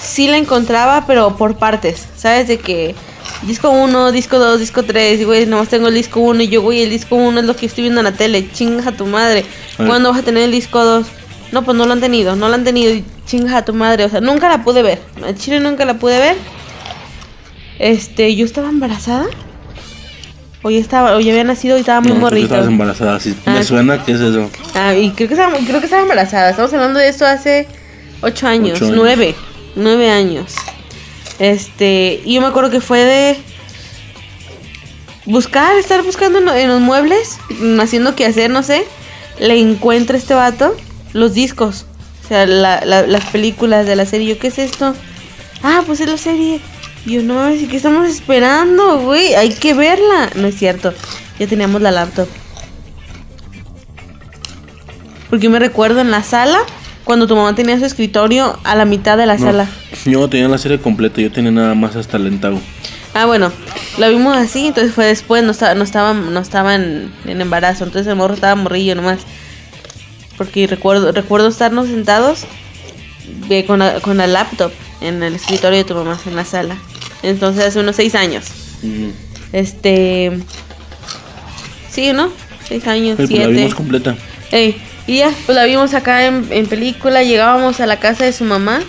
Sí 0.00 0.26
la 0.26 0.36
encontraba, 0.36 1.06
pero 1.06 1.36
por 1.36 1.56
partes. 1.56 2.06
¿Sabes? 2.16 2.48
De 2.48 2.58
que 2.58 2.94
disco 3.42 3.70
1, 3.70 4.12
disco 4.12 4.38
2, 4.38 4.60
disco 4.60 4.82
3. 4.82 5.20
Y 5.20 5.24
güey, 5.24 5.46
nomás 5.46 5.68
tengo 5.68 5.88
el 5.88 5.94
disco 5.94 6.20
1. 6.20 6.42
Y 6.42 6.48
yo, 6.48 6.62
güey, 6.62 6.82
el 6.82 6.90
disco 6.90 7.16
1 7.16 7.40
es 7.40 7.46
lo 7.46 7.56
que 7.56 7.66
estoy 7.66 7.82
viendo 7.82 8.00
en 8.00 8.04
la 8.04 8.12
tele. 8.12 8.48
Chinga 8.52 8.88
a 8.88 8.92
tu 8.92 9.06
madre. 9.06 9.44
¿Cuándo 9.76 10.10
vas 10.10 10.20
a 10.20 10.22
tener 10.22 10.44
el 10.44 10.52
disco 10.52 10.84
2? 10.84 11.06
No, 11.52 11.62
pues 11.64 11.76
no 11.76 11.86
lo 11.86 11.92
han 11.92 12.00
tenido. 12.00 12.36
No 12.36 12.48
lo 12.48 12.54
han 12.54 12.64
tenido. 12.64 12.92
y 12.94 13.04
Chinga 13.26 13.56
a 13.58 13.64
tu 13.64 13.74
madre. 13.74 14.04
O 14.04 14.08
sea, 14.08 14.20
nunca 14.20 14.48
la 14.48 14.64
pude 14.64 14.82
ver. 14.82 15.00
En 15.26 15.36
Chile 15.36 15.60
nunca 15.60 15.84
la 15.84 15.94
pude 15.94 16.18
ver. 16.18 16.36
Este, 17.78 18.34
yo 18.36 18.44
estaba 18.44 18.68
embarazada. 18.68 19.26
O 20.62 20.70
ya 20.70 20.78
estaba, 20.78 21.14
o 21.16 21.20
ya 21.20 21.30
había 21.32 21.44
nacido 21.44 21.76
y 21.76 21.80
estaba 21.80 22.00
muy 22.00 22.08
No, 22.10 22.14
que 22.14 22.20
morrita. 22.22 22.44
estabas 22.46 22.66
embarazada, 22.68 23.20
sí, 23.20 23.36
Ah. 23.44 23.50
me 23.50 23.64
suena 23.64 24.02
que 24.02 24.12
es 24.12 24.20
eso. 24.20 24.50
Ah, 24.74 24.94
y 24.94 25.10
creo 25.10 25.28
que, 25.28 25.34
estaba, 25.34 25.58
creo 25.58 25.78
que 25.78 25.84
estaba 25.84 26.00
embarazada. 26.02 26.48
Estamos 26.50 26.72
hablando 26.72 26.98
de 27.00 27.08
esto 27.10 27.26
hace 27.26 27.68
ocho 28.22 28.46
años, 28.46 28.76
Ocho 28.76 28.86
años. 28.86 28.96
nueve, 28.96 29.34
nueve 29.76 30.08
años. 30.08 30.54
Este, 31.38 32.20
y 32.24 32.34
yo 32.34 32.40
me 32.40 32.46
acuerdo 32.46 32.70
que 32.70 32.80
fue 32.80 33.00
de 33.04 33.36
buscar, 35.26 35.76
estar 35.76 36.02
buscando 36.02 36.38
en, 36.54 36.68
los 36.68 36.80
muebles, 36.80 37.38
mm, 37.60 37.80
haciendo 37.80 38.14
que 38.14 38.26
hacer, 38.26 38.50
no 38.50 38.62
sé. 38.62 38.84
Le 39.38 39.58
encuentra 39.58 40.16
este 40.16 40.34
vato 40.34 40.76
los 41.12 41.34
discos, 41.34 41.86
o 42.24 42.28
sea, 42.28 42.46
la- 42.46 42.84
la- 42.84 43.06
las 43.06 43.24
películas 43.26 43.86
de 43.86 43.96
la 43.96 44.06
serie. 44.06 44.28
Yo, 44.28 44.38
¿qué 44.38 44.48
es 44.48 44.58
esto? 44.58 44.94
Ah, 45.62 45.82
pues 45.86 46.00
es 46.00 46.08
la 46.08 46.18
serie. 46.18 46.60
Y 47.06 47.12
yo, 47.14 47.22
no 47.22 47.34
mames, 47.34 47.62
¿y 47.62 47.66
qué 47.66 47.76
estamos 47.76 48.08
esperando, 48.08 49.00
güey? 49.00 49.34
Hay 49.34 49.50
que 49.50 49.74
verla. 49.74 50.30
No 50.36 50.46
es 50.46 50.56
cierto, 50.56 50.94
ya 51.38 51.46
teníamos 51.46 51.82
la 51.82 51.90
laptop. 51.90 52.28
Porque 55.30 55.44
yo 55.44 55.50
me 55.50 55.58
recuerdo 55.58 56.00
en 56.00 56.10
la 56.10 56.22
sala, 56.22 56.60
cuando 57.04 57.26
tu 57.26 57.34
mamá 57.36 57.54
tenía 57.54 57.78
su 57.78 57.84
escritorio 57.84 58.58
a 58.64 58.74
la 58.76 58.84
mitad 58.84 59.16
de 59.18 59.26
la 59.26 59.36
No, 59.36 59.44
sala. 59.44 59.68
Yo 60.04 60.20
no 60.20 60.28
tenía 60.28 60.48
la 60.48 60.58
serie 60.58 60.78
completa, 60.78 61.20
yo 61.20 61.32
tenía 61.32 61.50
nada 61.50 61.74
más 61.74 61.96
hasta 61.96 62.18
Lentao. 62.18 62.60
Ah, 63.14 63.26
bueno, 63.26 63.52
lo 63.98 64.08
vimos 64.10 64.36
así, 64.36 64.66
entonces 64.66 64.92
fue 64.92 65.06
después, 65.06 65.42
no 65.44 65.52
estaba, 65.52 65.74
no 65.74 65.84
estaba, 65.84 66.12
no 66.12 66.40
estaba 66.40 66.74
en, 66.74 67.12
embarazo, 67.26 67.84
entonces 67.84 68.08
el 68.08 68.16
morro 68.16 68.34
estaba 68.34 68.54
morrillo 68.54 68.94
nomás. 68.94 69.20
Porque 70.36 70.66
recuerdo, 70.66 71.12
recuerdo 71.12 71.48
estarnos 71.48 71.86
sentados 71.86 72.44
eh, 73.48 73.64
con, 73.66 73.78
la, 73.78 74.00
con 74.00 74.16
la 74.16 74.26
laptop 74.26 74.72
en 75.00 75.22
el 75.22 75.36
escritorio 75.36 75.78
de 75.78 75.84
tu 75.84 75.94
mamá, 75.94 76.18
en 76.26 76.34
la 76.34 76.44
sala. 76.44 76.76
Entonces 77.22 77.64
hace 77.64 77.78
unos 77.78 77.96
seis 77.96 78.14
años. 78.14 78.46
Este... 79.52 80.32
Sí, 81.88 82.12
¿no? 82.12 82.30
Seis 82.66 82.86
años, 82.88 83.16
Sí, 83.16 83.26
pues 83.26 83.30
la 83.30 83.36
siete. 83.36 83.52
vimos 83.52 83.74
completa. 83.74 84.16
Ey, 84.50 84.76
y 85.06 85.18
ya, 85.18 85.30
pues 85.46 85.54
la 85.54 85.64
vimos 85.64 85.94
acá 85.94 86.26
en, 86.26 86.48
en 86.50 86.66
película, 86.66 87.22
llegábamos 87.22 87.78
a 87.78 87.86
la 87.86 88.00
casa 88.00 88.24
de 88.24 88.32
su 88.32 88.44
mamá 88.44 88.80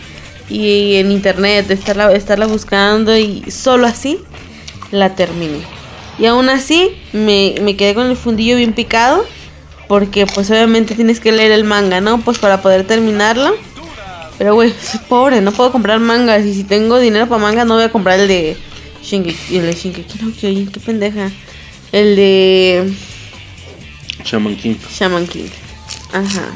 y 0.49 0.95
en 0.95 1.12
internet, 1.12 1.69
estarla, 1.71 2.12
estarla 2.13 2.47
buscando 2.47 3.17
y 3.17 3.49
solo 3.49 3.88
así 3.88 4.19
la 4.91 5.15
terminé. 5.15 5.60
Y 6.17 6.25
aún 6.27 6.49
así 6.49 6.91
me, 7.13 7.55
me 7.62 7.75
quedé 7.75 7.93
con 7.93 8.08
el 8.08 8.15
fundillo 8.15 8.55
bien 8.55 8.73
picado 8.73 9.25
porque 9.88 10.25
pues 10.25 10.49
obviamente 10.49 10.95
tienes 10.95 11.19
que 11.19 11.31
leer 11.31 11.51
el 11.51 11.63
manga, 11.63 12.01
¿no? 12.01 12.19
Pues 12.21 12.38
para 12.38 12.62
poder 12.62 12.86
terminarlo. 12.88 13.55
Pero 14.38 14.53
güey, 14.53 14.73
soy 14.81 14.99
pobre, 15.08 15.41
no 15.41 15.51
puedo 15.51 15.71
comprar 15.71 15.99
mangas 15.99 16.45
y 16.45 16.53
si 16.53 16.63
tengo 16.63 16.99
dinero 16.99 17.27
para 17.27 17.41
manga 17.41 17.63
no 17.63 17.75
voy 17.75 17.84
a 17.84 17.91
comprar 17.91 18.19
el 18.19 18.27
de 18.27 18.58
Shingeki, 19.01 19.58
el 19.58 19.65
de 19.65 19.73
Shingeki 19.73 20.19
no 20.23 20.31
Kyojin, 20.31 20.71
qué 20.71 20.79
pendeja. 20.79 21.31
El 21.91 22.15
de 22.15 22.93
Shaman 24.25 24.55
King. 24.58 24.75
Shaman 24.91 25.27
King. 25.27 25.47
Ajá. 26.12 26.51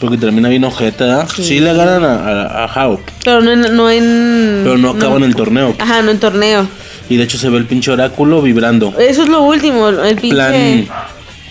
Porque 0.00 0.16
termina 0.16 0.48
bien 0.48 0.62
ojeta, 0.64 1.04
¿verdad? 1.06 1.28
Sí. 1.34 1.42
Sí. 1.42 1.60
le 1.60 1.72
ganan 1.74 2.04
a, 2.04 2.14
a, 2.14 2.64
a 2.64 2.66
Hao, 2.66 3.00
Pero 3.24 3.40
no 3.40 3.50
en. 3.52 3.76
No 3.76 3.90
en 3.90 4.60
pero 4.62 4.78
no 4.78 4.90
acaban 4.90 5.24
el 5.24 5.34
torneo. 5.34 5.74
Ajá, 5.78 6.02
no 6.02 6.10
en 6.12 6.20
torneo. 6.20 6.68
Y 7.08 7.16
de 7.16 7.24
hecho 7.24 7.38
se 7.38 7.48
ve 7.48 7.56
el 7.58 7.66
pinche 7.66 7.90
oráculo 7.90 8.40
vibrando. 8.42 8.94
Eso 8.98 9.22
es 9.24 9.28
lo 9.28 9.42
último, 9.42 9.88
el 9.88 10.16
pinche. 10.16 10.34
Plan, 10.36 10.86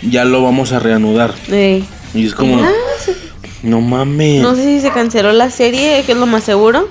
ya 0.02 0.24
lo 0.24 0.42
vamos 0.42 0.72
a 0.72 0.78
reanudar. 0.78 1.34
Ey. 1.50 1.84
Y 2.14 2.26
es 2.26 2.34
como, 2.34 2.62
Ah, 2.62 2.70
sí. 3.04 3.12
no 3.64 3.80
mames. 3.82 4.40
No 4.40 4.54
sé 4.54 4.62
si 4.64 4.80
se 4.80 4.90
canceló 4.92 5.32
la 5.32 5.50
serie, 5.50 6.02
que 6.06 6.12
es 6.12 6.18
lo 6.18 6.26
más 6.26 6.44
seguro. 6.44 6.88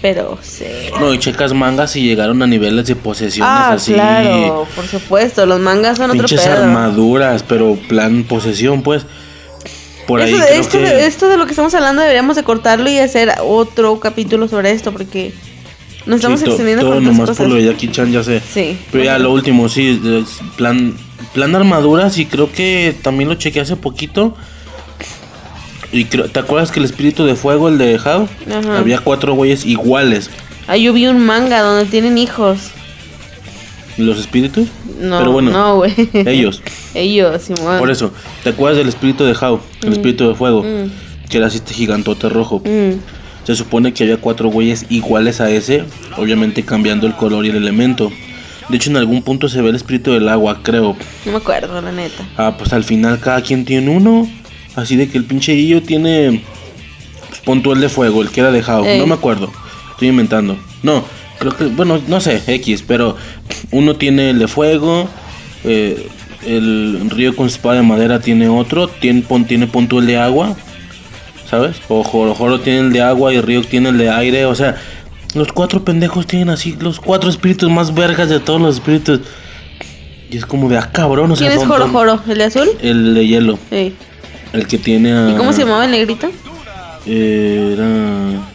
Pero 0.00 0.38
sí. 0.42 0.64
No, 0.98 1.12
y 1.14 1.18
checas 1.18 1.52
mangas 1.52 1.94
y 1.96 2.02
llegaron 2.02 2.42
a 2.42 2.46
niveles 2.46 2.86
de 2.86 2.96
posesiones 2.96 3.48
Ah, 3.52 3.72
así. 3.74 3.92
claro, 3.92 4.66
por 4.74 4.86
supuesto. 4.86 5.44
Los 5.46 5.60
mangas 5.60 5.98
son 5.98 6.10
otro 6.10 6.22
Pinches 6.26 6.40
pedo. 6.40 6.62
armaduras, 6.64 7.42
pero 7.44 7.76
plan 7.88 8.24
posesión, 8.24 8.82
pues. 8.82 9.04
Por 10.06 10.20
ahí 10.20 10.32
Eso 10.32 10.38
de- 10.42 10.46
creo 10.48 10.60
esto, 10.60 10.78
que... 10.78 10.84
de, 10.84 11.06
esto 11.06 11.28
de 11.28 11.36
lo 11.36 11.44
que 11.44 11.50
estamos 11.52 11.74
hablando 11.74 12.02
deberíamos 12.02 12.36
de 12.36 12.42
cortarlo 12.42 12.90
y 12.90 12.98
hacer 12.98 13.32
otro 13.42 14.00
capítulo 14.00 14.48
sobre 14.48 14.70
esto 14.72 14.92
porque 14.92 15.32
nos 16.06 16.16
estamos 16.16 16.40
Sí, 16.40 16.46
extendiendo 16.46 16.82
todo 16.84 16.94
con 16.94 17.04
nomás 17.04 17.20
cosas. 17.20 17.36
por 17.36 17.48
lo 17.48 17.54
de 17.54 17.64
Jackie 17.64 17.88
Chan, 17.88 18.10
ya 18.12 18.22
sé. 18.24 18.40
Sí. 18.52 18.76
Pero 18.90 19.04
ya 19.04 19.18
lo 19.18 19.32
último, 19.32 19.68
sí, 19.68 20.00
plan, 20.56 20.94
plan 21.34 21.54
armaduras 21.54 22.18
y 22.18 22.26
creo 22.26 22.50
que 22.50 22.94
también 23.02 23.28
lo 23.28 23.36
chequeé 23.36 23.62
hace 23.62 23.76
poquito. 23.76 24.34
Y 25.92 26.06
creo, 26.06 26.28
¿te 26.28 26.40
acuerdas 26.40 26.72
que 26.72 26.80
el 26.80 26.86
espíritu 26.86 27.24
de 27.24 27.34
fuego, 27.36 27.68
el 27.68 27.78
de? 27.78 27.94
Ajá. 27.96 28.26
Había 28.76 28.98
cuatro 28.98 29.34
güeyes 29.34 29.66
iguales. 29.66 30.30
Ah, 30.66 30.76
yo 30.76 30.92
vi 30.92 31.06
un 31.06 31.24
manga 31.24 31.60
donde 31.60 31.84
tienen 31.90 32.16
hijos. 32.18 32.58
¿Los 33.98 34.18
espíritus? 34.18 34.68
No, 35.00 35.18
Pero 35.18 35.32
bueno, 35.32 35.50
no, 35.50 35.76
güey. 35.76 35.92
ellos. 36.12 36.62
Ellos, 36.94 37.42
Simón. 37.42 37.78
Por 37.78 37.90
eso, 37.90 38.12
¿te 38.42 38.50
acuerdas 38.50 38.78
del 38.78 38.88
espíritu 38.88 39.24
de 39.24 39.34
Hao? 39.38 39.60
El 39.82 39.92
espíritu 39.92 40.28
de 40.28 40.34
fuego. 40.34 40.64
Que 41.28 41.38
era 41.38 41.46
así 41.46 41.56
este 41.58 41.74
gigantote 41.74 42.28
rojo. 42.28 42.60
Mm. 42.60 42.98
Se 43.44 43.56
supone 43.56 43.92
que 43.92 44.04
había 44.04 44.18
cuatro 44.18 44.48
güeyes 44.50 44.86
iguales 44.88 45.40
a 45.40 45.50
ese, 45.50 45.84
obviamente 46.16 46.64
cambiando 46.64 47.06
el 47.06 47.14
color 47.14 47.44
y 47.44 47.50
el 47.50 47.56
elemento. 47.56 48.12
De 48.68 48.76
hecho, 48.76 48.90
en 48.90 48.96
algún 48.96 49.22
punto 49.22 49.48
se 49.48 49.60
ve 49.60 49.70
el 49.70 49.76
espíritu 49.76 50.12
del 50.12 50.28
agua, 50.28 50.60
creo. 50.62 50.96
No 51.26 51.32
me 51.32 51.38
acuerdo, 51.38 51.80
la 51.82 51.92
neta. 51.92 52.24
Ah, 52.36 52.54
pues 52.56 52.72
al 52.72 52.84
final 52.84 53.18
cada 53.18 53.42
quien 53.42 53.64
tiene 53.64 53.90
uno. 53.90 54.28
Así 54.76 54.96
de 54.96 55.08
que 55.08 55.18
el 55.18 55.24
pinche 55.24 55.52
Guillo 55.52 55.82
tiene. 55.82 56.42
Pues 57.28 57.40
pon 57.40 57.62
tú 57.62 57.72
el 57.72 57.80
de 57.80 57.88
fuego, 57.88 58.22
el 58.22 58.30
que 58.30 58.40
era 58.40 58.52
de 58.52 58.62
Hao. 58.66 58.84
Ey. 58.84 58.98
No 58.98 59.06
me 59.06 59.14
acuerdo. 59.14 59.50
Estoy 59.90 60.08
inventando. 60.08 60.56
No, 60.82 61.04
creo 61.50 61.56
que. 61.56 61.64
Bueno, 61.74 62.00
no 62.08 62.20
sé, 62.20 62.42
X, 62.46 62.84
pero 62.86 63.16
uno 63.70 63.96
tiene 63.96 64.30
el 64.30 64.38
de 64.38 64.48
fuego. 64.48 65.08
eh, 65.64 66.08
el 66.46 67.08
río 67.10 67.36
con 67.36 67.46
espada 67.46 67.76
de 67.76 67.82
madera 67.82 68.18
tiene 68.20 68.48
otro. 68.48 68.88
Tiene, 68.88 69.22
tiene 69.46 69.66
pon 69.68 69.86
tú 69.86 69.98
el 70.00 70.06
de 70.06 70.16
agua. 70.18 70.56
¿Sabes? 71.48 71.76
O 71.88 72.02
Joro 72.02 72.34
Joro 72.34 72.60
tiene 72.60 72.80
el 72.80 72.92
de 72.92 73.02
agua 73.02 73.32
y 73.34 73.40
Río 73.40 73.62
tiene 73.62 73.90
el 73.90 73.98
de 73.98 74.08
aire. 74.10 74.46
O 74.46 74.54
sea, 74.54 74.76
los 75.34 75.52
cuatro 75.52 75.84
pendejos 75.84 76.26
tienen 76.26 76.48
así 76.48 76.76
los 76.80 76.98
cuatro 76.98 77.28
espíritus 77.30 77.70
más 77.70 77.94
vergas 77.94 78.28
de 78.30 78.40
todos 78.40 78.60
los 78.60 78.76
espíritus. 78.76 79.20
Y 80.30 80.38
es 80.38 80.46
como 80.46 80.68
de, 80.70 80.78
ah, 80.78 80.90
cabrón, 80.90 81.30
o 81.30 81.36
sea, 81.36 81.48
¿Quién 81.48 81.60
es 81.60 81.60
don- 81.60 81.68
Joro 81.68 81.84
don- 81.84 81.92
Joro? 81.92 82.20
¿El 82.26 82.38
de 82.38 82.44
azul? 82.44 82.68
El 82.80 83.14
de 83.14 83.26
hielo. 83.26 83.58
Sí. 83.68 83.94
El 84.54 84.66
que 84.66 84.78
tiene 84.78 85.12
a... 85.12 85.30
¿Y 85.30 85.34
cómo 85.36 85.52
se 85.52 85.60
llamaba 85.64 85.84
el 85.84 85.90
negrito? 85.90 86.30
Eh, 87.06 87.74
Era... 87.74 88.51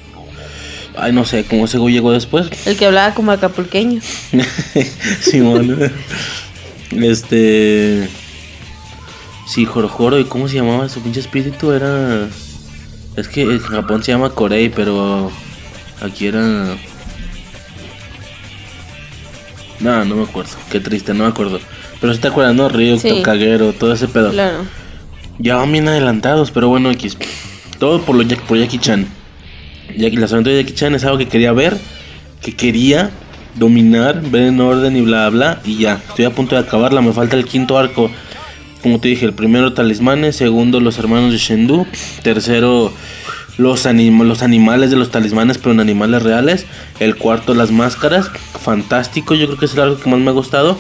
Ay, 0.99 1.11
no 1.13 1.25
sé, 1.25 1.45
¿cómo 1.45 1.65
ese 1.65 1.77
güey 1.77 1.93
llegó 1.93 2.11
después? 2.11 2.47
El 2.65 2.77
que 2.77 2.85
hablaba 2.85 3.13
como 3.13 3.31
acapulqueño. 3.31 4.01
Simón. 5.21 5.91
este... 6.91 8.09
Sí, 9.47 9.65
Jorojoro. 9.65 10.19
¿Y 10.19 10.25
cómo 10.25 10.47
se 10.47 10.55
llamaba 10.55 10.89
su 10.89 11.01
pinche 11.01 11.19
espíritu? 11.19 11.71
Era... 11.71 12.27
Es 13.15 13.27
que 13.27 13.41
en 13.41 13.59
Japón 13.59 14.03
se 14.03 14.11
llama 14.11 14.29
Corei, 14.29 14.69
pero 14.69 15.31
aquí 16.01 16.27
era. 16.27 16.77
No, 19.79 20.05
no 20.05 20.15
me 20.15 20.23
acuerdo. 20.23 20.51
Qué 20.69 20.79
triste, 20.79 21.13
no 21.13 21.23
me 21.23 21.29
acuerdo. 21.29 21.59
Pero 21.99 22.13
si 22.13 22.19
te 22.19 22.27
acuerdas, 22.27 22.55
¿no? 22.55 22.69
Río, 22.69 22.99
Sí. 22.99 23.23
Todo 23.79 23.93
ese 23.93 24.07
pedo. 24.07 24.31
Claro. 24.31 24.65
Ya 25.39 25.55
van 25.55 25.71
bien 25.71 25.87
adelantados, 25.87 26.51
pero 26.51 26.69
bueno, 26.69 26.91
X. 26.91 27.17
Todo 27.79 28.01
por, 28.01 28.15
lo, 28.15 28.27
por 28.45 28.57
Jackie 28.57 28.79
Chan. 28.79 29.07
Las 29.95 30.33
aventuras 30.33 30.57
de 30.57 30.63
Jackie 30.63 30.75
Chan 30.75 30.95
es 30.95 31.03
algo 31.05 31.17
que 31.17 31.27
quería 31.27 31.53
ver, 31.53 31.77
que 32.41 32.55
quería 32.55 33.11
dominar, 33.55 34.21
ver 34.29 34.43
en 34.43 34.59
orden 34.59 34.95
y 34.95 35.01
bla 35.01 35.29
bla. 35.29 35.61
Y 35.65 35.77
ya, 35.79 36.01
estoy 36.09 36.25
a 36.25 36.29
punto 36.31 36.55
de 36.55 36.61
acabarla. 36.61 37.01
Me 37.01 37.13
falta 37.13 37.35
el 37.35 37.45
quinto 37.45 37.77
arco. 37.77 38.11
Como 38.83 38.99
te 38.99 39.07
dije, 39.07 39.25
el 39.25 39.33
primero 39.33 39.73
talismanes, 39.73 40.35
segundo 40.35 40.79
los 40.79 40.99
hermanos 40.99 41.31
de 41.31 41.39
Shendu, 41.39 41.87
tercero 42.21 42.93
los, 43.57 43.87
anim- 43.87 44.23
los 44.23 44.43
animales 44.43 44.91
de 44.91 44.97
los 44.97 45.09
talismanes, 45.09 45.57
pero 45.57 45.71
en 45.71 45.79
animales 45.79 46.21
reales. 46.21 46.67
El 46.99 47.15
cuarto 47.15 47.55
las 47.55 47.71
máscaras, 47.71 48.29
fantástico, 48.61 49.33
yo 49.33 49.47
creo 49.47 49.57
que 49.57 49.65
es 49.65 49.73
el 49.73 49.81
arco 49.81 49.99
que 49.99 50.09
más 50.09 50.19
me 50.19 50.29
ha 50.29 50.33
gustado. 50.33 50.77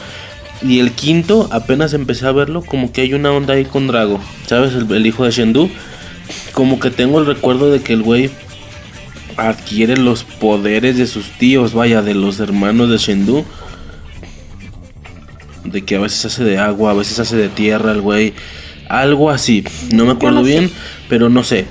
Y 0.61 0.79
el 0.79 0.91
quinto, 0.91 1.49
apenas 1.51 1.93
empecé 1.93 2.27
a 2.27 2.31
verlo, 2.31 2.61
como 2.61 2.91
que 2.91 3.01
hay 3.01 3.13
una 3.13 3.31
onda 3.31 3.55
ahí 3.55 3.65
con 3.65 3.87
Drago, 3.87 4.19
¿sabes? 4.45 4.73
El, 4.73 4.91
el 4.91 5.05
hijo 5.05 5.25
de 5.25 5.31
Shendu. 5.31 5.69
Como 6.51 6.79
que 6.79 6.91
tengo 6.91 7.19
el 7.19 7.25
recuerdo 7.25 7.71
de 7.71 7.81
que 7.81 7.93
el 7.93 8.03
güey 8.03 8.29
adquiere 9.37 9.97
los 9.97 10.23
poderes 10.23 10.97
de 10.97 11.07
sus 11.07 11.31
tíos, 11.37 11.73
vaya, 11.73 12.01
de 12.01 12.15
los 12.15 12.39
hermanos 12.39 12.89
de 12.89 12.97
Shendu. 12.97 13.45
De 15.63 15.83
que 15.83 15.95
a 15.95 15.99
veces 15.99 16.25
hace 16.25 16.43
de 16.43 16.57
agua, 16.57 16.91
a 16.91 16.95
veces 16.95 17.19
hace 17.19 17.37
de 17.37 17.49
tierra 17.49 17.91
el 17.91 18.01
güey. 18.01 18.33
Algo 18.89 19.29
así. 19.29 19.63
No 19.93 20.05
me 20.05 20.13
acuerdo 20.13 20.39
no 20.39 20.45
sé. 20.45 20.51
bien, 20.51 20.71
pero 21.09 21.29
no 21.29 21.43
sé. 21.43 21.65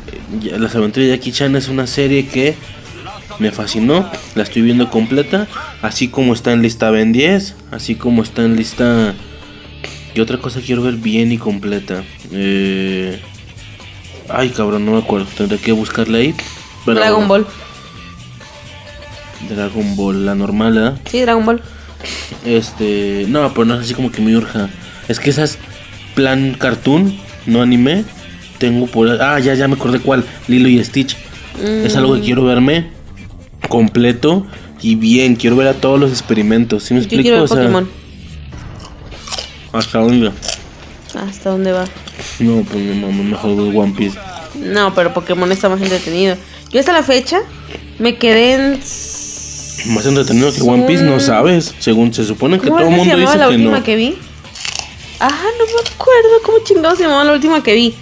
Las 0.59 0.75
aventuras 0.75 1.09
de 1.09 1.17
Jackie 1.17 1.33
Chan 1.33 1.57
es 1.57 1.69
una 1.69 1.87
serie 1.87 2.27
que 2.27 2.55
me 3.39 3.51
fascinó. 3.51 4.11
La 4.35 4.43
estoy 4.43 4.63
viendo 4.63 4.91
completa. 4.91 5.49
Así 5.83 6.09
como 6.09 6.35
está 6.35 6.53
en 6.53 6.63
lista 6.63 6.91
Ben 6.91 7.13
10. 7.13 7.57
Así 7.71 7.95
como 7.95 8.23
está 8.23 8.45
en 8.45 8.57
lista... 8.57 9.15
Y 10.15 10.21
otra 10.21 10.39
cosa 10.39 10.61
quiero 10.61 10.83
ver 10.83 10.95
bien 10.95 11.33
y 11.33 11.39
completa. 11.39 12.05
Eh... 12.33 13.21
Ay, 14.29 14.51
cabrón, 14.51 14.85
no 14.85 14.93
me 14.93 14.99
acuerdo. 14.99 15.27
Tendré 15.37 15.59
que 15.59 15.73
buscarla 15.73 16.19
ahí. 16.19 16.35
Pero- 16.87 17.01
Dragon 17.01 17.29
Ball. 17.29 17.47
Dragon 19.51 19.97
Ball, 19.97 20.25
la 20.27 20.35
normal, 20.35 20.73
¿verdad? 20.75 20.99
Sí, 21.11 21.21
Dragon 21.21 21.45
Ball. 21.45 21.61
Este, 22.45 23.27
no, 23.29 23.53
pero 23.53 23.65
no 23.67 23.75
es 23.75 23.81
así 23.81 23.95
como 23.95 24.11
que 24.11 24.23
me 24.23 24.37
urja. 24.37 24.69
Es 25.09 25.21
que 25.21 25.31
esas 25.31 25.59
plan 26.15 26.55
cartoon, 26.59 27.17
no 27.47 27.61
anime, 27.63 28.05
tengo 28.59 28.87
por 28.87 29.09
ah, 29.21 29.39
ya 29.39 29.55
ya 29.55 29.69
me 29.69 29.75
acordé 29.75 30.01
cuál, 30.01 30.25
Lilo 30.49 30.69
y 30.69 30.83
Stitch. 30.83 31.17
Es 31.63 31.97
algo 31.97 32.15
que 32.15 32.21
quiero 32.21 32.45
verme 32.45 32.89
completo 33.69 34.47
y 34.83 34.95
bien, 34.95 35.37
quiero 35.37 35.57
ver 35.57 35.69
a 35.69 35.75
todos 35.75 35.99
los 35.99 36.11
experimentos. 36.11 36.83
¿Sí 36.85 36.95
me 36.95 37.01
Yo 37.01 37.05
explico? 37.05 37.23
quiero 37.23 37.37
ver 37.39 37.45
O 37.45 37.49
sea, 37.49 37.57
Pokémon. 37.59 37.89
¿Hasta 39.73 39.99
dónde? 39.99 40.33
¿Hasta 41.15 41.51
dónde 41.51 41.73
va? 41.73 41.85
No, 42.41 42.63
pues 42.63 42.83
mi 42.83 42.95
mamá 43.01 43.23
mejor 43.23 43.57
ver 43.57 43.77
One 43.77 43.95
Piece. 43.97 44.19
No, 44.55 44.95
pero 44.95 45.13
Pokémon 45.13 45.51
está 45.53 45.69
más 45.69 45.81
entretenido. 45.81 46.37
Yo 46.71 46.81
hasta 46.81 46.93
la 46.93 47.03
fecha 47.03 47.41
me 47.99 48.17
quedé 48.17 48.55
en... 48.55 48.81
Más 49.95 50.05
entretenido 50.07 50.53
que 50.53 50.63
One 50.63 50.85
Piece, 50.87 51.05
no 51.05 51.21
sabes. 51.21 51.75
Según 51.79 52.13
se 52.13 52.25
supone 52.25 52.59
que 52.59 52.69
¿Cómo 52.69 52.79
todo 52.81 52.89
el 52.89 52.95
se 52.95 52.99
mundo 52.99 53.13
llamaba 53.17 53.33
dice 53.33 53.39
la 53.39 53.49
que 53.49 53.55
última 53.55 53.79
no. 53.79 53.85
que 53.85 53.97
vi? 53.97 54.19
Ah, 55.21 55.29
no 55.31 55.65
me 55.65 55.89
acuerdo 55.95 56.43
cómo 56.45 56.59
chingados 56.65 56.99
se 56.99 57.05
llamaba 57.05 57.25
la 57.25 57.33
última 57.33 57.63
que 57.63 57.75
vi. 57.75 57.95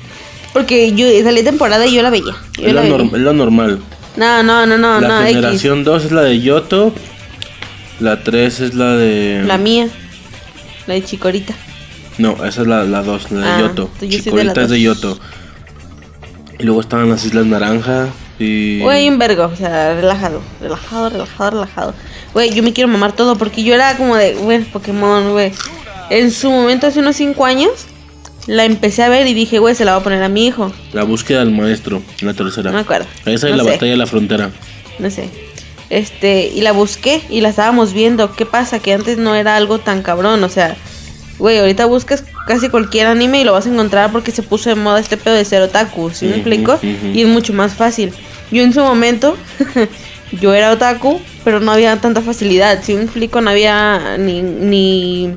Porque 0.52 0.92
yo 0.92 1.06
salí 1.22 1.42
temporada 1.42 1.84
y 1.86 1.94
yo 1.94 2.02
la 2.02 2.10
veía. 2.10 2.34
Yo 2.56 2.66
Es 2.66 2.72
la 2.72 2.74
la, 2.74 2.80
veía. 2.82 2.96
norm- 2.96 3.14
es 3.14 3.20
la 3.20 3.32
normal. 3.32 3.80
No, 4.16 4.42
no, 4.42 4.64
no, 4.66 4.78
no, 4.78 5.00
la 5.00 5.08
no, 5.08 5.20
X. 5.22 5.28
generación 5.34 5.84
2 5.84 6.04
es 6.06 6.12
la 6.12 6.22
de 6.22 6.40
Yoto. 6.40 6.94
La 8.00 8.22
3 8.22 8.60
es 8.60 8.74
la 8.74 8.96
de. 8.96 9.42
La 9.44 9.58
mía. 9.58 9.88
La 10.86 10.94
de 10.94 11.04
Chicorita. 11.04 11.54
No, 12.18 12.32
esa 12.44 12.62
es 12.62 12.66
la 12.68 12.84
2, 12.84 13.30
la 13.32 13.40
de 13.40 13.46
Ah, 13.46 13.60
Yoto. 13.60 13.90
yo 14.00 14.18
soy 14.22 14.32
de 14.46 14.62
es 14.62 14.70
de. 14.70 14.80
Yoto. 14.80 15.18
Y 16.58 16.62
luego 16.62 16.80
estaban 16.80 17.10
las 17.10 17.24
Islas 17.24 17.46
Naranja. 17.46 18.08
Y. 18.38 18.80
Güey, 18.80 19.08
un 19.08 19.18
vergo, 19.18 19.44
o 19.52 19.56
sea, 19.56 19.94
relajado, 19.94 20.40
relajado, 20.60 21.08
relajado, 21.10 21.50
relajado. 21.50 21.94
Güey, 22.32 22.50
yo 22.50 22.62
me 22.62 22.72
quiero 22.72 22.88
mamar 22.88 23.12
todo 23.12 23.36
porque 23.36 23.62
yo 23.62 23.74
era 23.74 23.96
como 23.96 24.16
de, 24.16 24.34
güey, 24.34 24.62
Pokémon, 24.64 25.30
güey. 25.32 25.52
En 26.10 26.30
su 26.30 26.50
momento, 26.50 26.86
hace 26.86 26.98
unos 26.98 27.16
5 27.16 27.44
años, 27.44 27.70
la 28.46 28.64
empecé 28.64 29.02
a 29.02 29.08
ver 29.08 29.26
y 29.26 29.34
dije, 29.34 29.58
güey, 29.58 29.74
se 29.74 29.84
la 29.84 29.92
voy 29.94 30.00
a 30.00 30.04
poner 30.04 30.22
a 30.22 30.28
mi 30.28 30.46
hijo. 30.46 30.72
La 30.92 31.04
búsqueda 31.04 31.38
del 31.40 31.50
maestro, 31.52 32.02
la 32.20 32.34
tercera. 32.34 32.70
No 32.70 32.76
me 32.76 32.82
acuerdo. 32.82 33.06
Esa 33.24 33.48
No 33.48 33.56
la 33.56 33.64
sé. 33.64 33.70
batalla 33.70 33.92
de 33.92 33.98
la 33.98 34.06
frontera. 34.06 34.50
No 34.98 35.10
sé. 35.10 35.30
Este, 35.90 36.48
y 36.54 36.60
la 36.62 36.72
busqué 36.72 37.22
y 37.30 37.40
la 37.40 37.50
estábamos 37.50 37.92
viendo. 37.92 38.34
¿Qué 38.34 38.46
pasa? 38.46 38.80
Que 38.80 38.92
antes 38.92 39.16
no 39.18 39.34
era 39.34 39.56
algo 39.56 39.78
tan 39.78 40.02
cabrón, 40.02 40.42
o 40.42 40.48
sea, 40.48 40.76
güey, 41.38 41.58
ahorita 41.58 41.86
buscas 41.86 42.24
casi 42.46 42.68
cualquier 42.68 43.06
anime 43.06 43.40
y 43.40 43.44
lo 43.44 43.52
vas 43.52 43.66
a 43.66 43.70
encontrar 43.70 44.10
porque 44.12 44.30
se 44.30 44.42
puso 44.42 44.68
de 44.70 44.76
moda 44.76 45.00
este 45.00 45.16
pedo 45.16 45.34
de 45.34 45.44
ser 45.44 45.62
otaku, 45.62 46.10
¿sí 46.10 46.26
me 46.26 46.36
explico? 46.36 46.78
Y 46.82 47.22
es 47.22 47.28
mucho 47.28 47.52
más 47.52 47.74
fácil. 47.74 48.12
Yo 48.50 48.62
en 48.62 48.72
su 48.72 48.80
momento, 48.80 49.36
yo 50.40 50.54
era 50.54 50.70
otaku, 50.72 51.20
pero 51.44 51.60
no 51.60 51.72
había 51.72 52.00
tanta 52.00 52.20
facilidad, 52.20 52.82
¿sí 52.82 52.94
me 52.94 53.02
explico? 53.02 53.40
No 53.40 53.50
había 53.50 54.16
ni, 54.18 54.42
ni, 54.42 55.34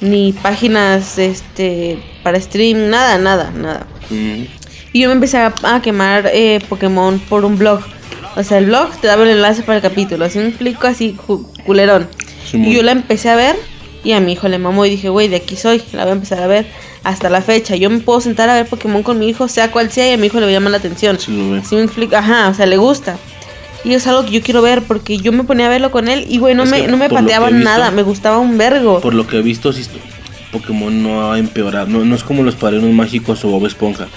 ni 0.00 0.32
páginas, 0.32 1.18
este, 1.18 1.98
para 2.22 2.40
stream, 2.40 2.90
nada, 2.90 3.18
nada, 3.18 3.50
nada. 3.50 3.86
Mm. 4.10 4.44
Y 4.92 5.00
yo 5.00 5.08
me 5.08 5.14
empecé 5.14 5.38
a, 5.38 5.52
a 5.62 5.82
quemar 5.82 6.30
eh, 6.32 6.60
Pokémon 6.68 7.18
por 7.18 7.44
un 7.44 7.58
blog. 7.58 7.80
O 8.36 8.42
sea, 8.42 8.58
el 8.58 8.66
blog 8.66 8.90
te 9.00 9.06
daba 9.06 9.24
el 9.24 9.30
enlace 9.30 9.62
para 9.62 9.76
el 9.76 9.82
capítulo. 9.82 10.24
Así 10.24 10.38
me 10.38 10.48
explico, 10.48 10.86
así 10.86 11.16
culerón. 11.66 12.08
Y 12.52 12.72
yo 12.72 12.82
la 12.82 12.92
empecé 12.92 13.28
a 13.28 13.36
ver 13.36 13.56
y 14.04 14.12
a 14.12 14.20
mi 14.20 14.32
hijo 14.32 14.48
le 14.48 14.58
mamó 14.58 14.86
y 14.86 14.90
dije, 14.90 15.08
güey, 15.08 15.28
de 15.28 15.36
aquí 15.36 15.56
soy. 15.56 15.82
La 15.92 16.04
voy 16.04 16.10
a 16.10 16.14
empezar 16.14 16.42
a 16.42 16.46
ver 16.46 16.66
hasta 17.04 17.30
la 17.30 17.40
fecha. 17.42 17.76
Yo 17.76 17.90
me 17.90 17.98
puedo 18.00 18.20
sentar 18.20 18.48
a 18.50 18.54
ver 18.54 18.66
Pokémon 18.66 19.02
con 19.02 19.18
mi 19.18 19.28
hijo, 19.28 19.48
sea 19.48 19.70
cual 19.70 19.90
sea, 19.90 20.10
y 20.10 20.12
a 20.14 20.16
mi 20.16 20.26
hijo 20.26 20.40
le 20.40 20.50
llama 20.52 20.70
la 20.70 20.76
atención. 20.78 21.18
Sí 21.18 21.36
lo 21.36 21.50
ve. 21.52 21.62
¿Sí 21.64 21.74
me 21.76 21.82
explico? 21.82 22.16
Ajá, 22.16 22.48
o 22.48 22.54
sea, 22.54 22.66
le 22.66 22.76
gusta. 22.76 23.16
Y 23.84 23.94
es 23.94 24.06
algo 24.06 24.24
que 24.24 24.32
yo 24.32 24.42
quiero 24.42 24.60
ver 24.60 24.82
porque 24.82 25.18
yo 25.18 25.30
me 25.32 25.44
ponía 25.44 25.66
a 25.66 25.68
verlo 25.68 25.90
con 25.90 26.08
él 26.08 26.26
y, 26.28 26.38
güey, 26.38 26.54
no 26.54 26.64
Es 26.64 26.70
me, 26.70 26.86
no 26.88 26.96
me 26.96 27.08
por 27.08 27.20
lo 27.20 27.26
que 27.26 27.32
he 27.32 27.36
pateaba 27.36 27.46
visto- 27.50 27.64
nada. 27.64 27.90
Me 27.92 28.02
gustaba 28.02 28.38
un 28.38 28.58
vergo. 28.58 29.00
Por 29.00 29.14
lo 29.14 29.26
que 29.26 29.38
he 29.38 29.42
visto, 29.42 29.72
sí, 29.72 29.84
Pokémon 30.52 31.02
no 31.02 31.30
ha 31.32 31.38
empeorado. 31.38 31.86
No, 31.86 32.04
no 32.04 32.14
es 32.16 32.24
como 32.24 32.42
los 32.42 32.56
padrinos 32.56 32.90
mágicos 32.92 33.44
o 33.44 33.48
Bob 33.48 33.66
Esponja, 33.66 34.08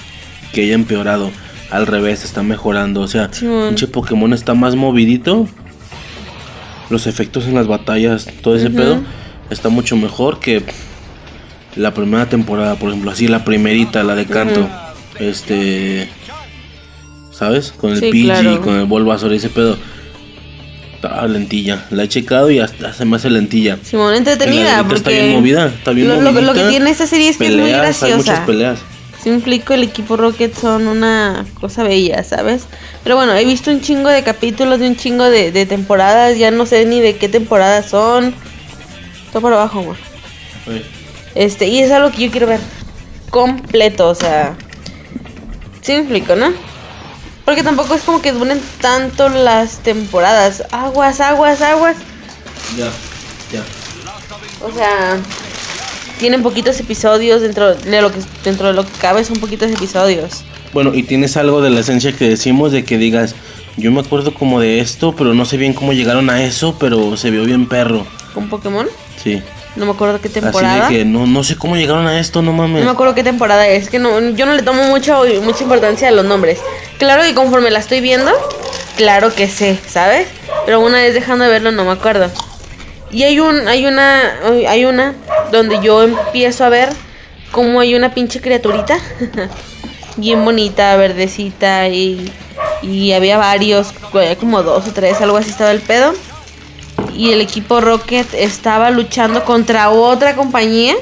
que 0.53 0.61
haya 0.63 0.73
empeorado. 0.73 1.29
Al 1.69 1.87
revés, 1.87 2.25
está 2.25 2.41
mejorando. 2.43 3.01
O 3.01 3.07
sea, 3.07 3.29
pinche 3.31 3.87
Pokémon 3.87 4.33
está 4.33 4.53
más 4.55 4.75
movidito. 4.75 5.47
Los 6.89 7.07
efectos 7.07 7.45
en 7.45 7.55
las 7.55 7.67
batallas, 7.67 8.27
todo 8.41 8.55
ese 8.55 8.69
pedo, 8.69 9.01
está 9.49 9.69
mucho 9.69 9.95
mejor 9.95 10.39
que 10.39 10.63
la 11.75 11.93
primera 11.93 12.27
temporada, 12.27 12.75
por 12.75 12.89
ejemplo. 12.89 13.11
Así, 13.11 13.27
la 13.27 13.43
primerita, 13.45 14.03
la 14.03 14.15
de 14.15 14.25
canto. 14.25 14.67
Este. 15.19 16.09
¿Sabes? 17.31 17.71
Con 17.71 17.91
el 17.93 17.99
Sí, 17.99 18.23
claro. 18.23 18.61
con 18.61 18.75
el 18.79 18.85
Bulbasaur, 18.85 19.33
ese 19.33 19.49
pedo. 19.49 19.77
Estaba 20.95 21.27
lentilla. 21.27 21.85
La 21.89 22.03
he 22.03 22.07
checado 22.07 22.51
y 22.51 22.59
hasta 22.59 22.93
se 22.93 23.05
me 23.05 23.15
hace 23.15 23.29
lentilla. 23.29 23.77
Simón, 23.81 24.13
entretenida. 24.13 24.79
Porque 24.83 24.95
está 24.95 25.09
bien 25.09 25.31
movida, 25.31 25.65
está 25.67 25.91
bien 25.91 26.07
lo, 26.07 26.21
lo- 26.21 26.31
lo 26.41 26.53
que 26.53 26.63
tiene 26.65 26.91
esta 26.91 27.07
serie 27.07 27.29
es 27.29 27.37
que 27.37 27.47
es 27.47 27.53
muy 27.55 27.61
Peleas, 27.71 28.03
Hay 28.03 28.11
muchas 28.11 28.25
graciosa. 28.25 28.45
peleas. 28.45 28.79
Si 29.23 29.29
me 29.29 29.35
explico, 29.35 29.73
el 29.73 29.83
equipo 29.83 30.17
Rocket 30.17 30.53
son 30.55 30.87
una 30.87 31.45
cosa 31.59 31.83
bella, 31.83 32.23
¿sabes? 32.23 32.63
Pero 33.03 33.15
bueno, 33.15 33.33
he 33.35 33.45
visto 33.45 33.69
un 33.71 33.81
chingo 33.81 34.09
de 34.09 34.23
capítulos 34.23 34.79
de 34.79 34.87
un 34.87 34.95
chingo 34.95 35.25
de, 35.29 35.51
de 35.51 35.65
temporadas, 35.67 36.37
ya 36.37 36.49
no 36.51 36.65
sé 36.67 36.85
ni 36.85 36.99
de 36.99 37.15
qué 37.17 37.29
temporadas 37.29 37.89
son. 37.89 38.33
Todo 39.31 39.41
por 39.41 39.53
abajo, 39.53 39.79
amor. 39.79 39.95
Este, 41.35 41.67
y 41.67 41.79
es 41.79 41.91
algo 41.91 42.11
que 42.11 42.25
yo 42.25 42.31
quiero 42.31 42.47
ver 42.47 42.59
completo, 43.29 44.09
o 44.09 44.15
sea. 44.15 44.55
Sí 45.81 45.93
me 45.93 45.99
explico, 45.99 46.35
¿no? 46.35 46.51
Porque 47.45 47.63
tampoco 47.63 47.95
es 47.95 48.01
como 48.03 48.21
que 48.21 48.31
duren 48.31 48.61
tanto 48.79 49.29
las 49.29 49.79
temporadas. 49.79 50.63
Aguas, 50.71 51.19
aguas, 51.19 51.61
aguas. 51.61 51.97
Ya, 52.77 52.85
ya. 53.51 53.63
O 54.63 54.71
sea, 54.71 55.17
tienen 56.19 56.43
poquitos 56.43 56.79
episodios 56.79 57.41
dentro 57.41 57.73
de 57.73 58.01
lo 58.01 58.11
que 58.11 58.19
dentro 58.43 58.67
de 58.67 58.73
lo 58.73 58.85
que 58.85 58.91
cabe 58.99 59.23
son 59.23 59.37
poquitos 59.37 59.71
episodios. 59.71 60.43
Bueno, 60.71 60.93
y 60.93 61.03
tienes 61.03 61.35
algo 61.35 61.61
de 61.61 61.71
la 61.71 61.79
esencia 61.79 62.13
que 62.13 62.29
decimos 62.29 62.71
de 62.71 62.85
que 62.85 62.97
digas, 62.97 63.35
yo 63.75 63.91
me 63.91 64.01
acuerdo 64.01 64.33
como 64.33 64.59
de 64.59 64.79
esto, 64.79 65.15
pero 65.15 65.33
no 65.33 65.45
sé 65.45 65.57
bien 65.57 65.73
cómo 65.73 65.93
llegaron 65.93 66.29
a 66.29 66.43
eso, 66.43 66.77
pero 66.79 67.17
se 67.17 67.31
vio 67.31 67.43
bien 67.43 67.67
perro. 67.67 68.05
Con 68.33 68.49
Pokémon, 68.49 68.87
Sí. 69.21 69.41
No 69.75 69.85
me 69.85 69.91
acuerdo 69.91 70.19
qué 70.19 70.29
temporada. 70.29 70.85
Así 70.85 70.93
de 70.93 70.99
que 70.99 71.05
no, 71.05 71.25
no 71.25 71.43
sé 71.43 71.55
cómo 71.55 71.75
llegaron 71.75 72.07
a 72.07 72.19
esto, 72.19 72.41
no 72.41 72.51
mames. 72.51 72.79
No 72.79 72.85
me 72.85 72.91
acuerdo 72.91 73.15
qué 73.15 73.23
temporada 73.23 73.67
es, 73.67 73.89
que 73.89 73.99
no, 73.99 74.19
yo 74.31 74.45
no 74.45 74.53
le 74.53 74.63
tomo 74.63 74.83
mucho, 74.83 75.23
mucha 75.43 75.63
importancia 75.63 76.09
a 76.09 76.11
los 76.11 76.25
nombres. 76.25 76.59
Claro 76.97 77.23
que 77.23 77.33
conforme 77.33 77.71
la 77.71 77.79
estoy 77.79 78.01
viendo, 78.01 78.31
claro 78.97 79.33
que 79.33 79.47
sé, 79.47 79.79
¿sabes? 79.87 80.27
Pero 80.65 80.81
una 80.81 80.97
vez 80.97 81.13
dejando 81.13 81.45
de 81.45 81.51
verlo 81.51 81.71
no 81.71 81.85
me 81.85 81.91
acuerdo. 81.91 82.29
Y 83.11 83.23
hay 83.23 83.39
un, 83.39 83.67
hay 83.67 83.85
una, 83.85 84.21
hay 84.67 84.85
una 84.85 85.13
donde 85.51 85.79
yo 85.81 86.03
empiezo 86.03 86.63
a 86.63 86.69
ver 86.69 86.89
cómo 87.51 87.79
hay 87.79 87.95
una 87.95 88.13
pinche 88.13 88.39
criaturita 88.39 88.97
bien 90.17 90.43
bonita, 90.45 90.95
verdecita 90.95 91.87
y, 91.89 92.31
y 92.81 93.11
había 93.13 93.37
varios, 93.37 93.93
había 94.13 94.37
como 94.37 94.63
dos 94.63 94.87
o 94.87 94.91
tres, 94.93 95.19
algo 95.21 95.37
así 95.37 95.49
estaba 95.49 95.71
el 95.71 95.81
pedo. 95.81 96.13
Y 97.21 97.33
el 97.33 97.39
equipo 97.39 97.81
Rocket 97.81 98.33
estaba 98.33 98.89
luchando 98.89 99.45
contra 99.45 99.91
otra 99.91 100.35
compañía 100.35 100.95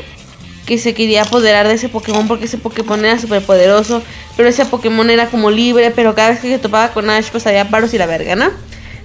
que 0.65 0.77
se 0.77 0.93
quería 0.93 1.21
apoderar 1.21 1.65
de 1.65 1.75
ese 1.75 1.87
Pokémon 1.87 2.27
porque 2.27 2.43
ese 2.43 2.57
Pokémon 2.57 3.05
era 3.05 3.17
súper 3.17 3.41
poderoso, 3.41 4.03
pero 4.35 4.49
ese 4.49 4.65
Pokémon 4.65 5.09
era 5.09 5.27
como 5.27 5.49
libre, 5.49 5.91
pero 5.91 6.15
cada 6.15 6.31
vez 6.31 6.41
que 6.41 6.49
se 6.49 6.59
topaba 6.59 6.89
con 6.89 7.09
Ash 7.09 7.29
pues 7.31 7.47
había 7.47 7.69
paros 7.69 7.93
y 7.93 7.97
la 7.97 8.05
verga, 8.05 8.35
¿no? 8.35 8.49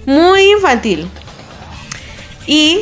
Muy 0.05 0.41
infantil. 0.51 1.07
Y 2.47 2.81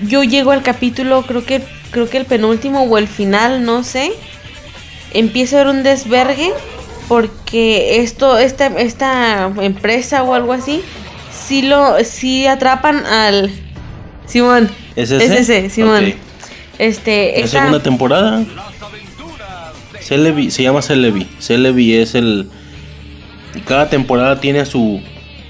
yo 0.00 0.24
llego 0.24 0.50
al 0.52 0.62
capítulo, 0.62 1.26
creo 1.26 1.44
que 1.44 1.62
creo 1.90 2.08
que 2.08 2.16
el 2.16 2.24
penúltimo 2.24 2.84
o 2.84 2.96
el 2.96 3.08
final, 3.08 3.62
no 3.62 3.84
sé. 3.84 4.14
Empieza 5.12 5.58
a 5.58 5.60
haber 5.60 5.74
un 5.74 5.82
desvergue 5.82 6.50
porque 7.08 8.00
esto 8.00 8.38
esta 8.38 8.68
esta 8.68 9.52
empresa 9.60 10.22
o 10.22 10.32
algo 10.32 10.54
así 10.54 10.82
sí 11.46 11.62
lo 11.62 12.02
sí 12.04 12.46
atrapan 12.46 13.04
al 13.06 13.50
Simón. 14.26 14.70
¿Es 14.96 15.10
ese? 15.10 15.24
Es 15.26 15.32
ese, 15.48 15.70
Simón. 15.70 16.14
Este, 16.78 17.32
La 17.36 17.44
esta- 17.44 17.58
segunda 17.60 17.82
temporada. 17.82 18.44
Celebi, 20.00 20.50
se 20.50 20.62
llama 20.62 20.82
Celebi. 20.82 21.26
Celebi 21.40 21.94
es 21.94 22.14
el. 22.14 22.48
y 23.54 23.60
Cada 23.60 23.88
temporada 23.88 24.40
tiene 24.40 24.60
a 24.60 24.66
su, 24.66 25.00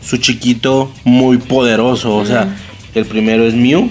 su 0.01 0.16
chiquito 0.18 0.93
muy 1.05 1.39
poderoso. 1.39 2.14
O 2.16 2.24
sea, 2.26 2.55
el 2.95 3.05
primero 3.07 3.45
es 3.47 3.55
Mew, 3.55 3.91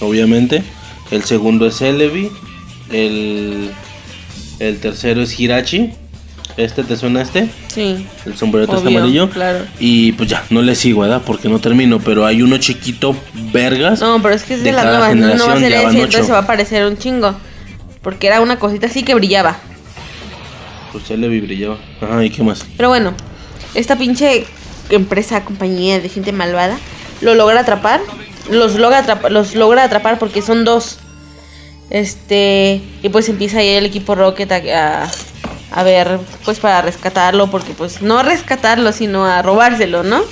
obviamente. 0.00 0.62
El 1.10 1.24
segundo 1.24 1.66
es 1.66 1.78
Celebi. 1.78 2.30
El, 2.92 3.70
el 4.60 4.78
tercero 4.80 5.22
es 5.22 5.38
Hirachi. 5.38 5.90
¿Este 6.58 6.82
te 6.82 6.96
suena 6.96 7.22
este? 7.22 7.48
Sí. 7.68 8.04
El 8.26 8.36
sombrerito 8.36 8.74
este 8.74 8.88
Obvio, 8.88 8.98
amarillo. 8.98 9.30
claro. 9.30 9.60
Y 9.78 10.10
pues 10.12 10.28
ya, 10.28 10.44
no 10.50 10.60
le 10.60 10.74
sigo, 10.74 11.02
¿verdad? 11.02 11.22
Porque 11.24 11.48
no 11.48 11.60
termino. 11.60 12.00
Pero 12.00 12.26
hay 12.26 12.42
uno 12.42 12.58
chiquito, 12.58 13.14
vergas. 13.52 14.00
No, 14.00 14.20
pero 14.20 14.34
es 14.34 14.42
que 14.42 14.54
es 14.54 14.60
de, 14.64 14.70
de 14.70 14.72
la 14.72 14.82
cada 14.82 15.14
nueva, 15.14 15.34
no 15.36 15.46
va 15.46 15.52
a 15.52 15.58
ser 15.60 15.72
ese, 15.72 15.86
entonces 15.86 16.26
se 16.26 16.32
va 16.32 16.38
a 16.38 16.46
parecer 16.48 16.84
un 16.84 16.98
chingo. 16.98 17.36
Porque 18.02 18.26
era 18.26 18.40
una 18.40 18.58
cosita 18.58 18.88
así 18.88 19.04
que 19.04 19.14
brillaba. 19.14 19.56
Pues 20.90 21.04
Celebi 21.04 21.40
brillaba. 21.40 21.78
Ajá, 22.00 22.24
¿y 22.24 22.30
qué 22.30 22.42
más? 22.42 22.66
Pero 22.76 22.88
bueno, 22.88 23.14
esta 23.74 23.96
pinche 23.96 24.44
empresa, 24.90 25.44
compañía 25.44 26.00
de 26.00 26.08
gente 26.08 26.32
malvada, 26.32 26.76
lo 27.20 27.36
logra 27.36 27.60
atrapar. 27.60 28.00
Los 28.50 28.74
logra 28.74 28.98
atrapar, 28.98 29.30
los 29.30 29.54
logra 29.54 29.84
atrapar 29.84 30.18
porque 30.18 30.42
son 30.42 30.64
dos. 30.64 30.98
Este, 31.90 32.82
y 33.02 33.08
pues 33.10 33.28
empieza 33.28 33.58
ahí 33.58 33.68
el 33.68 33.86
equipo 33.86 34.14
Rocket 34.14 34.50
a, 34.50 35.04
a, 35.04 35.10
a 35.70 35.82
ver, 35.82 36.18
pues 36.44 36.60
para 36.60 36.82
rescatarlo, 36.82 37.50
porque 37.50 37.72
pues 37.72 38.00
no 38.00 38.22
rescatarlo, 38.22 38.92
sino 38.92 39.26
a 39.26 39.42
robárselo, 39.42 40.02
¿no? 40.02 40.22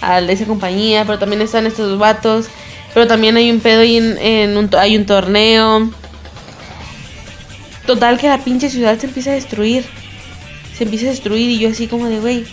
A 0.00 0.20
esa 0.20 0.44
compañía, 0.44 1.04
pero 1.04 1.18
también 1.18 1.42
están 1.42 1.66
estos 1.66 1.98
vatos, 1.98 2.46
pero 2.92 3.06
también 3.06 3.36
hay 3.36 3.50
un 3.50 3.60
pedo 3.60 3.82
y 3.82 3.96
en, 3.96 4.56
un, 4.56 4.70
hay 4.78 4.96
un 4.96 5.06
torneo. 5.06 5.90
Total 7.86 8.18
que 8.18 8.28
la 8.28 8.38
pinche 8.38 8.70
ciudad 8.70 8.98
se 8.98 9.06
empieza 9.06 9.30
a 9.30 9.34
destruir. 9.34 9.84
Se 10.76 10.84
empieza 10.84 11.06
a 11.06 11.10
destruir 11.10 11.50
y 11.50 11.58
yo 11.58 11.70
así 11.70 11.86
como 11.86 12.06
de, 12.06 12.20
güey, 12.20 12.46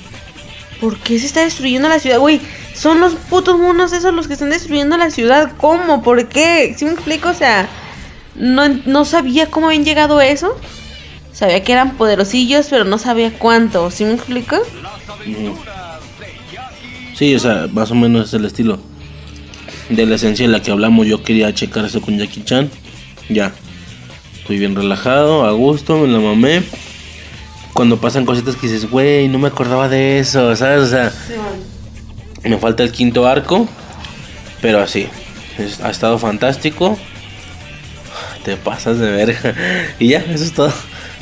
¿por 0.80 0.98
qué 0.98 1.20
se 1.20 1.28
está 1.28 1.42
destruyendo 1.42 1.88
la 1.89 2.00
ciudad? 2.00 2.20
Güey, 2.20 2.42
son 2.74 3.00
los 3.00 3.14
putos 3.14 3.60
monos 3.60 3.94
esos 3.94 4.14
los 4.14 4.28
que 4.28 4.34
están 4.34 4.50
destruyendo 4.50 4.98
la 4.98 5.12
ciudad. 5.12 5.52
¿Cómo? 5.58 6.02
¿Por 6.02 6.28
qué? 6.28 6.76
¿Sí 6.78 6.86
me 6.86 6.92
explico? 6.92 7.30
O 7.30 7.34
sea, 7.34 7.70
no, 8.36 8.68
no 8.86 9.06
sabía 9.06 9.50
cómo 9.50 9.68
habían 9.68 9.86
llegado 9.86 10.18
a 10.18 10.26
eso. 10.26 10.58
Sabía 11.34 11.64
que 11.64 11.72
eran 11.72 11.96
poderosillos, 11.98 12.68
pero 12.70 12.84
no 12.84 12.98
sabía 12.98 13.32
cuánto. 13.38 13.90
¿Sí 13.92 14.04
me 14.06 14.14
explico? 14.14 14.58
Sí, 17.16 17.36
o 17.36 17.40
sea, 17.40 17.68
más 17.72 17.92
o 17.92 17.96
menos 17.96 18.28
es 18.30 18.34
el 18.34 18.46
estilo. 18.46 18.80
De 19.90 20.06
la 20.06 20.16
esencia 20.16 20.46
de 20.46 20.52
la 20.52 20.62
que 20.62 20.72
hablamos, 20.72 21.08
yo 21.08 21.24
quería 21.24 21.54
checar 21.54 21.86
eso 21.86 22.02
con 22.02 22.18
Jackie 22.18 22.44
Chan. 22.44 22.70
Ya. 23.30 23.54
Estoy 24.40 24.58
bien 24.60 24.76
relajado, 24.76 25.46
a 25.46 25.52
gusto, 25.52 25.98
me 25.98 26.08
la 26.08 26.20
mamé. 26.20 26.64
Cuando 27.74 27.98
pasan 28.02 28.26
cositas 28.26 28.56
que 28.56 28.68
dices, 28.68 28.90
güey, 28.90 29.28
no 29.28 29.40
me 29.40 29.48
acordaba 29.48 29.88
de 29.88 30.20
eso, 30.20 30.56
¿sabes? 30.56 30.82
O 30.82 30.88
sea, 30.88 31.12
me 32.44 32.58
falta 32.58 32.84
el 32.84 32.92
quinto 32.92 33.28
arco. 33.28 33.68
Pero 34.62 34.80
así, 34.82 35.08
es- 35.58 35.80
ha 35.82 35.90
estado 35.90 36.18
fantástico. 36.20 36.98
Te 38.44 38.58
pasas 38.58 38.98
de 39.00 39.10
verga. 39.12 39.56
Y 40.00 40.10
ya, 40.10 40.20
eso 40.20 40.44
es 40.44 40.54
todo. 40.54 40.74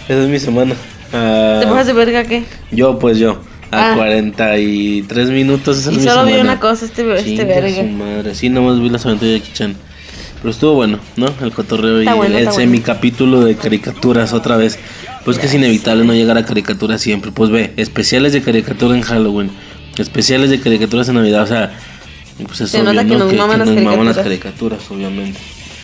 Esa 0.09 0.23
es 0.23 0.27
mi 0.29 0.39
semana. 0.39 0.75
Ah, 1.13 1.59
¿Te 1.61 1.67
pasas 1.67 1.87
de 1.87 1.93
verga 1.93 2.23
qué? 2.25 2.43
yo, 2.71 2.99
pues 2.99 3.17
yo. 3.17 3.41
A 3.71 3.91
Ah. 3.91 3.95
43 3.95 5.29
minutos. 5.29 5.77
Esa 5.77 5.91
Y 5.91 5.95
es 5.95 5.99
mi 6.01 6.07
solo 6.07 6.25
vi 6.25 6.33
una 6.39 6.59
cosa, 6.59 6.85
este, 6.85 7.01
este 7.19 7.45
verga. 7.45 7.75
su 7.75 7.83
madre. 7.83 8.33
Sí, 8.35 8.49
nomás 8.49 8.81
vi 8.81 8.89
las 8.89 9.05
aventuras 9.05 9.31
de 9.33 9.39
Jackie 9.39 9.53
Chan. 9.53 9.75
Pero 10.41 10.49
estuvo 10.51 10.73
bueno, 10.73 10.99
¿no? 11.17 11.27
El 11.41 11.51
cotorreo 11.51 11.99
Está 11.99 12.13
y 12.13 12.17
bueno, 12.17 12.37
el, 12.37 12.45
bueno. 12.45 12.59
semicapítulo 12.59 13.41
de 13.41 13.55
caricaturas 13.55 14.33
otra 14.33 14.57
vez. 14.57 14.79
Pues 15.25 15.37
que 15.37 15.45
es 15.47 15.53
inevitable 15.53 16.03
no 16.05 16.13
llegar 16.13 16.37
a 16.37 16.45
caricaturas 16.45 16.99
siempre. 17.01 17.31
Pues 17.31 17.51
ve, 17.51 17.73
especiales 17.77 18.33
de 18.33 18.41
caricatura 18.41 18.95
en 18.95 19.01
Halloween. 19.03 19.51
Especiales 19.97 20.49
de 20.49 20.59
caricaturas 20.59 21.07
en 21.09 21.15
Navidad. 21.15 21.43
O 21.43 21.47
sea, 21.47 21.71
pues 22.47 22.61
es 22.61 22.71
Se 22.71 22.77
obvio, 22.81 22.93
nota 22.93 23.05
que 23.05 23.11
¿no? 23.17 23.25
nos 23.25 23.33
maman 23.33 23.59
las 23.59 23.69
maman 23.83 24.05
las 24.05 24.17
caricaturas, 24.17 24.79
obviamente. 24.89 25.39